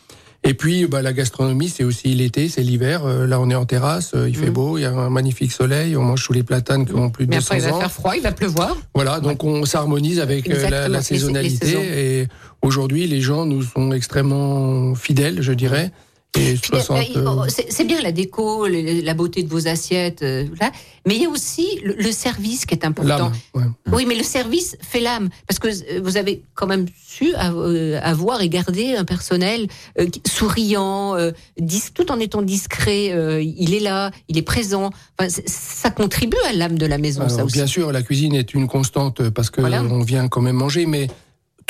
Et 0.42 0.54
puis, 0.54 0.86
bah, 0.86 1.02
la 1.02 1.12
gastronomie, 1.12 1.68
c'est 1.68 1.84
aussi 1.84 2.08
l'été, 2.14 2.48
c'est 2.48 2.62
l'hiver. 2.62 3.04
Euh, 3.04 3.26
Là, 3.26 3.38
on 3.40 3.50
est 3.50 3.54
en 3.54 3.66
terrasse, 3.66 4.12
euh, 4.14 4.28
il 4.28 4.36
fait 4.36 4.46
Mhm. 4.46 4.52
beau, 4.52 4.78
il 4.78 4.82
y 4.82 4.84
a 4.86 4.90
un 4.90 5.10
magnifique 5.10 5.52
soleil, 5.52 5.96
on 5.96 6.02
mange 6.02 6.22
sous 6.24 6.32
les 6.32 6.42
platanes 6.42 6.86
qui 6.86 6.94
ont 6.94 7.10
plus 7.10 7.26
de 7.26 7.30
Mais 7.30 7.36
200 7.36 7.54
après, 7.54 7.58
il 7.68 7.70
va 7.70 7.78
faire 7.78 7.92
froid, 7.92 8.16
il 8.16 8.22
va 8.22 8.32
pleuvoir. 8.32 8.76
Voilà, 8.94 9.20
donc 9.20 9.44
on 9.44 9.64
s'harmonise 9.66 10.18
avec 10.18 10.48
euh, 10.48 10.88
la, 10.88 11.02
saisonnalité. 11.02 12.20
et 12.22 12.28
aujourd'hui, 12.62 13.06
les 13.06 13.20
gens 13.20 13.44
nous 13.44 13.62
sont 13.62 13.92
extrêmement 13.92 14.94
fidèles, 14.94 15.42
je 15.42 15.52
dirais. 15.52 15.92
Puis, 16.32 16.52
euh, 16.52 16.56
60, 16.80 17.50
C'est 17.68 17.84
bien 17.84 18.00
la 18.00 18.12
déco, 18.12 18.66
la 18.68 19.14
beauté 19.14 19.42
de 19.42 19.48
vos 19.48 19.66
assiettes, 19.66 20.22
euh, 20.22 20.46
là. 20.60 20.70
mais 21.04 21.16
il 21.16 21.22
y 21.22 21.26
a 21.26 21.28
aussi 21.28 21.66
le, 21.82 21.94
le 21.94 22.12
service 22.12 22.66
qui 22.66 22.74
est 22.74 22.84
important. 22.84 23.32
ouais. 23.54 23.64
Oui, 23.92 24.06
mais 24.06 24.14
le 24.14 24.22
service 24.22 24.76
fait 24.80 25.00
l'âme, 25.00 25.28
parce 25.48 25.58
que 25.58 25.66
euh, 25.68 26.00
vous 26.02 26.16
avez 26.16 26.42
quand 26.54 26.68
même 26.68 26.86
su 27.04 27.34
av- 27.34 27.98
avoir 28.02 28.40
et 28.42 28.48
garder 28.48 28.94
un 28.94 29.04
personnel 29.04 29.66
souriant, 30.26 31.16
tout 31.94 32.12
en 32.12 32.20
étant 32.20 32.42
discret. 32.42 33.06
il 33.42 33.74
est 33.74 33.80
là, 33.80 34.10
il 34.28 34.38
est 34.38 34.42
présent. 34.42 34.90
Enfin, 35.18 35.28
ça 35.46 35.90
contribue 35.90 36.36
à 36.48 36.52
l'âme 36.52 36.78
de 36.78 36.86
la 36.86 36.98
maison, 36.98 37.28
ça 37.28 37.44
aussi. 37.44 37.54
bien 37.56 37.66
sûr, 37.66 37.90
la 37.92 38.02
cuisine 38.02 38.34
est 38.34 38.54
une 38.54 38.68
constante 38.68 39.28
parce 39.30 39.50
que 39.50 39.60
Voilà. 39.60 39.82
on 39.82 40.02
vient 40.02 40.28
quand 40.28 40.40
même 40.42 40.56
manger, 40.56 40.86
mais 40.86 41.08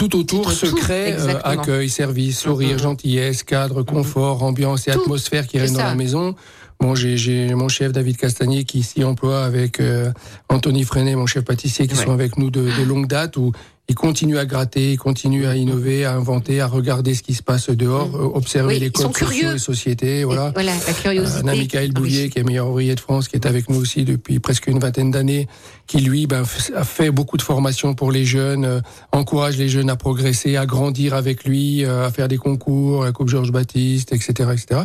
tout 0.00 0.16
autour 0.16 0.50
se 0.50 0.64
crée 0.64 1.12
euh, 1.12 1.34
accueil, 1.44 1.90
service, 1.90 2.40
sourire, 2.40 2.72
Mhm. 2.76 2.78
gentillesse, 2.78 3.42
cadre, 3.42 3.82
confort, 3.82 4.42
ambiance 4.42 4.88
et 4.88 4.92
Tout, 4.92 5.00
atmosphère 5.02 5.46
qui 5.46 5.58
règne 5.58 5.74
dans 5.74 5.84
la 5.84 5.94
maison. 5.94 6.34
Bon, 6.80 6.94
j'ai- 6.94 7.18
j'ai 7.18 7.54
mon 7.54 7.68
chef 7.68 7.92
David 7.92 8.16
Castagnier 8.16 8.64
qui 8.64 8.82
s'y 8.82 9.04
emploie 9.04 9.44
avec 9.44 9.78
euh, 9.78 10.10
Anthony 10.48 10.84
Freinet, 10.84 11.14
mon 11.16 11.26
chef 11.26 11.44
pâtissier, 11.44 11.86
qui 11.86 11.94
Ouais. 11.94 12.04
sont 12.06 12.12
avec 12.12 12.38
nous 12.38 12.50
de, 12.50 12.62
de 12.62 12.82
longue 12.82 13.06
date, 13.06 13.36
où 13.36 13.52
il 13.90 13.96
continue 13.96 14.38
à 14.38 14.46
gratter, 14.46 14.92
il 14.92 14.96
continue 14.98 15.46
à 15.46 15.56
innover, 15.56 16.04
à 16.04 16.14
inventer, 16.14 16.60
à 16.60 16.68
regarder 16.68 17.12
ce 17.16 17.24
qui 17.24 17.34
se 17.34 17.42
passe 17.42 17.70
dehors, 17.70 18.06
Mhm. 18.08 18.14
euh, 18.14 18.36
observer 18.36 18.74
Oui, 18.74 18.80
les 18.80 18.86
ils 18.86 18.92
codes 18.92 19.16
sociaux 19.16 19.50
et 19.52 19.58
sociétés. 19.58 20.20
Et 20.20 20.24
Voilà. 20.24 20.52
voilà, 20.54 20.72
la 20.86 20.92
curiosité. 20.92 21.40
On 21.42 21.48
a 21.48 21.54
Michael 21.56 21.82
Ah 21.82 21.98
oui. 21.98 22.00
Bouvier, 22.00 22.30
qui 22.30 22.38
est 22.38 22.44
meilleur 22.44 22.68
ouvrier 22.68 22.94
de 22.94 23.00
France, 23.00 23.26
qui 23.26 23.34
est 23.34 23.46
avec 23.46 23.68
nous 23.68 23.80
aussi 23.80 24.04
depuis 24.04 24.38
presque 24.38 24.68
une 24.68 24.78
vingtaine 24.78 25.10
d'années, 25.10 25.48
qui 25.88 25.98
lui 25.98 26.28
ben, 26.28 26.44
a 26.76 26.84
fait 26.84 27.10
beaucoup 27.10 27.36
de 27.36 27.42
formations 27.42 27.94
pour 27.94 28.12
les 28.12 28.24
jeunes, 28.24 28.64
euh, 28.64 28.80
encourage 29.10 29.58
les 29.58 29.68
jeunes 29.68 29.90
à 29.90 29.96
progresser, 29.96 30.54
à 30.56 30.66
grandir 30.66 31.12
avec 31.14 31.42
lui, 31.42 31.84
euh, 31.84 32.06
à 32.06 32.12
faire 32.12 32.28
des 32.28 32.38
concours, 32.38 33.02
la 33.04 33.10
Coupe 33.10 33.28
Georges 33.28 33.50
Baptiste, 33.50 34.12
etc., 34.12 34.50
etc. 34.52 34.82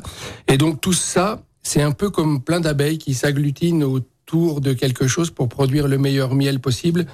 Et 0.47 0.57
donc 0.57 0.81
tout 0.81 0.93
ça, 0.93 1.43
c'est 1.61 1.83
un 1.83 1.91
peu 1.91 2.09
comme 2.09 2.41
plein 2.41 2.59
d'abeilles 2.59 2.97
qui 2.97 3.13
s'agglutinent 3.13 3.83
autour 3.85 4.61
de 4.61 4.73
quelque 4.73 5.05
chose 5.05 5.29
pour 5.29 5.47
produire 5.47 5.87
le 5.87 5.99
meilleur 5.99 6.33
miel 6.33 6.59
possible. 6.59 7.05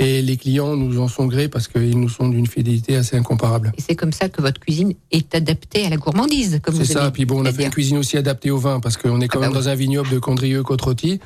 Et 0.00 0.22
les 0.22 0.36
clients 0.36 0.74
nous 0.76 1.00
en 1.00 1.06
sont 1.06 1.26
grés 1.26 1.48
parce 1.48 1.68
qu'ils 1.68 1.98
nous 1.98 2.08
sont 2.08 2.28
d'une 2.28 2.48
fidélité 2.48 2.96
assez 2.96 3.16
incomparable. 3.16 3.72
Et 3.78 3.80
c'est 3.80 3.94
comme 3.94 4.12
ça 4.12 4.28
que 4.28 4.42
votre 4.42 4.60
cuisine 4.60 4.94
est 5.12 5.32
adaptée 5.36 5.86
à 5.86 5.88
la 5.88 5.96
gourmandise, 5.96 6.58
comme 6.62 6.74
C'est 6.74 6.82
vous 6.84 6.92
ça. 6.94 7.02
avez 7.02 7.12
Puis 7.12 7.24
bon, 7.26 7.40
on 7.40 7.44
a 7.44 7.52
fait 7.52 7.64
une 7.64 7.70
cuisine 7.70 7.98
aussi 7.98 8.16
adaptée 8.16 8.50
au 8.50 8.58
vin 8.58 8.80
parce 8.80 8.96
qu'on 8.96 9.20
est 9.20 9.28
quand 9.28 9.38
Ah 9.38 9.42
bah 9.42 9.46
même 9.48 9.56
oui. 9.56 9.62
dans 9.62 9.68
un 9.68 9.74
vignoble 9.76 10.10
de 10.10 10.18
Condrieu-Côte-Rôti. 10.18 11.20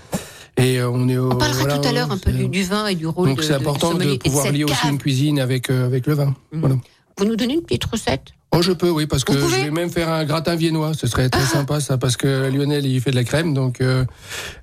Et 0.58 0.80
euh, 0.80 0.90
on 0.90 1.08
est 1.08 1.16
au. 1.16 1.32
On 1.32 1.36
parlera 1.36 1.60
voilà, 1.60 1.78
tout 1.78 1.88
à 1.88 1.92
l'heure 1.92 2.10
un 2.12 2.18
peu 2.18 2.30
c'est- 2.30 2.36
du, 2.36 2.48
du 2.48 2.62
vin 2.64 2.86
et 2.88 2.94
du 2.94 3.06
rôle 3.06 3.28
Donc 3.28 3.38
de 3.38 3.42
c'est 3.42 3.54
important 3.54 3.94
de 3.94 4.16
pouvoir 4.16 4.52
lier 4.52 4.64
aussi 4.64 4.88
une 4.88 4.98
cuisine 4.98 5.38
avec, 5.38 5.70
euh, 5.70 5.86
avec 5.86 6.06
le 6.06 6.14
vin. 6.14 6.34
Mhm. 6.52 6.60
Voilà. 6.60 6.76
Vous 7.16 7.24
nous 7.24 7.36
donnez 7.36 7.54
une 7.54 7.62
petite 7.62 7.84
recette 7.84 8.32
Oh, 8.50 8.62
je 8.62 8.72
peux, 8.72 8.88
oui, 8.88 9.06
parce 9.06 9.24
que 9.24 9.34
je 9.34 9.64
vais 9.64 9.70
même 9.70 9.90
faire 9.90 10.08
un 10.08 10.24
gratin 10.24 10.56
viennois. 10.56 10.92
Ce 10.94 11.06
serait 11.06 11.28
très 11.28 11.44
sympa, 11.44 11.80
ça, 11.80 11.98
parce 11.98 12.16
que 12.16 12.48
Lionel, 12.48 12.86
il 12.86 12.98
fait 13.00 13.10
de 13.10 13.16
la 13.16 13.24
crème. 13.24 13.52
Donc, 13.52 13.82
euh, 13.82 14.04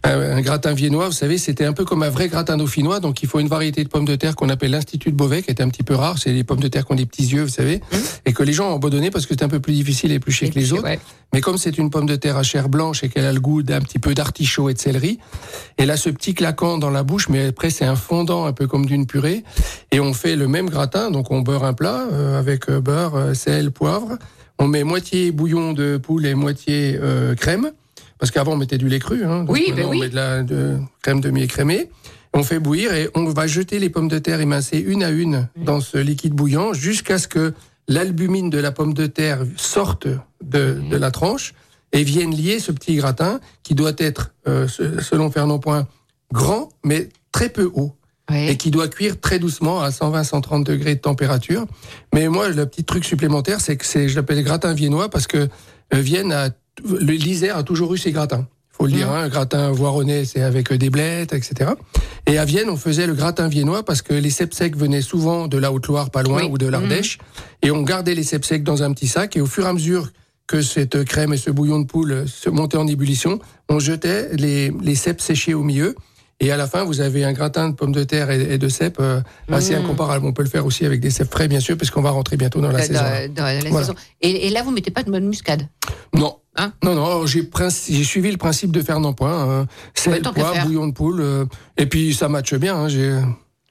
un, 0.04 0.41
gratin 0.41 0.74
viennois, 0.74 1.06
vous 1.06 1.12
savez, 1.12 1.38
c'était 1.38 1.65
un 1.65 1.74
peu 1.74 1.86
comme 1.86 2.02
un 2.02 2.10
vrai 2.10 2.28
gratin 2.28 2.58
dauphinois. 2.58 3.00
Donc, 3.00 3.21
il 3.21 3.30
faut 3.30 3.39
une 3.39 3.48
variété 3.48 3.84
de 3.84 3.89
pommes 3.89 4.06
de 4.06 4.15
terre 4.15 4.36
qu'on 4.36 4.50
appelle 4.50 4.71
l'Institut 4.71 5.12
de 5.12 5.15
Beauvais, 5.15 5.43
qui 5.43 5.52
est 5.52 5.62
un 5.62 5.69
petit 5.69 5.84
peu 5.84 5.93
rare. 5.93 6.17
C'est 6.17 6.32
les 6.32 6.43
pommes 6.43 6.60
de 6.60 6.67
terre 6.67 6.86
qui 6.86 6.93
ont 6.93 6.95
des 6.95 7.06
petits 7.06 7.28
yeux, 7.28 7.43
vous 7.43 7.48
savez, 7.48 7.80
et 8.26 8.34
que 8.34 8.41
les 8.41 8.54
gens 8.54 8.71
ont 8.71 8.76
abandonné 8.76 9.12
parce 9.12 9.28
que 9.28 9.36
c'est 9.38 9.43
un 9.43 9.50
peu 9.50 9.60
plus 9.60 9.74
difficile 9.74 10.12
et 10.12 10.19
plus 10.19 10.32
cher 10.32 10.50
que 10.50 10.56
les 10.56 10.74
autres. 10.74 10.84
Ouais. 10.84 11.00
Mais 11.36 11.41
comme 11.41 11.58
c'est 11.58 11.78
une 11.78 11.89
pomme 11.89 12.06
de 12.06 12.15
terre 12.15 12.38
à 12.38 12.43
chair 12.43 12.69
blanche 12.69 13.04
et 13.04 13.10
qu'elle 13.10 13.26
a 13.26 13.34
le 13.34 13.41
goût 13.41 13.62
d'un 13.62 13.82
petit 13.82 14.00
peu 14.00 14.13
d'artichaut 14.13 14.69
et 14.69 14.74
de 14.74 14.80
céleri, 14.80 15.19
elle 15.76 15.91
a 15.91 15.98
ce 15.98 16.10
petit 16.10 16.34
claquant 16.34 16.78
dans 16.78 16.89
la 16.89 17.04
bouche, 17.04 17.28
mais 17.28 17.48
après 17.48 17.69
c'est 17.69 17.84
un 17.84 17.98
fondant 17.98 18.45
un 18.45 18.54
peu 18.54 18.67
comme 18.67 18.86
d'une 18.86 19.06
purée. 19.06 19.43
Et 19.91 20.00
on 20.00 20.13
fait 20.13 20.38
le 20.38 20.48
même 20.48 20.69
gratin, 20.69 21.12
donc 21.12 21.32
on 21.32 21.41
beurre 21.41 21.65
un 21.65 21.74
plat 21.74 22.08
euh, 22.10 22.39
avec 22.39 22.69
euh, 22.69 22.80
beurre, 22.80 23.15
euh, 23.15 23.34
sel, 23.34 23.71
poivre. 23.75 24.17
On 24.57 24.67
met 24.67 24.83
moitié 24.83 25.31
bouillon 25.31 25.73
de 25.73 25.97
poule 25.97 26.25
et 26.25 26.33
moitié 26.33 26.97
euh, 26.99 27.35
crème, 27.35 27.71
parce 28.19 28.31
qu'avant 28.31 28.53
on 28.53 28.57
mettait 28.57 28.77
du 28.79 28.89
lait 28.89 28.99
cru. 28.99 29.23
Hein, 29.23 29.45
Oui, 29.47 29.71
ben 29.75 29.85
on 29.85 29.89
oui. 29.89 29.99
met 29.99 30.09
de 30.09 30.15
la 30.15 30.41
de 30.43 30.77
crème 31.03 31.21
demi-écrémée. 31.21 31.89
On 32.33 32.43
fait 32.43 32.59
bouillir 32.59 32.93
et 32.93 33.09
on 33.15 33.25
va 33.25 33.47
jeter 33.47 33.79
les 33.79 33.89
pommes 33.89 34.07
de 34.09 34.19
terre 34.19 34.41
émincées 34.41 34.79
une 34.79 35.03
à 35.03 35.09
une 35.09 35.47
dans 35.55 35.79
ce 35.79 35.97
liquide 35.97 36.33
bouillant 36.33 36.73
jusqu'à 36.73 37.17
ce 37.17 37.27
que 37.29 37.53
l'albumine 37.88 38.49
de 38.49 38.57
la 38.57 38.71
pomme 38.71 38.93
de 38.93 39.05
terre 39.05 39.39
sorte 39.55 40.08
de, 40.43 40.81
de 40.89 40.97
la 40.97 41.12
tranche 41.12 41.54
et 41.93 42.04
vienne 42.04 42.31
lier 42.35 42.60
ce 42.60 42.71
petit 42.73 42.95
gratin 42.95 43.39
qui 43.63 43.73
doit 43.75 43.93
être, 43.97 44.33
euh, 44.47 44.67
se- 44.67 45.02
selon 45.02 45.31
Fernand 45.31 45.60
Point, 45.60 45.87
grand 46.33 46.69
mais 46.83 47.08
très 47.31 47.47
peu 47.50 47.69
haut 47.73 47.93
Et 48.34 48.58
qui 48.58 48.71
doit 48.71 48.88
cuire 48.88 49.19
très 49.19 49.38
doucement 49.38 49.82
à 49.82 49.90
120-130 49.90 50.63
degrés 50.63 50.96
de 50.96 51.00
température. 51.00 51.65
Mais 52.13 52.28
moi, 52.28 52.50
le 52.50 52.65
petit 52.65 52.84
truc 52.84 53.06
supplémentaire, 53.06 53.62
c'est 53.62 53.78
que 53.78 53.86
c'est, 53.86 54.10
je 54.10 54.15
l'appelle 54.15 54.44
gratin 54.44 54.73
viennois 54.73 55.10
parce 55.10 55.28
que 55.28 55.38
euh, 55.94 56.00
Vienne 56.00 56.32
a, 56.32 56.50
l'Isère 57.02 57.56
a 57.58 57.63
toujours 57.63 57.94
eu 57.94 58.00
ses 58.00 58.12
gratins. 58.12 58.48
faut 58.71 58.88
le 58.88 58.94
dire. 58.94 59.12
Hein, 59.12 59.23
le 59.26 59.30
gratin 59.30 59.69
voironnais, 59.71 60.26
c'est 60.26 60.42
avec 60.42 60.73
des 60.73 60.90
blettes, 60.90 61.34
etc. 61.34 61.71
Et 62.26 62.40
à 62.40 62.46
Vienne, 62.46 62.69
on 62.71 62.78
faisait 62.78 63.06
le 63.06 63.13
gratin 63.13 63.48
viennois 63.48 63.84
parce 63.86 64.02
que 64.02 64.15
les 64.15 64.32
cèpes 64.32 64.56
secs 64.56 64.76
venaient 64.76 65.04
souvent 65.04 65.48
de 65.48 65.60
la 65.60 65.71
Haute-Loire, 65.71 66.10
pas 66.10 66.23
loin, 66.23 66.42
Oui. 66.44 66.50
ou 66.52 66.58
de 66.58 66.65
l'Ardèche. 66.65 67.19
Et 67.62 67.69
on 67.69 67.84
gardait 67.84 68.15
les 68.15 68.23
cèpes 68.23 68.46
secs 68.46 68.63
dans 68.63 68.82
un 68.82 68.92
petit 68.92 69.08
sac. 69.08 69.38
Et 69.38 69.42
au 69.42 69.46
fur 69.46 69.65
et 69.65 69.69
à 69.69 69.73
mesure 69.73 70.10
que 70.48 70.63
cette 70.63 71.04
crème 71.06 71.32
et 71.34 71.38
ce 71.38 71.52
bouillon 71.52 71.80
de 71.80 71.86
poule 71.86 72.26
se 72.28 72.50
montaient 72.50 72.78
en 72.78 72.88
ébullition, 72.88 73.40
on 73.69 73.78
jetait 73.80 74.30
les, 74.36 74.71
les 74.82 74.96
cèpes 74.96 75.21
séchés 75.21 75.54
au 75.54 75.62
milieu. 75.63 75.96
Et 76.42 76.52
à 76.52 76.58
la 76.58 76.67
fin, 76.67 76.83
vous 76.83 77.00
avez 77.00 77.23
un 77.23 77.31
gratin 77.31 77.69
de 77.69 77.75
pommes 77.75 77.94
de 77.94 78.04
terre 78.04 78.29
et, 78.29 78.58
de 78.58 78.67
cèpes 78.69 78.98
euh, 79.00 79.21
assez 79.50 79.73
Mmh. 79.73 79.79
incomparable. 79.86 80.25
On 80.25 80.33
peut 80.33 80.44
le 80.44 80.50
faire 80.50 80.65
aussi 80.65 80.86
avec 80.86 81.00
des 81.00 81.10
cèpes 81.10 81.31
frais, 81.31 81.48
bien 81.48 81.62
sûr, 81.62 81.77
parce 81.77 81.90
qu'on 81.92 82.02
va 82.02 82.10
rentrer 82.12 82.36
bientôt 82.36 82.60
dans 82.60 82.71
la 82.71 82.79
Dans- 82.79 82.86
saison. 82.86 83.00
dans- 83.00 83.33
dans 83.33 83.44
la 83.44 83.60
Voilà. 83.69 83.86
saison. 83.86 83.96
Et, 84.21 84.48
et 84.48 84.50
là, 84.50 84.62
vous 84.63 84.71
mettez 84.71 84.92
pas 84.92 85.04
de 85.04 85.10
bonne 85.12 85.27
muscade. 85.27 85.67
Non. 86.13 86.38
Hein 86.58 86.73
non, 86.83 86.96
non, 86.96 87.25
j'ai 87.25 87.42
princi- 87.44 87.94
j'ai 87.94 88.04
suivi 88.06 88.31
le 88.31 88.38
principe 88.38 88.71
de 88.71 88.81
faire 88.81 89.00
point. 89.13 89.60
Hein. 89.62 89.67
Sel, 89.94 90.21
faire. 90.54 90.65
bouillon 90.65 90.88
de 90.88 90.94
poule. 90.94 91.19
euh, 91.21 91.46
et 91.77 91.86
puis 91.86 92.13
ça 92.13 92.29
matche 92.29 92.54
bien. 92.56 92.75
Hein, 92.77 92.88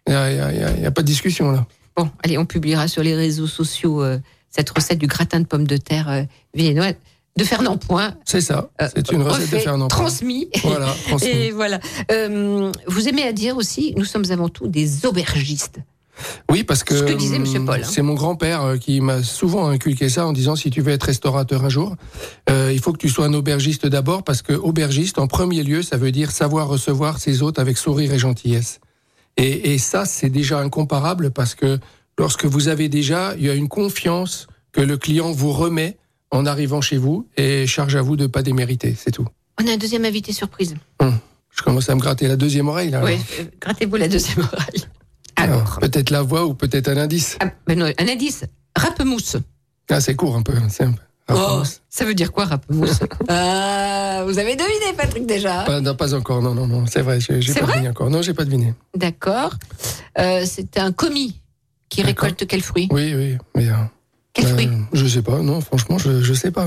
Il 0.06 0.12
n'y 0.12 0.14
a, 0.14 0.30
y 0.32 0.38
a- 0.40 0.52
y 0.52 0.62
a- 0.62 0.76
y 0.80 0.86
a 0.86 0.90
pas 0.90 1.00
de 1.02 1.06
discussion 1.06 1.50
là. 1.50 1.66
Bon, 1.96 2.10
allez, 2.22 2.36
on 2.36 2.44
publiera 2.44 2.88
sur 2.88 3.02
les 3.02 3.14
réseaux 3.14 3.46
sociaux 3.46 4.02
euh, 4.02 4.18
cette 4.50 4.68
recette 4.70 4.98
du 4.98 5.06
gratin 5.06 5.40
de 5.40 5.46
pommes 5.46 5.66
de 5.66 5.76
terre 5.78 6.10
euh, 6.10 6.22
de 7.36 7.44
Fernand 7.44 7.76
Point. 7.76 8.14
C'est 8.24 8.40
ça. 8.40 8.70
Euh, 8.80 8.88
C'est 8.94 9.10
une 9.12 9.22
recette 9.22 9.50
de 9.50 9.58
Fernand. 9.58 9.88
Point. 9.88 9.98
Transmis. 9.98 10.48
Voilà, 10.62 10.86
transmis. 11.08 11.28
Et 11.28 11.50
voilà. 11.50 11.80
Euh, 12.10 12.70
vous 12.86 13.08
aimez 13.08 13.24
à 13.24 13.32
dire 13.32 13.56
aussi, 13.56 13.94
nous 13.96 14.04
sommes 14.04 14.24
avant 14.30 14.48
tout 14.48 14.68
des 14.68 15.06
aubergistes. 15.06 15.80
Oui, 16.50 16.62
parce 16.64 16.84
que 16.84 16.96
Ce 16.96 17.02
que 17.02 17.12
disait 17.12 17.38
Monsieur 17.38 17.58
hum, 17.58 17.66
Paul, 17.66 17.80
hein. 17.80 17.88
c'est 17.88 18.02
mon 18.02 18.14
grand-père 18.14 18.62
euh, 18.62 18.76
qui 18.76 19.00
m'a 19.00 19.22
souvent 19.22 19.68
inculqué 19.68 20.08
ça 20.08 20.26
en 20.26 20.32
disant 20.32 20.54
si 20.54 20.70
tu 20.70 20.80
veux 20.80 20.92
être 20.92 21.04
restaurateur 21.04 21.64
un 21.64 21.68
jour, 21.68 21.96
euh, 22.50 22.70
il 22.72 22.80
faut 22.80 22.92
que 22.92 22.98
tu 22.98 23.08
sois 23.08 23.26
un 23.26 23.34
aubergiste 23.34 23.86
d'abord 23.86 24.22
parce 24.22 24.42
que 24.42 24.52
aubergiste 24.52 25.18
en 25.18 25.26
premier 25.26 25.62
lieu, 25.62 25.82
ça 25.82 25.96
veut 25.96 26.12
dire 26.12 26.30
savoir 26.30 26.68
recevoir 26.68 27.18
ses 27.18 27.42
hôtes 27.42 27.58
avec 27.58 27.76
sourire 27.78 28.12
et 28.12 28.18
gentillesse. 28.18 28.80
Et, 29.36 29.74
et 29.74 29.78
ça, 29.78 30.04
c'est 30.04 30.30
déjà 30.30 30.60
incomparable 30.60 31.32
parce 31.32 31.56
que 31.56 31.80
lorsque 32.16 32.44
vous 32.44 32.68
avez 32.68 32.88
déjà, 32.88 33.34
il 33.36 33.46
y 33.46 33.50
a 33.50 33.54
une 33.54 33.68
confiance 33.68 34.46
que 34.70 34.80
le 34.80 34.96
client 34.96 35.32
vous 35.32 35.52
remet 35.52 35.96
en 36.34 36.46
arrivant 36.46 36.80
chez 36.80 36.96
vous 36.98 37.26
et 37.36 37.66
charge 37.66 37.94
à 37.96 38.02
vous 38.02 38.16
de 38.16 38.26
pas 38.26 38.42
démériter, 38.42 38.94
c'est 38.98 39.10
tout. 39.12 39.26
On 39.62 39.66
a 39.68 39.72
un 39.72 39.76
deuxième 39.76 40.04
invité 40.04 40.32
surprise. 40.32 40.74
Je 41.00 41.62
commence 41.62 41.88
à 41.88 41.94
me 41.94 42.00
gratter 42.00 42.26
la 42.26 42.36
deuxième 42.36 42.66
oreille 42.68 42.90
là. 42.90 43.02
Oui, 43.04 43.16
euh, 43.38 43.44
grattez-vous 43.60 43.94
la 43.96 44.08
deuxième 44.08 44.40
oreille. 44.40 44.84
Alors, 45.36 45.56
Alors, 45.60 45.78
peut-être 45.80 46.10
la 46.10 46.22
voix 46.22 46.44
ou 46.46 46.54
peut-être 46.54 46.88
un 46.88 46.96
indice. 46.96 47.36
ah, 47.40 47.46
ben 47.66 47.78
non, 47.78 47.86
un 47.96 48.08
indice. 48.08 48.44
Rap-mousse. 48.76 49.36
Ah, 49.88 50.00
c'est 50.00 50.16
court 50.16 50.36
un 50.36 50.42
peu. 50.42 50.54
C'est 50.68 50.84
un 50.84 50.92
peu. 50.92 51.00
Oh, 51.32 51.62
ça 51.88 52.04
veut 52.04 52.14
dire 52.14 52.32
quoi, 52.32 52.44
rap-mousse 52.46 53.00
Ah, 53.28 54.24
Vous 54.26 54.38
avez 54.38 54.56
deviné, 54.56 54.92
Patrick, 54.96 55.26
déjà. 55.26 55.62
Pas, 55.62 55.80
non, 55.80 55.94
pas 55.94 56.12
encore, 56.14 56.42
non, 56.42 56.54
non, 56.54 56.66
non, 56.66 56.84
c'est 56.86 57.00
vrai, 57.00 57.18
j'ai 57.20 57.40
j'ai 57.40 57.52
C'est 57.52 57.60
pas 57.60 57.66
vrai 57.66 57.74
deviné 57.76 57.90
encore. 57.90 58.10
Non, 58.10 58.20
j'ai 58.20 58.34
pas 58.34 58.44
deviné. 58.44 58.74
D'accord. 58.96 59.54
Euh, 60.18 60.44
c'est 60.44 60.76
un 60.78 60.90
commis 60.92 61.40
qui 61.88 62.02
D'accord. 62.02 62.24
récolte 62.24 62.46
quel 62.46 62.60
fruit? 62.62 62.88
Oui, 62.90 63.14
oui, 63.14 63.36
mais. 63.54 63.68
euh, 63.68 63.74
Quel 64.34 64.46
euh, 64.46 64.48
fruit 64.50 64.68
Je 64.92 65.06
sais 65.06 65.22
pas, 65.22 65.40
non, 65.40 65.60
franchement, 65.62 65.96
je, 65.98 66.20
je 66.22 66.34
sais 66.34 66.50
pas. 66.50 66.66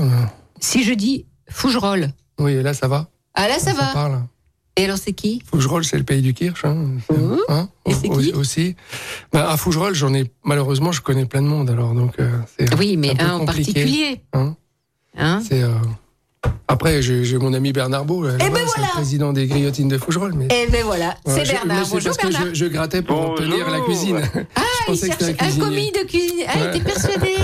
Si 0.60 0.82
je 0.82 0.92
dis 0.94 1.26
fougerolles. 1.48 2.10
Oui, 2.40 2.52
et 2.52 2.62
là, 2.62 2.74
ça 2.74 2.88
va. 2.88 3.08
Ah 3.34 3.46
là, 3.48 3.58
ça 3.58 3.72
va. 3.74 3.92
parle. 3.92 4.22
Et 4.76 4.84
alors, 4.84 4.96
c'est 4.98 5.12
qui 5.12 5.42
Fougerolles, 5.44 5.84
c'est 5.84 5.98
le 5.98 6.04
pays 6.04 6.22
du 6.22 6.34
Kirsch. 6.34 6.64
Hein, 6.64 6.74
Mhm. 7.10 7.38
Hein, 7.48 7.68
Et 7.86 7.94
c'est 7.94 8.08
qui 8.08 8.32
Aussi. 8.32 8.76
Bah, 9.32 9.50
à 9.50 9.56
Fougerolles, 9.56 9.94
j'en 9.94 10.14
ai, 10.14 10.30
malheureusement, 10.44 10.92
je 10.92 11.00
connais 11.00 11.24
plein 11.26 11.42
de 11.42 11.48
monde, 11.48 11.68
alors, 11.70 11.94
donc. 11.94 12.14
euh, 12.20 12.30
Oui, 12.78 12.96
mais 12.96 13.20
un 13.20 13.34
en 13.34 13.44
particulier. 13.44 14.22
Hein 14.32 14.56
Hein 15.16 15.42
C'est. 15.46 15.62
euh, 15.62 15.74
Après, 16.70 17.00
j'ai 17.02 17.38
mon 17.38 17.54
ami 17.54 17.72
Bernard 17.72 18.04
Beau, 18.04 18.22
là, 18.22 18.32
ben 18.36 18.50
voilà. 18.50 18.64
le 18.76 18.92
président 18.92 19.32
des 19.32 19.46
Griotines 19.46 19.88
de 19.88 19.96
Fougerolles. 19.98 20.34
Mais... 20.34 20.48
Eh 20.50 20.70
ben 20.70 20.84
voilà, 20.84 21.16
Ouais, 21.26 21.34
c'est 21.34 21.44
je- 21.46 21.52
Bernard. 21.52 21.84
c'est 21.86 21.92
Bonjour 21.92 22.04
parce 22.04 22.16
que 22.18 22.26
Bernard. 22.28 22.48
je, 22.50 22.54
je 22.54 22.66
grattais 22.66 23.02
pour 23.02 23.16
Bonjour. 23.16 23.32
obtenir 23.46 23.70
la 23.70 23.80
cuisine. 23.80 24.20
Ah, 24.54 24.60
je 24.88 24.92
il 24.92 24.98
cherchait 24.98 25.36
un 25.38 25.52
commis 25.58 25.90
de 25.92 26.06
cuisine. 26.06 26.44
Ah, 26.46 26.52
il 26.58 26.76
était 26.76 26.84
persuadé. 26.84 27.34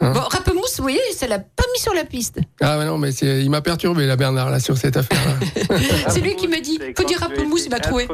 Hein 0.00 0.12
Bon, 0.12 0.20
Rapemousse, 0.20 0.76
vous 0.76 0.84
voyez, 0.84 1.00
ça 1.12 1.26
l'a 1.26 1.40
pas 1.40 1.64
mis 1.74 1.80
sur 1.80 1.92
la 1.92 2.04
piste. 2.04 2.38
Ah, 2.60 2.76
mais 2.78 2.84
non, 2.84 2.98
mais 2.98 3.10
il 3.12 3.50
m'a 3.50 3.60
perturbé, 3.62 4.06
là, 4.06 4.14
Bernard, 4.14 4.48
là, 4.48 4.60
sur 4.60 4.78
cette 4.78 4.96
affaire-là. 4.96 5.74
C'est 6.08 6.20
lui 6.20 6.36
qui 6.36 6.46
m'a 6.46 6.60
dit, 6.60 6.78
faut 6.96 7.02
dire 7.02 7.18
Rapemousse, 7.18 7.64
il 7.66 7.70
m'a 7.70 7.80
trouvé. 7.80 8.06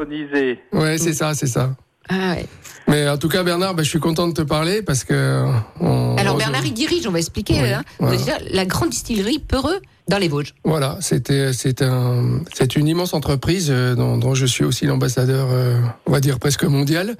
Ouais, 0.73 0.97
c'est 0.97 1.13
ça, 1.13 1.35
c'est 1.35 1.45
ça. 1.45 1.75
Ah 2.09 2.33
ouais. 2.35 2.45
Mais 2.87 3.09
en 3.09 3.17
tout 3.17 3.29
cas, 3.29 3.41
Bernard, 3.43 3.73
bah, 3.73 3.81
je 3.81 3.89
suis 3.89 3.99
content 3.99 4.27
de 4.27 4.33
te 4.33 4.43
parler 4.43 4.83
parce 4.83 5.03
que. 5.03 5.13
euh, 5.13 5.51
on- 5.79 6.15
Alors 6.17 6.37
Bernard, 6.37 6.63
il 6.65 6.73
dirige, 6.73 7.07
on 7.07 7.11
va 7.11 7.17
expliquer. 7.17 7.59
Oui, 7.61 7.71
hein. 7.71 7.83
voilà. 7.99 8.15
Déjà, 8.17 8.33
la 8.51 8.65
grande 8.65 8.89
distillerie 8.91 9.39
Peureux 9.39 9.79
dans 10.07 10.19
les 10.19 10.27
Vosges. 10.27 10.53
Voilà, 10.63 10.99
c'était, 11.01 11.51
c'est 11.51 11.81
un, 11.81 12.41
c'est 12.53 12.75
une 12.75 12.87
immense 12.87 13.15
entreprise 13.15 13.69
euh, 13.71 13.95
dont, 13.95 14.19
dont 14.19 14.35
je 14.35 14.45
suis 14.45 14.63
aussi 14.63 14.85
l'ambassadeur, 14.85 15.47
euh, 15.51 15.79
on 16.05 16.11
va 16.11 16.19
dire 16.19 16.37
presque 16.37 16.63
mondial, 16.63 17.15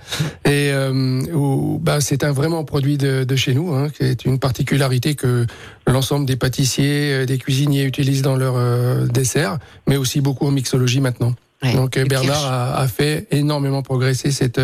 et 0.46 0.70
euh, 0.72 1.22
où, 1.34 1.80
bah, 1.82 2.00
c'est 2.00 2.24
un 2.24 2.32
vraiment 2.32 2.64
produit 2.64 3.00
de, 3.00 3.24
de 3.24 3.36
chez 3.36 3.56
nous, 3.56 3.74
hein, 3.74 3.90
qui 3.90 4.04
est 4.04 4.24
une 4.26 4.38
particularité 4.38 5.16
que 5.16 5.48
l'ensemble 5.88 6.28
des 6.28 6.36
pâtissiers, 6.36 7.12
euh, 7.12 7.26
des 7.26 7.40
cuisiniers 7.40 7.86
utilisent 7.86 8.22
dans 8.22 8.36
leurs 8.36 8.58
euh, 8.58 9.08
desserts, 9.08 9.58
mais 9.88 9.98
aussi 9.98 10.22
beaucoup 10.22 10.46
en 10.46 10.52
mixologie 10.52 11.02
maintenant. 11.02 11.34
Ouais, 11.66 11.74
Donc 11.74 11.97
Bernard 12.07 12.45
a, 12.45 12.80
a 12.80 12.88
fait 12.88 13.28
énormément 13.32 13.82
progresser 13.82 14.32
cette 14.32 14.61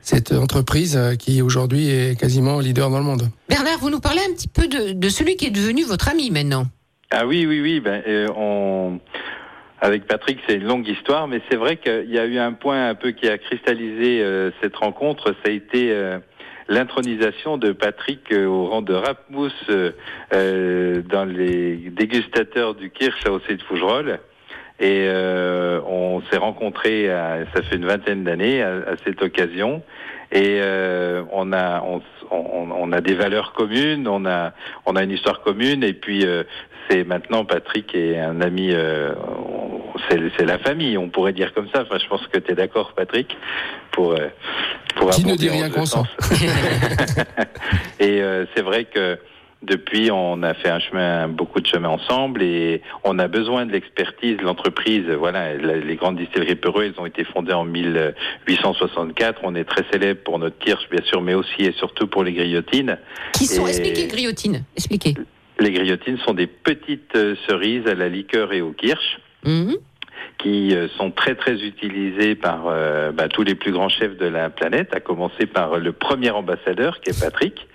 cette 0.00 0.32
entreprise 0.32 0.96
euh, 0.96 1.14
qui 1.14 1.42
aujourd'hui 1.42 1.88
est 1.90 2.18
quasiment 2.18 2.60
leader 2.60 2.90
dans 2.90 2.98
le 2.98 3.04
monde. 3.04 3.28
Bernard, 3.48 3.78
vous 3.80 3.90
nous 3.90 4.00
parlez 4.00 4.20
un 4.20 4.32
petit 4.34 4.48
peu 4.48 4.68
de, 4.68 4.92
de 4.92 5.08
celui 5.08 5.36
qui 5.36 5.46
est 5.46 5.50
devenu 5.50 5.84
votre 5.84 6.08
ami 6.08 6.30
maintenant. 6.30 6.66
Ah 7.10 7.26
oui, 7.26 7.46
oui, 7.46 7.60
oui. 7.60 7.80
Ben, 7.80 8.02
euh, 8.06 8.28
on... 8.36 9.00
Avec 9.80 10.06
Patrick, 10.06 10.38
c'est 10.48 10.54
une 10.54 10.64
longue 10.64 10.88
histoire, 10.88 11.28
mais 11.28 11.42
c'est 11.50 11.56
vrai 11.56 11.76
qu'il 11.76 12.10
y 12.10 12.18
a 12.18 12.24
eu 12.24 12.38
un 12.38 12.52
point 12.54 12.88
un 12.88 12.94
peu 12.94 13.10
qui 13.10 13.28
a 13.28 13.36
cristallisé 13.36 14.22
euh, 14.22 14.50
cette 14.62 14.74
rencontre. 14.74 15.34
Ça 15.44 15.50
a 15.50 15.50
été 15.50 15.92
euh, 15.92 16.18
l'intronisation 16.68 17.58
de 17.58 17.72
Patrick 17.72 18.32
euh, 18.32 18.46
au 18.46 18.66
rang 18.66 18.80
de 18.80 18.94
Rapmousse 18.94 19.52
dans 20.30 21.24
les 21.24 21.92
dégustateurs 21.94 22.74
du 22.74 22.90
Kirsch 22.90 23.26
à 23.26 23.32
Haussé 23.32 23.56
de 23.56 23.62
Fougerolles. 23.62 24.18
Et 24.78 25.06
euh, 25.08 25.80
on 25.88 26.20
s'est 26.30 26.36
rencontrés, 26.36 27.10
à- 27.10 27.38
ça 27.54 27.62
fait 27.62 27.76
une 27.76 27.86
vingtaine 27.86 28.24
d'années, 28.24 28.62
à, 28.62 28.72
à 28.74 28.96
cette 29.04 29.22
occasion. 29.22 29.82
Et 30.32 30.58
euh, 30.60 31.22
on 31.32 31.52
a 31.52 31.82
on, 31.82 32.02
on, 32.30 32.70
on 32.72 32.92
a 32.92 33.00
des 33.00 33.14
valeurs 33.14 33.52
communes, 33.52 34.06
on 34.08 34.26
a 34.26 34.52
on 34.84 34.96
a 34.96 35.02
une 35.04 35.12
histoire 35.12 35.40
commune. 35.42 35.82
Et 35.84 35.92
puis 35.94 36.26
euh, 36.26 36.42
c'est 36.90 37.04
maintenant 37.04 37.44
Patrick 37.44 37.94
est 37.94 38.18
un 38.18 38.40
ami. 38.40 38.70
euh, 38.72 39.12
c'est 40.08 40.44
la 40.44 40.58
famille, 40.58 40.98
on 40.98 41.08
pourrait 41.08 41.32
dire 41.32 41.54
comme 41.54 41.68
ça. 41.74 41.82
Enfin, 41.82 41.98
je 41.98 42.06
pense 42.08 42.26
que 42.26 42.38
tu 42.38 42.52
es 42.52 42.54
d'accord, 42.54 42.92
Patrick, 42.94 43.36
pour 43.92 44.12
euh, 44.12 44.28
pour 44.96 45.10
Qui 45.10 45.24
ne 45.24 45.34
dit 45.36 45.48
en 45.48 45.52
rien 45.54 45.70
consent. 45.70 46.04
et 48.00 48.20
euh, 48.22 48.44
c'est 48.54 48.62
vrai 48.62 48.84
que 48.84 49.18
depuis, 49.62 50.10
on 50.12 50.42
a 50.42 50.54
fait 50.54 50.68
un 50.68 50.78
chemin, 50.78 51.28
beaucoup 51.28 51.60
de 51.60 51.66
chemin 51.66 51.88
ensemble, 51.88 52.42
et 52.42 52.82
on 53.04 53.18
a 53.18 53.26
besoin 53.28 53.66
de 53.66 53.72
l'expertise 53.72 54.36
de 54.36 54.42
l'entreprise. 54.42 55.04
Voilà, 55.18 55.54
les 55.54 55.96
grandes 55.96 56.16
distilleries 56.18 56.54
Peureux, 56.56 56.84
elles 56.84 57.00
ont 57.00 57.06
été 57.06 57.24
fondées 57.24 57.52
en 57.54 57.64
1864. 57.64 59.40
On 59.42 59.54
est 59.54 59.64
très 59.64 59.84
célèbre 59.90 60.20
pour 60.24 60.38
notre 60.38 60.58
kirsch, 60.58 60.88
bien 60.90 61.02
sûr, 61.04 61.20
mais 61.22 61.34
aussi 61.34 61.62
et 61.62 61.72
surtout 61.72 62.06
pour 62.06 62.22
les 62.24 62.32
griotines. 62.32 62.98
Qui 63.32 63.46
sont, 63.46 63.66
Et- 63.66 63.70
expliquez, 63.70 64.06
Griotine, 64.06 64.64
expliquez. 64.76 65.14
Les 65.58 65.72
griotines 65.72 66.18
sont 66.18 66.34
des 66.34 66.46
petites 66.46 67.16
euh, 67.16 67.34
cerises 67.48 67.86
à 67.86 67.94
la 67.94 68.08
liqueur 68.08 68.52
et 68.52 68.60
au 68.60 68.72
kirsch 68.72 69.18
Mhm. 69.44 69.76
qui 70.38 70.74
euh, 70.74 70.88
sont 70.98 71.10
très 71.10 71.34
très 71.34 71.54
utilisées 71.62 72.34
par 72.34 72.64
euh, 72.66 73.10
bah, 73.12 73.28
tous 73.28 73.42
les 73.42 73.54
plus 73.54 73.72
grands 73.72 73.88
chefs 73.88 74.18
de 74.18 74.26
la 74.26 74.50
planète, 74.50 74.94
à 74.94 75.00
commencer 75.00 75.46
par 75.46 75.78
le 75.78 75.92
premier 75.92 76.30
ambassadeur 76.30 77.00
qui 77.00 77.10
est 77.10 77.18
Patrick. 77.20 77.66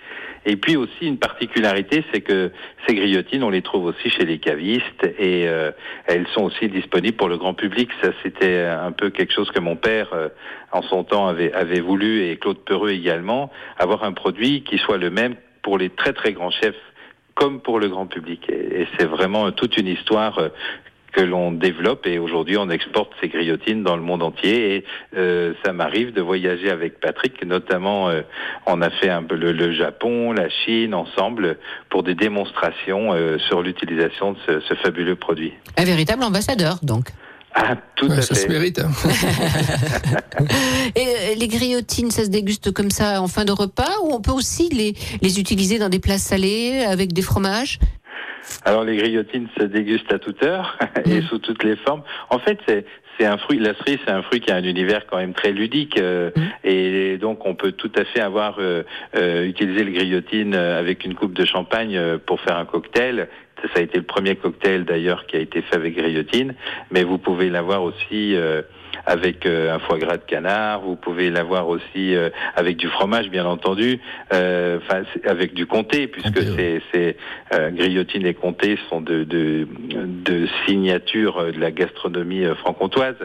Et 0.44 0.56
puis 0.56 0.76
aussi 0.76 1.06
une 1.06 1.18
particularité, 1.18 2.04
c'est 2.12 2.20
que 2.20 2.50
ces 2.86 2.94
griotines, 2.94 3.44
on 3.44 3.50
les 3.50 3.62
trouve 3.62 3.84
aussi 3.84 4.10
chez 4.10 4.24
les 4.24 4.38
cavistes 4.38 5.04
et 5.18 5.46
euh, 5.48 5.70
elles 6.06 6.26
sont 6.34 6.42
aussi 6.42 6.68
disponibles 6.68 7.16
pour 7.16 7.28
le 7.28 7.38
grand 7.38 7.54
public. 7.54 7.90
Ça, 8.02 8.10
c'était 8.22 8.62
un 8.62 8.92
peu 8.92 9.10
quelque 9.10 9.32
chose 9.32 9.50
que 9.52 9.60
mon 9.60 9.76
père, 9.76 10.12
euh, 10.12 10.28
en 10.72 10.82
son 10.82 11.04
temps, 11.04 11.28
avait, 11.28 11.52
avait 11.52 11.80
voulu 11.80 12.24
et 12.24 12.36
Claude 12.38 12.58
Peureux 12.58 12.90
également, 12.90 13.50
avoir 13.78 14.02
un 14.02 14.12
produit 14.12 14.62
qui 14.64 14.78
soit 14.78 14.98
le 14.98 15.10
même 15.10 15.36
pour 15.62 15.78
les 15.78 15.90
très 15.90 16.12
très 16.12 16.32
grands 16.32 16.50
chefs 16.50 16.74
comme 17.34 17.60
pour 17.60 17.78
le 17.78 17.88
grand 17.88 18.06
public. 18.06 18.44
Et, 18.50 18.82
et 18.82 18.88
c'est 18.98 19.06
vraiment 19.06 19.50
toute 19.52 19.76
une 19.76 19.86
histoire 19.86 20.38
euh, 20.38 20.48
que 21.12 21.20
l'on 21.20 21.52
développe 21.52 22.06
et 22.06 22.18
aujourd'hui 22.18 22.56
on 22.56 22.70
exporte 22.70 23.10
ces 23.20 23.28
griotines 23.28 23.82
dans 23.82 23.96
le 23.96 24.02
monde 24.02 24.22
entier 24.22 24.76
et 24.76 24.84
euh, 25.16 25.52
ça 25.64 25.72
m'arrive 25.72 26.12
de 26.12 26.22
voyager 26.22 26.70
avec 26.70 27.00
Patrick 27.00 27.44
notamment 27.44 28.08
euh, 28.08 28.22
on 28.66 28.80
a 28.80 28.88
fait 28.90 29.10
un 29.10 29.22
peu 29.22 29.34
le, 29.36 29.52
le 29.52 29.72
Japon, 29.72 30.32
la 30.32 30.48
Chine 30.48 30.94
ensemble 30.94 31.58
pour 31.90 32.02
des 32.02 32.14
démonstrations 32.14 33.12
euh, 33.12 33.38
sur 33.48 33.60
l'utilisation 33.62 34.32
de 34.32 34.38
ce, 34.46 34.60
ce 34.60 34.74
fabuleux 34.74 35.16
produit. 35.16 35.52
Un 35.76 35.84
véritable 35.84 36.22
ambassadeur, 36.24 36.78
donc. 36.82 37.06
Ah 37.54 37.76
tout 37.96 38.06
Ouais, 38.06 38.16
à 38.16 38.22
ça 38.22 38.34
se 38.34 38.48
mérite. 38.48 38.78
hein. 38.78 38.90
Et 40.96 41.00
euh, 41.00 41.34
les 41.36 41.48
griotines, 41.48 42.10
ça 42.10 42.24
se 42.24 42.30
déguste 42.30 42.72
comme 42.72 42.90
ça 42.90 43.20
en 43.20 43.28
fin 43.28 43.44
de 43.44 43.52
repas 43.52 43.90
ou 44.04 44.12
on 44.14 44.20
peut 44.22 44.30
aussi 44.32 44.70
les, 44.70 44.94
les 45.20 45.38
utiliser 45.38 45.78
dans 45.78 45.88
des 45.90 45.98
plats 45.98 46.16
salés 46.18 46.84
avec 46.88 47.12
des 47.12 47.20
fromages? 47.22 47.78
Alors 48.64 48.84
les 48.84 48.96
grillotines 48.96 49.48
se 49.58 49.64
dégustent 49.64 50.12
à 50.12 50.18
toute 50.18 50.42
heure 50.42 50.76
et 51.04 51.20
Mm. 51.20 51.22
sous 51.22 51.38
toutes 51.38 51.64
les 51.64 51.76
formes. 51.76 52.02
En 52.30 52.38
fait, 52.38 52.58
c'est 52.66 52.84
c'est 53.18 53.26
un 53.26 53.36
fruit. 53.36 53.58
La 53.58 53.74
cerise, 53.74 53.98
c'est 54.06 54.10
un 54.10 54.22
fruit 54.22 54.40
qui 54.40 54.50
a 54.50 54.56
un 54.56 54.64
univers 54.64 55.06
quand 55.06 55.18
même 55.18 55.34
très 55.34 55.52
ludique 55.52 55.98
euh, 56.00 56.30
Mm. 56.34 56.40
et 56.64 57.18
donc 57.18 57.44
on 57.46 57.54
peut 57.54 57.72
tout 57.72 57.92
à 57.96 58.04
fait 58.04 58.20
avoir 58.20 58.56
euh, 58.58 58.82
euh, 59.16 59.44
utilisé 59.44 59.84
le 59.84 59.92
grillotine 59.92 60.54
avec 60.54 61.04
une 61.04 61.14
coupe 61.14 61.34
de 61.34 61.44
champagne 61.44 62.00
pour 62.26 62.40
faire 62.40 62.56
un 62.56 62.64
cocktail. 62.64 63.28
Ça 63.74 63.78
a 63.78 63.82
été 63.82 63.96
le 63.98 64.04
premier 64.04 64.34
cocktail 64.34 64.84
d'ailleurs 64.84 65.26
qui 65.26 65.36
a 65.36 65.38
été 65.40 65.62
fait 65.62 65.76
avec 65.76 65.94
grillotine, 65.96 66.54
mais 66.90 67.04
vous 67.04 67.18
pouvez 67.18 67.48
l'avoir 67.48 67.82
aussi 67.84 68.34
euh, 68.34 68.62
avec 69.06 69.46
euh, 69.46 69.74
un 69.74 69.78
foie 69.78 69.98
gras 69.98 70.16
de 70.16 70.22
canard. 70.24 70.80
Vous 70.82 70.96
pouvez 70.96 71.30
l'avoir 71.30 71.68
aussi 71.68 72.14
euh, 72.14 72.30
avec 72.56 72.76
du 72.76 72.88
fromage, 72.88 73.28
bien 73.30 73.46
entendu, 73.46 74.00
euh, 74.32 74.78
enfin 74.78 75.02
avec 75.24 75.54
du 75.54 75.66
comté, 75.66 76.06
puisque 76.06 76.36
ouais. 76.36 76.80
c'est 76.92 77.16
euh, 77.54 77.70
grillotine 77.70 78.26
et 78.26 78.34
comté 78.34 78.78
sont 78.88 79.00
de 79.00 79.24
de, 79.24 79.66
de 80.24 80.46
signatures 80.66 81.52
de 81.52 81.58
la 81.60 81.70
gastronomie 81.70 82.44
franc-comtoise. 82.60 83.16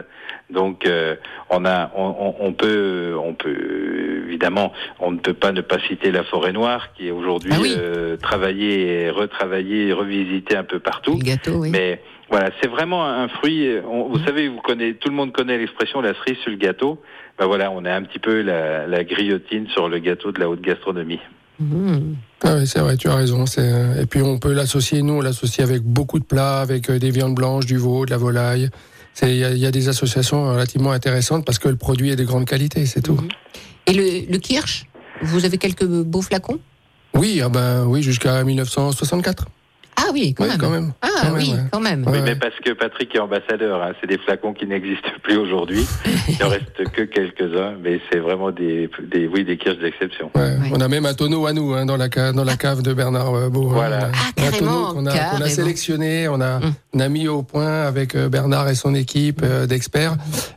Donc 0.50 0.86
euh, 0.86 1.16
on 1.50 1.64
a 1.66 1.92
on, 1.94 2.34
on- 2.40 2.52
peut 2.54 3.14
on 3.22 3.34
peut 3.34 4.22
évidemment 4.26 4.72
on 4.98 5.10
ne 5.12 5.18
peut 5.18 5.34
pas 5.34 5.52
ne 5.52 5.60
pas 5.60 5.78
citer 5.80 6.10
la 6.10 6.24
forêt 6.24 6.52
noire 6.52 6.92
qui 6.94 7.08
est 7.08 7.10
aujourd'hui 7.10 7.52
Ah 7.54 7.58
oui. 7.60 7.74
euh, 7.78 8.16
travaillée 8.16 9.02
et 9.04 9.10
retravaillée 9.10 9.88
et 9.88 9.92
revisitée 9.92 10.56
un 10.56 10.64
peu 10.64 10.78
partout. 10.80 11.18
Gâteau, 11.18 11.56
oui. 11.60 11.68
Mais 11.70 12.00
voilà, 12.30 12.50
c'est 12.60 12.68
vraiment 12.68 13.04
un 13.06 13.28
fruit. 13.28 13.68
on- 13.90 14.08
vous 14.08 14.18
savez, 14.24 14.48
vous 14.48 14.60
connaissez, 14.60 14.94
tout 14.96 15.08
le 15.08 15.14
monde 15.14 15.32
connaît 15.32 15.58
l'expression 15.58 16.00
la 16.00 16.14
cerise 16.14 16.38
sur 16.42 16.50
le 16.50 16.56
gâteau. 16.56 17.00
Ben 17.38 17.46
voilà, 17.46 17.70
on 17.70 17.84
a 17.84 17.92
un 17.94 18.02
petit 18.02 18.18
peu 18.18 18.42
la, 18.42 18.86
la 18.86 19.04
grillotine 19.04 19.66
sur 19.68 19.88
le 19.88 19.98
gâteau 19.98 20.32
de 20.32 20.40
la 20.40 20.48
haute 20.48 20.60
gastronomie. 20.60 21.20
Mhm. 21.60 22.16
Ah 22.44 22.54
oui, 22.56 22.66
c'est 22.66 22.80
vrai, 22.80 22.96
tu 22.96 23.08
as 23.08 23.14
raison. 23.14 23.46
c'est- 23.46 23.60
euh, 23.62 24.02
Et 24.02 24.06
puis 24.06 24.22
on 24.22 24.38
peut 24.38 24.52
l'associer, 24.52 25.02
nous, 25.02 25.14
on 25.14 25.20
l'associe 25.20 25.66
avec 25.68 25.82
beaucoup 25.82 26.18
de 26.18 26.24
plats, 26.24 26.60
avec 26.60 26.88
euh, 26.90 26.98
des 26.98 27.10
viandes 27.10 27.34
blanches, 27.34 27.66
du 27.66 27.76
veau, 27.78 28.04
de 28.06 28.10
la 28.10 28.16
volaille. 28.16 28.68
C'est- 29.14 29.30
Il 29.30 29.38
y, 29.38 29.44
a- 29.44 29.50
il 29.50 29.58
y 29.58 29.66
a 29.66 29.70
des 29.72 29.88
associations 29.88 30.48
relativement 30.50 30.92
intéressantes 30.92 31.44
parce 31.44 31.58
que 31.58 31.68
le 31.68 31.76
produit 31.76 32.10
est 32.10 32.16
de 32.16 32.24
grande 32.24 32.44
qualité, 32.44 32.86
c'est 32.86 33.02
tout. 33.02 33.18
Et 33.86 33.92
le, 33.92 34.30
le 34.32 34.38
kirsch, 34.38 34.84
vous 35.22 35.44
avez 35.44 35.58
quelques 35.58 35.84
beaux 35.86 36.22
flacons? 36.22 36.60
Oui, 37.14 37.40
ah 37.42 37.48
ben 37.48 37.84
oui, 37.86 38.02
jusqu'à 38.02 38.44
1964. 38.44 39.46
Ah 40.08 40.12
oui, 40.14 40.32
quand 40.34 40.44
Oui, 40.44 40.50
même. 40.50 40.58
quand 40.58 40.70
même. 40.70 40.92
Ah 41.02 41.08
Quand 41.22 41.24
même, 41.30 41.36
oui, 41.36 41.50
ouais. 41.52 41.58
quand 41.70 41.80
même. 41.80 42.00
Ouais, 42.06 42.12
Oui, 42.12 42.18
ouais. 42.18 42.24
mais 42.24 42.36
parce 42.36 42.54
que 42.64 42.72
Patrick 42.72 43.14
est 43.14 43.18
ambassadeur, 43.18 43.82
hein, 43.82 43.92
c'est 44.00 44.06
des 44.06 44.18
flacons 44.18 44.54
qui 44.54 44.66
n'existent 44.66 45.10
plus 45.22 45.36
aujourd'hui. 45.36 45.86
Il 46.28 46.38
ne 46.38 46.44
reste 46.44 46.90
que 46.92 47.02
quelques-uns, 47.02 47.74
mais 47.82 48.00
c'est 48.10 48.18
vraiment 48.18 48.50
des, 48.50 48.88
des, 49.10 49.26
oui, 49.26 49.44
des 49.44 49.56
kirches 49.58 49.78
d'exception. 49.78 50.30
Ouais, 50.34 50.42
Ouais. 50.58 50.70
On 50.72 50.80
a 50.80 50.88
même 50.88 51.04
un 51.06 51.14
tonneau 51.14 51.46
à 51.46 51.52
nous 51.52 51.74
hein, 51.74 51.84
dans, 51.86 51.96
la 51.96 52.08
cave, 52.08 52.34
dans 52.34 52.44
la 52.44 52.56
cave 52.56 52.82
de 52.82 52.92
Bernard 52.94 53.34
euh, 53.34 53.48
Beau. 53.50 53.68
hein. 53.68 53.74
Voilà. 53.74 53.98
On 53.98 54.02
a- 54.02 54.12
Ah, 54.14 54.46
un 54.46 54.50
tonneau 54.50 54.92
qu'on 54.94 55.06
a, 55.06 55.48
sélectionné, 55.48 56.26
on 56.28 56.40
a, 56.40 56.56
Hum. 56.58 56.72
on 56.94 57.00
a 57.00 57.08
mis 57.08 57.28
au 57.28 57.42
point 57.42 57.82
avec 57.82 58.14
euh, 58.14 58.28
Bernard 58.28 58.68
et 58.68 58.74
son 58.74 58.94
équipe 58.94 59.42
euh, 59.44 59.66
d'experts 59.66 60.16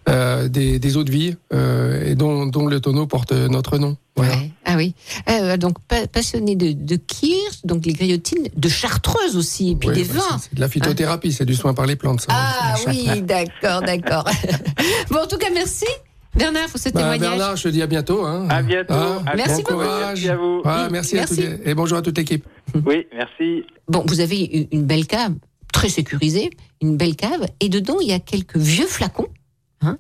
euh, 0.10 0.48
des, 0.48 0.80
des 0.80 0.98
eaux 0.98 1.04
de 1.04 1.12
vie 1.12 1.36
euh, 1.54 2.04
et 2.12 2.16
dont, 2.16 2.46
dont 2.46 2.68
le 2.68 2.80
tonneau 2.80 3.06
porte 3.06 3.32
notre 3.34 3.78
nom. 3.78 3.98
Voilà. 4.16 4.36
Ouais. 4.36 4.52
Ah 4.66 4.76
oui. 4.76 4.94
Euh, 5.30 5.56
donc 5.58 5.80
pa- 5.88 6.06
passionné 6.08 6.56
de, 6.56 6.74
de 6.74 6.96
kirsch, 6.98 7.62
donc 7.64 7.86
les 7.86 7.94
grillotines, 7.94 8.48
de 8.56 8.70
chartreuse 8.70 9.36
aussi, 9.38 9.72
et 9.72 9.76
puis 9.76 9.90
Oui, 9.90 9.96
des 9.96 10.04
bah, 10.04 10.14
vins. 10.30 10.38
c'est- 10.38 10.54
de 10.54 10.60
la 10.60 10.68
phytothérapie, 10.68 11.32
c'est 11.32 11.46
du 11.46 11.56
soin 11.56 11.74
par 11.74 11.86
les 11.86 11.96
plantes. 11.96 12.22
Ça, 12.22 12.28
Ah 12.32 12.76
C'est- 12.78 12.90
oui, 12.90 13.22
d'accord, 13.22 13.82
d'accord. 13.82 14.26
bon, 15.10 15.20
en 15.20 15.28
tout 15.28 15.38
cas, 15.38 15.50
merci 15.54 15.86
Bernard 16.36 16.68
pour 16.70 16.80
ce 16.80 16.90
Bah, 16.90 17.02
témoignage. 17.02 17.30
Bernard, 17.38 17.56
je 17.58 17.64
te 17.64 17.68
dis 17.70 17.82
à 17.82 17.88
bientôt. 17.88 18.26
Hein. 18.26 18.48
À 18.50 18.62
bientôt. 18.62 18.94
Ah, 18.94 19.22
À 19.26 19.36
Merci 19.36 19.64
bon 19.64 19.72
beaucoup. 19.74 19.84
courage. 19.84 20.20
Merci 20.26 20.30
à 20.30 20.36
vous. 20.38 20.62
Ah, 20.66 20.88
merci, 20.92 21.16
Merci. 21.16 21.34
à 21.34 21.36
tous 21.36 21.42
les- 21.66 21.72
et 21.72 21.74
bonjour 21.74 21.98
à 21.98 22.02
toute 22.02 22.18
l'équipe. 22.18 22.46
Oui, 22.86 23.06
merci. 23.14 23.64
Bon, 23.88 24.04
vous 24.08 24.20
avez 24.22 24.40
une- 24.40 24.68
une 24.72 24.84
belle 24.86 25.08
cave, 25.08 25.34
très 25.74 25.90
sécurisée, 25.90 26.50
une 26.82 26.96
belle 26.98 27.16
cave, 27.16 27.48
et 27.60 27.68
dedans 27.70 27.98
il 28.02 28.08
y 28.08 28.14
a 28.14 28.20
quelques 28.20 28.58
vieux 28.58 28.88
flacons, 28.88 29.28
hein, 29.82 29.98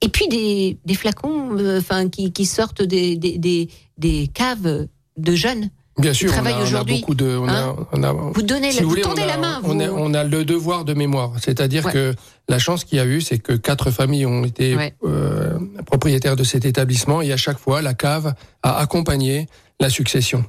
et 0.00 0.08
puis 0.08 0.28
des, 0.28 0.78
des 0.84 0.94
flacons, 0.94 1.56
euh, 1.58 1.78
enfin 1.78 2.08
qui, 2.08 2.32
qui 2.32 2.46
sortent 2.46 2.82
des, 2.82 3.16
des, 3.16 3.68
des, 3.98 4.28
caves 4.32 4.86
de 5.16 5.34
jeunes. 5.34 5.70
Bien 5.96 6.12
sûr, 6.12 6.32
on 6.36 6.44
a, 6.44 6.52
on 6.52 6.74
a 6.74 6.82
beaucoup 6.84 7.14
de. 7.14 7.36
On 7.36 7.48
hein. 7.48 7.76
a, 7.78 7.86
on 7.92 8.02
a, 8.02 8.12
Vous 8.12 8.42
donnez, 8.42 8.72
Si 8.72 8.78
la, 8.78 8.82
vous 8.82 8.88
vous 8.88 8.90
voulez, 8.90 9.02
tendez 9.02 9.22
on 9.22 9.26
la 9.26 9.36
main. 9.38 9.60
on, 9.62 9.74
vous. 9.74 9.80
a, 9.80 9.84
on 9.90 10.12
a 10.14 10.24
le 10.24 10.44
devoir 10.44 10.84
de 10.84 10.92
mémoire. 10.92 11.32
C'est-à-dire 11.40 11.86
Ouais. 11.86 11.92
que 11.92 12.14
la 12.48 12.58
chance 12.58 12.82
qu'il 12.84 12.98
y 12.98 13.00
a 13.00 13.06
eu, 13.06 13.20
c'est 13.20 13.38
que 13.38 13.52
quatre 13.52 13.92
familles 13.92 14.26
ont 14.26 14.44
été 14.44 14.74
Ouais. 14.76 14.92
euh, 15.04 15.56
propriétaires 15.86 16.34
de 16.34 16.42
cet 16.42 16.64
établissement 16.64 17.22
et 17.22 17.32
à 17.32 17.36
chaque 17.36 17.58
fois, 17.58 17.80
la 17.80 17.94
cave 17.94 18.34
a 18.64 18.78
accompagné 18.78 19.46
la 19.78 19.88
succession. 19.88 20.44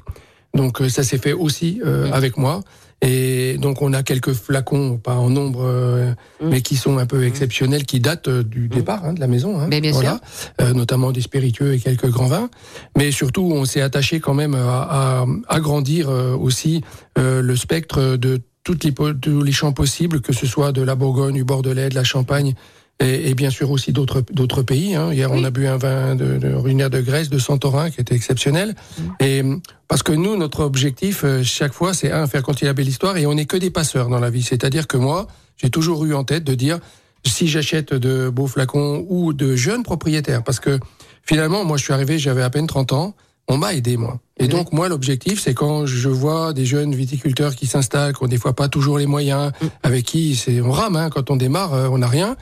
Donc 0.55 0.81
euh, 0.81 0.89
ça 0.89 1.03
s'est 1.03 1.19
fait 1.19 1.33
aussi 1.33 1.79
euh, 1.85 2.11
avec 2.11 2.37
moi. 2.37 2.61
Et 3.01 3.57
donc 3.59 3.81
on 3.81 3.93
a 3.93 4.03
quelques 4.03 4.33
flacons, 4.33 4.97
pas 4.97 5.15
en 5.15 5.29
nombre, 5.29 5.63
euh, 5.63 6.11
Mm. 6.41 6.49
mais 6.49 6.61
qui 6.61 6.75
sont 6.75 6.97
un 6.97 7.05
peu 7.05 7.25
exceptionnels, 7.25 7.85
qui 7.85 7.99
datent 7.99 8.27
euh, 8.27 8.43
du 8.43 8.67
départ 8.67 9.05
hein, 9.05 9.13
de 9.13 9.19
la 9.19 9.27
maison. 9.27 9.59
Hein, 9.59 9.67
Mais 9.69 9.81
bien 9.81 9.91
voilà. 9.91 10.19
Euh, 10.61 10.73
notamment 10.73 11.11
des 11.11 11.21
spiritueux 11.21 11.73
et 11.73 11.79
quelques 11.79 12.09
grands 12.09 12.27
vins. 12.27 12.49
Mais 12.97 13.11
surtout, 13.11 13.43
on 13.53 13.65
s'est 13.65 13.81
attaché 13.81 14.19
quand 14.19 14.33
même 14.33 14.55
à, 14.55 15.25
agrandir 15.47 16.09
euh, 16.09 16.35
aussi 16.35 16.83
euh, 17.17 17.41
le 17.41 17.55
spectre 17.55 18.15
de 18.17 18.41
toutes 18.63 18.83
les, 18.83 18.93
tous 18.93 19.43
les 19.43 19.51
champs 19.51 19.73
possibles, 19.73 20.21
que 20.21 20.33
ce 20.33 20.47
soit 20.47 20.71
de 20.71 20.81
la 20.81 20.95
Bourgogne, 20.95 21.35
du 21.35 21.43
Bordelais, 21.43 21.89
de 21.89 21.95
la 21.95 22.03
Champagne, 22.03 22.55
et, 22.99 23.29
et 23.29 23.33
bien 23.35 23.49
sûr 23.49 23.71
aussi 23.71 23.91
d'autres 23.91 24.23
d'autres 24.31 24.61
pays. 24.61 24.95
Hein. 24.95 25.11
Hier, 25.13 25.31
on 25.31 25.43
a 25.43 25.51
bu 25.51 25.67
un 25.67 25.77
vin 25.77 26.15
de, 26.15 26.37
de 26.37 26.53
originaire 26.53 26.89
de 26.89 27.01
Grèce, 27.01 27.29
de 27.29 27.37
Santorin, 27.37 27.89
qui 27.89 27.99
était 27.99 28.15
exceptionnel. 28.15 28.75
Et 29.19 29.43
parce 29.87 30.03
que 30.03 30.11
nous, 30.11 30.37
notre 30.37 30.61
objectif, 30.61 31.23
euh, 31.23 31.43
chaque 31.43 31.73
fois, 31.73 31.93
c'est 31.93 32.11
un 32.11 32.27
faire 32.27 32.43
continuer 32.43 32.69
la 32.69 32.73
belle 32.73 32.87
histoire, 32.87 33.17
et 33.17 33.25
on 33.25 33.33
n'est 33.33 33.45
que 33.45 33.57
des 33.57 33.69
passeurs 33.69 34.09
dans 34.09 34.19
la 34.19 34.29
vie. 34.29 34.43
C'est-à-dire 34.43 34.87
que 34.87 34.97
moi, 34.97 35.27
j'ai 35.57 35.69
toujours 35.69 36.05
eu 36.05 36.13
en 36.13 36.23
tête 36.23 36.43
de 36.43 36.55
dire 36.55 36.79
si 37.25 37.47
j'achète 37.47 37.93
de 37.93 38.29
beaux 38.29 38.47
flacons 38.47 39.05
ou 39.09 39.33
de 39.33 39.55
jeunes 39.55 39.83
propriétaires, 39.83 40.43
parce 40.43 40.59
que 40.59 40.79
finalement, 41.23 41.65
moi, 41.65 41.77
je 41.77 41.83
suis 41.83 41.93
arrivé, 41.93 42.17
j'avais 42.19 42.43
à 42.43 42.49
peine 42.49 42.67
30 42.67 42.93
ans. 42.93 43.15
On 43.47 43.57
m'a 43.57 43.75
aidé, 43.75 43.95
moi. 43.95 44.19
Et 44.37 44.47
donc, 44.47 44.73
moi, 44.73 44.89
l'objectif, 44.89 45.39
c'est 45.39 45.53
quand 45.53 45.85
je 45.85 46.09
vois 46.09 46.51
des 46.51 46.65
jeunes 46.65 46.95
viticulteurs 46.95 47.55
qui 47.55 47.67
s'installent, 47.67 48.13
qui 48.13 48.23
ont 48.23 48.27
des 48.27 48.39
fois 48.39 48.53
pas 48.53 48.69
toujours 48.69 48.97
les 48.97 49.05
moyens, 49.05 49.51
avec 49.83 50.03
qui 50.03 50.35
c'est 50.35 50.61
on 50.61 50.71
rame, 50.71 50.95
hein, 50.95 51.09
quand 51.11 51.29
on 51.29 51.35
démarre, 51.35 51.73
euh, 51.75 51.87
on 51.91 51.99
n'a 51.99 52.07
rien. 52.07 52.35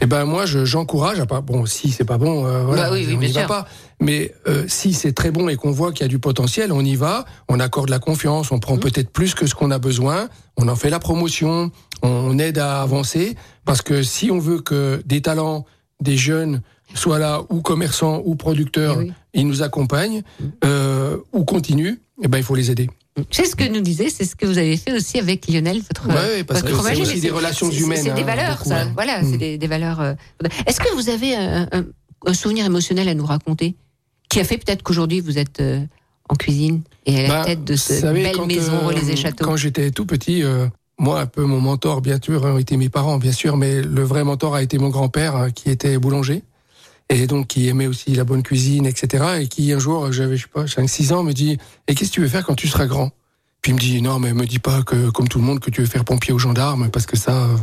Et 0.00 0.06
ben 0.06 0.24
moi, 0.24 0.46
je- 0.46 0.64
j'encourage. 0.64 1.20
à 1.20 1.26
pas 1.26 1.40
bon, 1.40 1.66
si 1.66 1.90
c'est 1.90 2.04
pas 2.04 2.18
bon, 2.18 2.46
euh, 2.46 2.62
voilà, 2.64 2.84
Bah 2.84 2.88
oui, 2.92 3.04
oui, 3.08 3.14
on 3.16 3.20
n'y 3.20 3.32
va 3.32 3.44
pas. 3.46 3.66
Mais 4.00 4.34
euh, 4.46 4.64
si 4.68 4.92
c'est 4.92 5.12
très 5.12 5.30
bon 5.30 5.48
et 5.48 5.56
qu'on 5.56 5.70
voit 5.70 5.92
qu'il 5.92 6.02
y 6.02 6.04
a 6.04 6.08
du 6.08 6.18
potentiel, 6.18 6.70
on 6.72 6.82
y 6.82 6.96
va. 6.96 7.24
On 7.48 7.58
accorde 7.60 7.88
la 7.88 7.98
confiance. 7.98 8.52
On 8.52 8.56
Mmh. 8.56 8.60
prend 8.60 8.76
peut-être 8.76 9.10
plus 9.10 9.34
que 9.34 9.46
ce 9.46 9.54
qu'on 9.54 9.70
a 9.70 9.78
besoin. 9.78 10.28
On 10.58 10.68
en 10.68 10.76
fait 10.76 10.90
la 10.90 10.98
promotion. 10.98 11.70
On 12.02 12.38
aide 12.38 12.58
à 12.58 12.82
avancer. 12.82 13.36
Parce 13.64 13.80
que 13.82 14.02
si 14.02 14.30
on 14.30 14.38
veut 14.38 14.60
que 14.60 15.02
des 15.06 15.22
talents, 15.22 15.64
des 16.00 16.16
jeunes 16.16 16.60
soient 16.94 17.18
là, 17.18 17.42
ou 17.48 17.62
commerçants, 17.62 18.22
ou 18.24 18.36
producteurs, 18.36 18.96
Eh 19.00 19.04
oui. 19.06 19.12
ils 19.34 19.46
nous 19.48 19.62
accompagnent, 19.62 20.22
euh, 20.64 21.16
ou 21.32 21.44
continuent, 21.44 21.96
eh 22.22 22.28
ben 22.28 22.38
il 22.38 22.44
faut 22.44 22.54
les 22.54 22.70
aider. 22.70 22.88
C'est 23.30 23.46
ce 23.46 23.56
que 23.56 23.64
nous 23.68 23.80
disait, 23.80 24.10
c'est 24.10 24.24
ce 24.24 24.36
que 24.36 24.46
vous 24.46 24.58
avez 24.58 24.76
fait 24.76 24.92
aussi 24.92 25.18
avec 25.18 25.48
Lionel, 25.48 25.78
votre, 25.80 26.08
Ouais, 26.08 26.44
parce 26.44 26.60
votre 26.62 26.82
que 26.82 27.04
c'est 27.06 27.20
des 27.20 27.30
relations 27.30 27.70
humaines, 27.70 28.00
C'est 28.04 28.14
des 28.14 28.22
hein, 28.22 28.24
valeurs, 28.24 28.56
beaucoup, 28.58 28.68
ça. 28.68 28.84
ouais. 28.84 28.90
Voilà, 28.94 29.22
Mm. 29.22 29.30
c'est 29.30 29.38
des, 29.38 29.58
des 29.58 29.66
valeurs. 29.66 30.00
euh, 30.00 30.14
Est-ce 30.66 30.80
que 30.80 30.94
vous 30.94 31.08
avez 31.08 31.34
un, 31.34 31.68
un- 31.72 31.84
un 32.26 32.34
souvenir 32.34 32.66
émotionnel 32.66 33.08
à 33.08 33.14
nous 33.14 33.24
raconter 33.26 33.74
qui 34.28 34.40
a 34.40 34.44
fait 34.44 34.58
peut-être 34.58 34.82
qu'aujourd'hui 34.82 35.20
vous 35.20 35.38
êtes 35.38 35.60
euh, 35.60 35.80
en 36.28 36.34
cuisine 36.34 36.82
et 37.06 37.20
à 37.20 37.22
la 37.22 37.28
Bah, 37.28 37.44
tête 37.46 37.64
de 37.64 37.76
cette 37.76 38.04
belle 38.04 38.36
maison 38.46 38.72
euh, 38.74 38.86
relais 38.86 39.10
et 39.10 39.16
châteaux 39.16 39.44
Quand 39.44 39.56
j'étais 39.56 39.90
tout 39.92 40.04
petit, 40.06 40.42
euh, 40.42 40.66
moi, 40.98 41.20
un 41.20 41.26
peu 41.26 41.44
mon 41.44 41.60
mentor, 41.60 42.00
bien 42.02 42.18
sûr, 42.22 42.42
ont 42.44 42.58
été 42.58 42.76
mes 42.76 42.88
parents, 42.88 43.18
bien 43.18 43.32
sûr, 43.32 43.56
mais 43.56 43.80
le 43.82 44.02
vrai 44.02 44.24
mentor 44.24 44.54
a 44.54 44.62
été 44.62 44.78
mon 44.78 44.88
grand-père, 44.88 45.48
qui 45.54 45.70
était 45.70 45.98
boulanger, 45.98 46.42
et 47.08 47.26
donc 47.26 47.46
qui 47.46 47.68
aimait 47.68 47.86
aussi 47.86 48.14
la 48.14 48.24
bonne 48.24 48.42
cuisine, 48.42 48.86
etc., 48.86 49.24
et 49.40 49.48
qui, 49.48 49.72
un 49.72 49.78
jour, 49.78 50.12
j'avais, 50.12 50.36
je 50.36 50.42
sais 50.42 50.48
pas, 50.52 50.64
5-6 50.64 51.12
ans, 51.12 51.22
me 51.22 51.32
dit 51.32 51.58
«Et 51.88 51.94
qu'est-ce 51.94 52.10
que 52.10 52.14
tu 52.14 52.20
veux 52.20 52.28
faire 52.28 52.44
quand 52.44 52.54
tu 52.54 52.68
seras 52.68 52.86
grand?» 52.86 53.12
Puis 53.62 53.72
il 53.72 53.74
me 53.74 53.80
dit 53.80 54.00
«Non, 54.02 54.18
mais 54.18 54.32
me 54.32 54.46
dis 54.46 54.58
pas 54.58 54.82
que, 54.82 55.10
comme 55.10 55.28
tout 55.28 55.38
le 55.38 55.44
monde, 55.44 55.60
que 55.60 55.70
tu 55.70 55.80
veux 55.80 55.86
faire 55.86 56.04
pompier 56.04 56.32
aux 56.32 56.38
gendarmes, 56.38 56.90
parce 56.90 57.06
que 57.06 57.16
ça... 57.16 57.32
euh, 57.32 57.56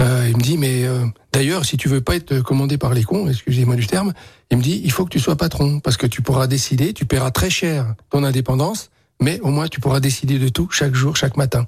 euh, 0.00 0.26
il 0.28 0.36
me 0.36 0.42
dit 0.42 0.56
«Mais 0.58 0.84
euh, 0.84 1.04
d'ailleurs, 1.32 1.64
si 1.64 1.76
tu 1.76 1.88
veux 1.88 2.00
pas 2.00 2.16
être 2.16 2.40
commandé 2.40 2.78
par 2.78 2.94
les 2.94 3.02
cons, 3.02 3.28
excusez-moi 3.28 3.76
du 3.76 3.86
terme, 3.86 4.12
il 4.50 4.58
me 4.58 4.62
dit 4.62 4.80
«Il 4.84 4.92
faut 4.92 5.04
que 5.04 5.10
tu 5.10 5.20
sois 5.20 5.36
patron, 5.36 5.80
parce 5.80 5.96
que 5.96 6.06
tu 6.06 6.22
pourras 6.22 6.46
décider, 6.46 6.92
tu 6.92 7.04
paieras 7.04 7.30
très 7.30 7.50
cher 7.50 7.94
ton 8.10 8.22
indépendance, 8.24 8.90
mais 9.20 9.40
au 9.40 9.48
moins 9.48 9.66
tu 9.66 9.80
pourras 9.80 9.98
décider 9.98 10.38
de 10.38 10.48
tout 10.48 10.68
chaque 10.70 10.94
jour, 10.94 11.16
chaque 11.16 11.36
matin. 11.36 11.66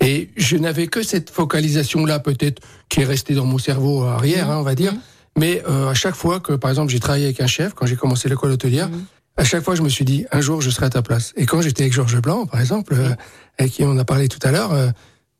Et 0.00 0.30
je 0.36 0.56
n'avais 0.56 0.86
que 0.86 1.02
cette 1.02 1.30
focalisation-là, 1.30 2.20
peut-être, 2.20 2.62
qui 2.88 3.00
est 3.00 3.04
restée 3.04 3.34
dans 3.34 3.46
mon 3.46 3.58
cerveau 3.58 4.04
arrière, 4.04 4.50
hein, 4.50 4.58
on 4.58 4.62
va 4.62 4.76
dire. 4.76 4.94
Mais 5.38 5.62
euh, 5.68 5.88
à 5.88 5.94
chaque 5.94 6.14
fois 6.14 6.40
que, 6.40 6.52
par 6.52 6.70
exemple, 6.70 6.90
j'ai 6.92 7.00
travaillé 7.00 7.24
avec 7.26 7.40
un 7.40 7.46
chef, 7.46 7.74
quand 7.74 7.86
j'ai 7.86 7.96
commencé 7.96 8.28
l'école 8.28 8.50
hôtelière, 8.52 8.90
à 9.36 9.44
chaque 9.44 9.62
fois, 9.64 9.74
je 9.74 9.82
me 9.82 9.88
suis 9.88 10.04
dit, 10.04 10.26
un 10.30 10.40
jour, 10.40 10.60
je 10.60 10.68
serai 10.70 10.86
à 10.86 10.90
ta 10.90 11.00
place. 11.02 11.32
Et 11.36 11.46
quand 11.46 11.62
j'étais 11.62 11.84
avec 11.84 11.92
Georges 11.94 12.20
Blanc, 12.20 12.46
par 12.46 12.60
exemple, 12.60 12.94
euh, 12.94 13.14
avec 13.58 13.72
qui 13.72 13.82
on 13.84 13.96
a 13.96 14.04
parlé 14.04 14.28
tout 14.28 14.38
à 14.46 14.50
l'heure, 14.50 14.72
euh, 14.72 14.88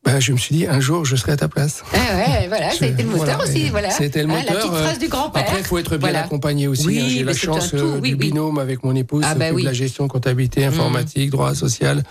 ben, 0.05 0.19
je 0.19 0.33
me 0.33 0.39
suis 0.39 0.57
dit, 0.57 0.67
un 0.67 0.81
jour, 0.81 1.05
je 1.05 1.15
serai 1.15 1.33
à 1.33 1.37
ta 1.37 1.47
place. 1.49 1.85
Ah 1.93 1.97
ouais, 2.17 2.49
voilà, 2.49 2.71
ça 2.71 2.87
a 2.87 2.89
été 2.89 3.03
le 3.03 3.11
moteur 3.11 3.37
Voilà, 3.37 3.45
aussi. 3.45 3.69
Voilà. 3.69 3.91
C'était 3.91 4.23
le 4.25 4.31
Ah, 4.33 4.39
moteur. 4.39 4.55
la 4.55 4.61
petite 4.61 4.73
euh, 4.73 4.83
phrase 4.83 4.99
du 4.99 5.09
grand-père. 5.09 5.43
Après, 5.43 5.59
il 5.61 5.65
faut 5.65 5.79
être 5.79 5.91
bien 5.91 5.99
Voilà. 6.09 6.25
accompagné 6.25 6.67
aussi. 6.69 6.87
Oui, 6.87 7.01
hein. 7.01 7.07
J'ai 7.09 7.23
la 7.23 7.35
chance 7.35 7.71
tout, 7.71 7.77
euh, 7.77 7.99
oui, 8.03 8.09
du 8.09 8.15
oui. 8.15 8.31
binôme 8.31 8.59
avec 8.59 8.83
mon 8.83 8.97
épouse 8.97 9.23
Ah 9.29 9.35
bah 9.35 9.53
de 9.53 9.59
la 9.63 9.73
gestion, 9.75 10.09
comptabilité, 10.09 10.65
informatique, 10.65 11.31
droit 11.31 11.55
social, 11.55 12.03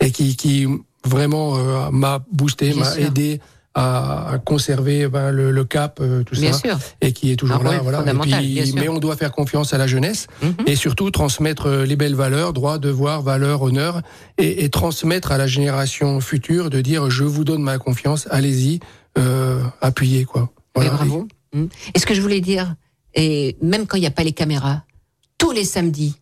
et 0.00 0.10
qui, 0.10 0.36
qui 0.36 0.66
vraiment 1.04 1.56
euh, 1.56 1.90
m'a 1.90 2.22
boosté, 2.32 2.74
m'a 2.74 2.94
aidé 2.98 3.40
à, 3.74 4.38
conserver 4.44 5.06
ben, 5.08 5.30
le, 5.30 5.50
le 5.52 5.64
cap, 5.64 5.98
euh, 6.00 6.22
tout 6.24 6.34
Bien 6.34 6.52
ça, 6.52 6.58
sûr. 6.58 6.78
et 7.00 7.12
qui 7.12 7.30
est 7.30 7.36
toujours 7.36 7.62
Ah 7.64 7.72
là. 7.72 7.78
voilà. 7.82 8.04
Et 8.06 8.14
puis, 8.18 8.72
mais 8.74 8.88
on 8.88 8.98
doit 8.98 9.16
faire 9.16 9.30
confiance 9.32 9.72
à 9.72 9.78
la 9.78 9.86
jeunesse 9.86 10.26
Mhm. 10.42 10.54
et 10.66 10.74
surtout 10.76 11.10
transmettre 11.10 11.66
euh, 11.66 11.84
les 11.86 11.94
belles 11.96 12.16
valeurs, 12.16 12.52
droit, 12.52 12.78
devoir, 12.78 13.22
valeur, 13.22 13.62
honneur, 13.62 14.02
et, 14.38 14.64
et 14.64 14.70
transmettre 14.70 15.30
à 15.30 15.38
la 15.38 15.46
génération 15.46 16.20
future 16.20 16.68
de 16.70 16.80
dire 16.80 17.10
je 17.10 17.22
vous 17.24 17.44
donne 17.44 17.62
ma 17.62 17.78
confiance, 17.78 18.26
allez-y, 18.30 18.80
euh, 19.18 19.62
appuyez 19.80 20.24
quoi. 20.24 20.50
Voilà. 20.74 20.90
bravo. 20.90 21.28
Mm. 21.52 21.64
Et 21.94 21.98
ce 21.98 22.06
que 22.06 22.14
je 22.14 22.20
voulais 22.20 22.40
dire, 22.40 22.74
et 23.14 23.56
même 23.62 23.86
quand 23.86 23.96
il 23.96 24.00
n'y 24.00 24.06
a 24.06 24.10
pas 24.12 24.24
les 24.24 24.32
caméras, 24.32 24.82
tous 25.38 25.52
les 25.52 25.64
samedis, 25.64 26.16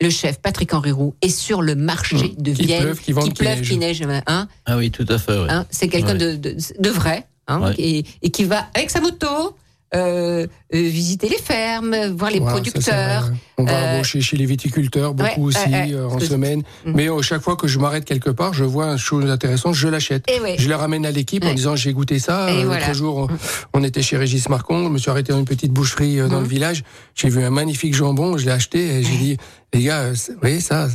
le 0.00 0.10
chef 0.10 0.40
Patrick 0.40 0.72
Henri 0.74 0.92
Roux 0.92 1.14
est 1.22 1.28
sur 1.28 1.62
le 1.62 1.74
marché 1.74 2.16
Mm. 2.38 2.42
de 2.42 2.50
Vienne. 2.52 2.82
pleuve, 2.82 3.00
qu'il 3.00 3.14
qu'il 3.14 3.34
pleuve, 3.34 3.58
neige. 3.58 3.68
qu'il 3.68 3.78
neige, 3.78 4.02
hein, 4.26 4.48
Ah 4.66 4.76
oui, 4.76 4.90
tout 4.90 5.06
à 5.08 5.18
fait. 5.18 5.38
hein. 5.48 5.66
c'est 5.70 5.88
quelqu'un 5.88 6.12
Ouais. 6.18 6.36
de, 6.36 6.50
de, 6.50 6.56
de 6.78 6.90
vrai, 6.90 7.26
hein, 7.48 7.60
Ouais. 7.60 7.74
et, 7.78 8.04
et 8.22 8.30
qui 8.30 8.44
va 8.44 8.66
avec 8.74 8.90
sa 8.90 9.00
moto 9.00 9.56
euh, 9.96 10.46
euh, 10.74 10.78
visiter 10.80 11.28
les 11.28 11.38
fermes, 11.38 11.96
voir 12.16 12.30
les 12.30 12.38
Voilà, 12.40 12.54
producteurs. 12.54 13.30
On 13.58 13.64
va 13.64 13.72
Euh, 13.72 14.02
chez 14.02 14.36
les 14.36 14.44
viticulteurs 14.46 15.14
beaucoup 15.14 15.40
ouais, 15.40 15.46
aussi 15.46 15.68
ouais, 15.70 15.94
ouais. 15.94 16.00
en 16.00 16.16
que- 16.16 16.24
semaine. 16.26 16.62
Mais 16.84 17.08
euh, 17.08 17.22
chaque 17.22 17.40
fois 17.42 17.56
que 17.56 17.66
je 17.66 17.78
m'arrête 17.78 18.04
quelque 18.04 18.30
part, 18.30 18.52
je 18.54 18.64
vois 18.64 18.92
une 18.92 18.98
chose 18.98 19.28
intéressante, 19.30 19.74
je 19.74 19.88
l'achète. 19.88 20.26
Ouais. 20.42 20.56
Je 20.58 20.68
la 20.68 20.76
ramène 20.76 21.04
à 21.06 21.10
l'équipe 21.10 21.44
en 21.44 21.54
disant 21.54 21.74
j'ai 21.76 21.92
goûté 21.92 22.18
ça. 22.18 22.48
Voilà. 22.64 22.80
L'autre 22.86 22.94
jour, 22.94 23.28
on- 23.72 23.80
on 23.80 23.82
était 23.84 24.02
chez 24.02 24.16
Régis 24.16 24.48
Marcon, 24.48 24.84
je 24.84 24.88
me 24.90 24.98
suis 24.98 25.10
arrêté 25.10 25.32
dans 25.32 25.38
une 25.38 25.44
petite 25.46 25.72
boucherie 25.72 26.18
dans 26.28 26.40
le 26.40 26.46
village. 26.46 26.84
J'ai 27.14 27.28
vu 27.28 27.42
un 27.42 27.50
magnifique 27.50 27.94
jambon, 27.94 28.36
je 28.36 28.44
l'ai 28.44 28.52
acheté 28.52 28.98
et 28.98 29.02
j'ai 29.02 29.16
dit 29.16 29.36
les 29.72 29.82
gars, 29.82 30.10
vous 30.12 30.34
voyez 30.40 30.60
ça, 30.60 30.88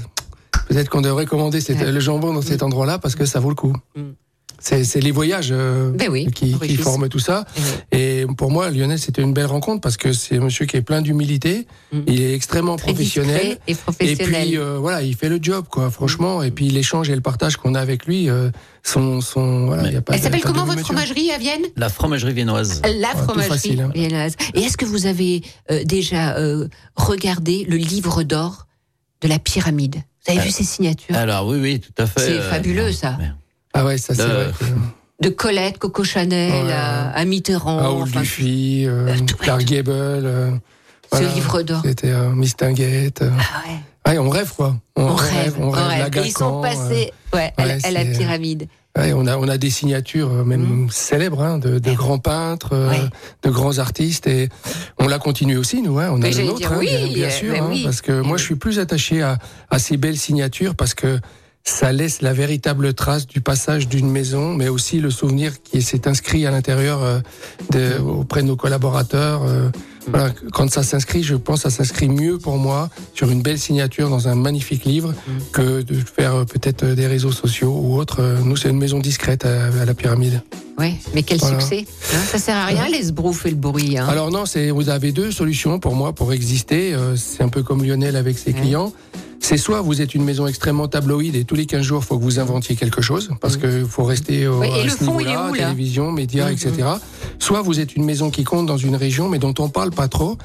peut-être 0.68 0.90
qu'on 0.90 1.02
devrait 1.02 1.26
commander 1.26 1.60
le 1.70 2.00
jambon 2.00 2.34
dans 2.34 2.42
cet 2.42 2.62
endroit-là 2.64 3.00
parce 3.00 3.16
que 3.16 3.26
ça 3.26 3.40
vaut 3.40 3.50
le 3.50 3.56
coup. 3.56 3.74
C'est 4.64 4.84
c'est 4.84 5.00
les 5.02 5.12
voyages 5.12 5.50
euh, 5.52 5.92
Ben 5.92 6.10
oui, 6.10 6.28
qui, 6.32 6.58
qui 6.60 6.78
forment 6.78 7.10
tout 7.10 7.20
ça. 7.20 7.46
Et. 7.92 8.12
Et 8.22 8.26
pour 8.38 8.52
moi, 8.52 8.70
Lionel, 8.70 9.00
c'était 9.00 9.22
une 9.24 9.34
belle 9.34 9.46
rencontre 9.48 9.82
parce 9.82 9.98
que 9.98 10.14
c'est 10.14 10.38
un 10.38 10.42
monsieur 10.42 10.66
qui 10.66 10.78
est 10.78 10.82
plein 10.82 11.02
d'humilité. 11.02 11.66
Mhm. 11.92 12.04
Il 12.08 12.22
est 12.22 12.34
extrêmement 12.36 12.76
Très 12.76 12.92
professionnel. 12.94 13.58
et 13.68 13.72
Et 13.72 13.76
professionnel. 13.76 14.42
puis 14.48 14.58
euh, 14.58 14.78
voilà, 14.80 15.02
il 15.02 15.16
fait 15.16 15.30
le 15.30 15.40
job 15.42 15.66
quoi, 15.70 15.90
franchement. 15.90 16.44
Et 16.44 16.52
puis 16.52 16.70
l'échange 16.70 17.10
et 17.10 17.16
le 17.16 17.22
partage 17.22 17.58
qu'on 17.58 17.74
a 17.74 17.80
avec 17.80 18.06
lui 18.06 18.30
euh, 18.30 18.52
sont 18.84 19.22
sont 19.22 19.66
voilà, 19.66 19.88
il 19.88 19.94
y 19.94 19.98
a 19.98 20.02
pas. 20.02 20.14
Elle 20.14 20.20
de- 20.20 20.24
s'appelle 20.26 20.42
comment 20.42 20.66
votre 20.66 20.82
fromagerie 20.82 21.32
à 21.32 21.38
Vienne? 21.40 21.62
La 21.78 21.90
fromagerie 21.90 22.34
viennoise. 22.34 22.82
La 23.00 23.10
fromagerie 23.16 23.50
facile, 23.50 23.82
hein. 23.82 23.92
viennoise. 23.96 24.36
Et 24.54 24.60
est-ce 24.62 24.78
que 24.78 24.86
vous 24.86 25.06
avez 25.08 25.42
euh, 25.72 25.84
déjà 25.84 26.38
euh, 26.38 26.68
regardé 26.96 27.66
le 27.68 27.78
livre 27.78 28.22
d'or 28.24 28.68
de 29.22 29.28
la 29.28 29.40
pyramide? 29.40 29.96
Vous 30.26 30.32
avez 30.34 30.42
Euh, 30.42 30.44
vu 30.44 30.52
ces 30.52 30.64
signatures? 30.64 31.16
Alors 31.16 31.48
oui, 31.48 31.58
oui, 31.60 31.80
tout 31.80 31.94
à 31.98 32.06
fait. 32.06 32.20
C'est 32.22 32.38
euh, 32.40 32.50
fabuleux, 32.50 32.92
ça. 32.92 33.18
Ah 33.74 33.86
ouais, 33.86 33.98
ça 33.98 34.14
c'est 34.14 34.28
Le- 34.28 34.34
vrai. 34.34 34.52
De 35.22 35.30
Colette, 35.30 35.78
Coco 35.78 36.04
Chanel, 36.04 36.52
Ouais. 36.66 36.72
à, 36.74 37.12
à 37.12 37.26
Mitterrand. 37.26 37.78
Raoul 37.78 38.04
enfin, 38.04 38.22
Dufy, 38.22 38.86
euh, 38.88 39.08
euh, 39.10 39.16
Clark 39.40 39.64
Gable. 39.64 39.92
euh, 39.92 40.52
ce 41.14 41.18
voilà. 41.20 41.34
livre 41.36 41.62
d'or. 41.62 41.82
C'était 41.86 42.10
euh, 42.10 42.30
Miss 42.32 42.56
Tinguette. 42.56 43.22
euh. 43.22 43.30
Ah 43.38 43.68
ouais. 43.68 44.14
Ouais, 44.14 44.18
on 44.18 44.30
rêve 44.30 44.52
quoi. 44.56 44.76
On, 44.96 45.14
rêve, 45.14 45.56
on 45.60 45.70
rêve. 45.70 46.10
La 46.14 46.22
Et 46.24 46.26
ils 46.28 46.32
sont 46.32 46.60
passés 46.62 47.14
ouais, 47.34 47.54
à, 47.58 47.66
la- 47.68 47.76
ouais, 47.76 47.86
à 47.86 47.92
la 47.92 48.04
pyramide. 48.06 48.68
euh, 48.98 49.02
ouais, 49.04 49.14
on 49.14 49.28
a 49.28 49.38
on 49.38 49.48
a 49.48 49.58
des 49.60 49.70
signatures 49.70 50.32
euh, 50.32 50.44
même 50.44 50.88
célèbres 50.90 51.42
hein, 51.44 51.60
de, 51.60 51.78
de 51.78 51.92
grands 51.94 52.18
peintres, 52.18 52.70
euh, 52.74 52.92
de 53.44 53.50
grands 53.52 53.78
artistes 53.78 54.26
et 54.26 54.50
on 55.00 55.08
l'a 55.08 55.20
continué 55.20 55.56
aussi 55.56 55.84
nous. 55.84 56.00
Hein, 56.00 56.10
on 56.12 56.16
a 56.16 56.20
Mais 56.20 56.30
le 56.30 56.34
j'allais 56.36 56.48
nôtre, 56.48 56.58
dire 56.58 56.72
hein, 56.74 56.78
oui, 56.80 56.88
bien, 56.88 57.14
bien 57.14 57.28
euh, 57.28 57.30
sûr. 57.30 57.54
hein, 57.56 57.68
oui. 57.70 57.84
Parce 57.84 58.02
que 58.02 58.22
moi 58.22 58.38
je 58.38 58.44
suis 58.44 58.56
plus 58.56 58.80
attaché 58.80 59.22
à, 59.22 59.38
à 59.70 59.78
ces 59.78 59.98
belles 59.98 60.18
signatures 60.18 60.74
parce 60.76 60.96
que 60.96 61.20
ça 61.64 61.92
laisse 61.92 62.22
la 62.22 62.34
véritable 62.34 62.94
trace 62.94 63.28
du 63.28 63.40
passage 63.42 63.88
d'une 63.88 64.10
maison, 64.10 64.54
mais 64.56 64.68
aussi 64.68 65.00
le 65.00 65.10
souvenir 65.12 65.62
qui 65.62 65.82
s'est 65.82 66.08
inscrit 66.08 66.46
à 66.46 66.52
l'intérieur 66.52 67.04
euh, 67.04 67.20
de- 67.72 68.00
auprès 68.02 68.42
de 68.42 68.48
nos 68.48 68.56
collaborateurs. 68.56 69.44
euh, 69.46 69.70
voilà, 70.08 70.32
quand 70.52 70.68
ça 70.72 70.82
s'inscrit, 70.82 71.22
je 71.22 71.36
pense 71.36 71.62
que 71.62 71.70
ça 71.70 71.78
s'inscrit 71.78 72.10
mieux 72.10 72.40
pour 72.40 72.58
moi 72.58 72.90
sur 73.14 73.30
une 73.30 73.44
belle 73.44 73.60
signature 73.60 74.10
dans 74.10 74.28
un 74.28 74.34
magnifique 74.34 74.84
livre 74.86 75.14
que 75.52 75.84
de 75.84 75.94
faire 75.94 76.34
euh, 76.38 76.44
peut-être 76.46 76.84
des 76.86 77.06
réseaux 77.06 77.32
sociaux 77.32 77.80
ou 77.84 77.98
autres. 77.98 78.22
Nous, 78.44 78.56
c'est 78.56 78.70
une 78.70 78.80
maison 78.80 78.98
discrète 79.00 79.46
à, 79.46 79.68
à 79.68 79.86
la 79.86 79.94
pyramide. 79.94 80.42
Ouais, 80.80 80.96
mais 81.14 81.22
quel 81.22 81.38
Voilà. 81.38 81.60
succès. 81.60 81.86
hein. 82.16 82.18
ça 82.32 82.40
sert 82.40 82.56
à 82.56 82.66
rien, 82.66 82.88
les 82.90 83.04
sbroufs 83.04 83.46
et 83.46 83.52
le 83.52 83.56
bruit. 83.56 84.00
Hein. 84.00 84.08
Alors 84.10 84.32
non, 84.32 84.48
c'est 84.48 84.72
vous 84.72 84.90
avez 84.90 85.12
deux 85.12 85.32
solutions 85.32 85.80
pour 85.80 85.94
moi 85.96 86.14
pour 86.14 86.34
exister. 86.34 86.96
C'est 87.16 87.44
un 87.44 87.50
peu 87.50 87.62
comme 87.62 87.84
Lionel 87.84 88.16
avec 88.16 88.40
ses 88.40 88.52
Ouais. 88.54 88.60
clients. 88.62 88.92
C'est 89.44 89.58
soit 89.58 89.82
vous 89.82 90.02
êtes 90.02 90.14
une 90.16 90.24
maison 90.24 90.48
extrêmement 90.48 90.88
tabloïde 90.88 91.36
et 91.36 91.44
tous 91.44 91.56
les 91.56 91.66
15 91.66 91.82
jours, 91.82 92.02
il 92.04 92.08
faut 92.08 92.18
que 92.18 92.24
vous 92.24 92.40
inventiez 92.40 92.76
quelque 92.76 93.02
chose 93.02 93.32
parce 93.42 93.58
que 93.58 93.84
faut 93.86 94.04
rester 94.04 94.48
au 94.48 94.64
et 94.64 94.68
à 94.70 94.90
ce 94.90 95.04
niveau-là, 95.04 95.52
télévision, 95.54 96.12
médias, 96.12 96.46
Mhm. 96.48 96.54
etc. 96.54 96.72
Soit 97.40 97.62
vous 97.62 97.80
êtes 97.80 97.96
une 97.96 98.06
maison 98.06 98.30
qui 98.30 98.44
compte 98.44 98.66
dans 98.68 98.78
une 98.78 98.96
région 98.96 99.28
mais 99.30 99.40
dont 99.40 99.54
on 99.60 99.68
parle 99.68 99.90
pas 99.92 100.08
trop 100.08 100.38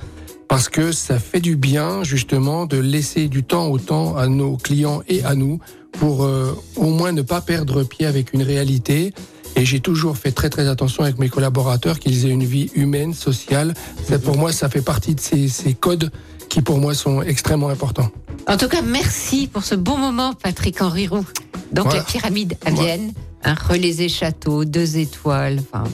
parce 0.49 0.69
que 0.69 0.93
ça 0.93 1.19
fait 1.19 1.41
du 1.41 1.57
bien 1.57 2.03
justement 2.05 2.67
de 2.67 2.79
laisser 2.79 3.29
du 3.29 3.45
temps 3.45 3.67
au 3.67 3.79
temps 3.79 4.17
à 4.17 4.29
nos 4.29 4.57
clients 4.57 5.03
et 5.09 5.23
à 5.25 5.35
nous 5.35 5.59
pour 5.93 6.25
euh, 6.25 6.57
au 6.77 6.91
moins 6.91 7.13
ne 7.13 7.23
pas 7.23 7.41
perdre 7.43 7.85
pied 7.85 8.07
avec 8.07 8.33
une 8.33 8.43
réalité. 8.43 9.13
Et 9.57 9.65
j'ai 9.65 9.81
toujours 9.81 10.19
fait 10.19 10.33
très 10.33 10.51
très 10.51 10.69
attention 10.69 11.03
avec 11.03 11.19
mes 11.19 11.29
collaborateurs 11.31 11.99
qu'ils 11.99 12.27
aient 12.27 12.31
une 12.31 12.45
vie 12.45 12.71
humaine, 12.75 13.15
sociale. 13.15 13.73
Ça, 14.07 14.19
pour 14.19 14.37
moi, 14.37 14.53
ça 14.53 14.69
fait 14.69 14.83
partie 14.83 15.15
de 15.15 15.21
ces, 15.21 15.49
ces 15.49 15.73
codes 15.73 16.11
qui 16.49 16.63
pour 16.63 16.79
moi 16.79 16.95
sont 16.95 17.23
extrêmement 17.23 17.69
importants. 17.69 18.11
En 18.49 18.57
tout 18.57 18.69
cas, 18.69 18.83
merci 18.83 19.49
pour 19.53 19.65
ce 19.65 19.75
bon 19.75 19.97
moment, 19.97 20.35
Patrick 20.35 20.81
Henri 20.81 21.09
Roux. 21.09 21.25
Donc 21.73 21.87
Voilà. 21.87 22.01
la 22.01 22.05
pyramide 22.05 22.57
à 22.65 22.71
Voilà. 22.71 22.97
Vienne, 22.97 23.13
un 23.43 23.55
relais 23.55 24.09
château, 24.09 24.65
deux 24.65 24.99
étoiles, 24.99 25.61
enfin, 25.73 25.85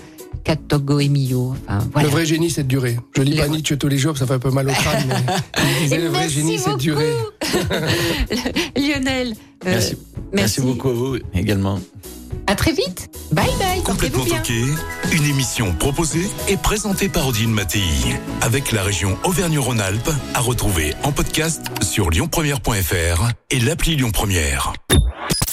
Togo 0.69 1.01
et 1.01 1.09
Millau. 1.09 1.55
Enfin, 1.67 1.87
voilà. 1.93 2.09
Le 2.09 2.13
vrai 2.13 2.27
génie, 2.27 2.51
c'est 2.51 2.63
de 2.65 2.69
durer. 2.69 2.99
Je 3.17 3.23
lis 3.23 3.33
Les 3.33 3.39
pas 3.39 3.49
Nietzsche 3.49 3.77
tous 3.77 3.89
les 3.89 3.99
jours, 3.99 4.17
ça 4.19 4.27
fait 4.27 4.35
un 4.35 4.39
peu 4.39 4.51
mal 4.51 4.69
au 4.69 4.73
crâne. 4.73 5.09
mais 5.91 5.99
le 5.99 6.09
vrai 6.09 6.21
merci 6.21 6.35
génie, 6.35 6.59
c'est 6.59 6.65
de 6.65 6.71
beaucoup. 6.71 6.83
durer. 6.83 7.13
Lionel, 8.77 9.29
euh, 9.31 9.35
Merci. 9.65 9.97
Merci 10.33 10.61
beaucoup 10.61 10.89
à 10.89 10.93
vous 10.93 11.17
également. 11.35 11.81
À 12.47 12.55
très 12.57 12.73
vite. 12.73 13.09
Bye 13.31 13.47
bye. 13.59 13.83
Complètement 13.83 14.25
toqué, 14.25 14.65
une 15.13 15.25
émission 15.25 15.73
proposée 15.75 16.27
et 16.49 16.57
présentée 16.57 17.09
par 17.09 17.29
Odile 17.29 17.49
Mattei, 17.49 17.81
avec 18.41 18.73
la 18.73 18.83
région 18.83 19.17
Auvergne-Rhône-Alpes, 19.25 20.11
à 20.35 20.41
retrouver 20.41 20.95
en 21.05 21.13
podcast 21.13 21.63
sur 21.83 22.11
lyonpremière.fr 22.11 23.29
et 23.51 23.61
l'appli 23.61 23.97
Lyon 23.97 24.11
Première. 24.11 24.73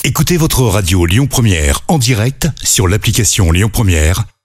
Écoutez 0.03 0.37
votre 0.37 0.63
radio 0.63 1.05
Lyon 1.05 1.27
Première 1.27 1.81
en 1.89 1.97
direct 1.99 2.47
sur 2.63 2.87
l'application 2.87 3.51
Lyon 3.51 3.69
Première, 3.71 4.23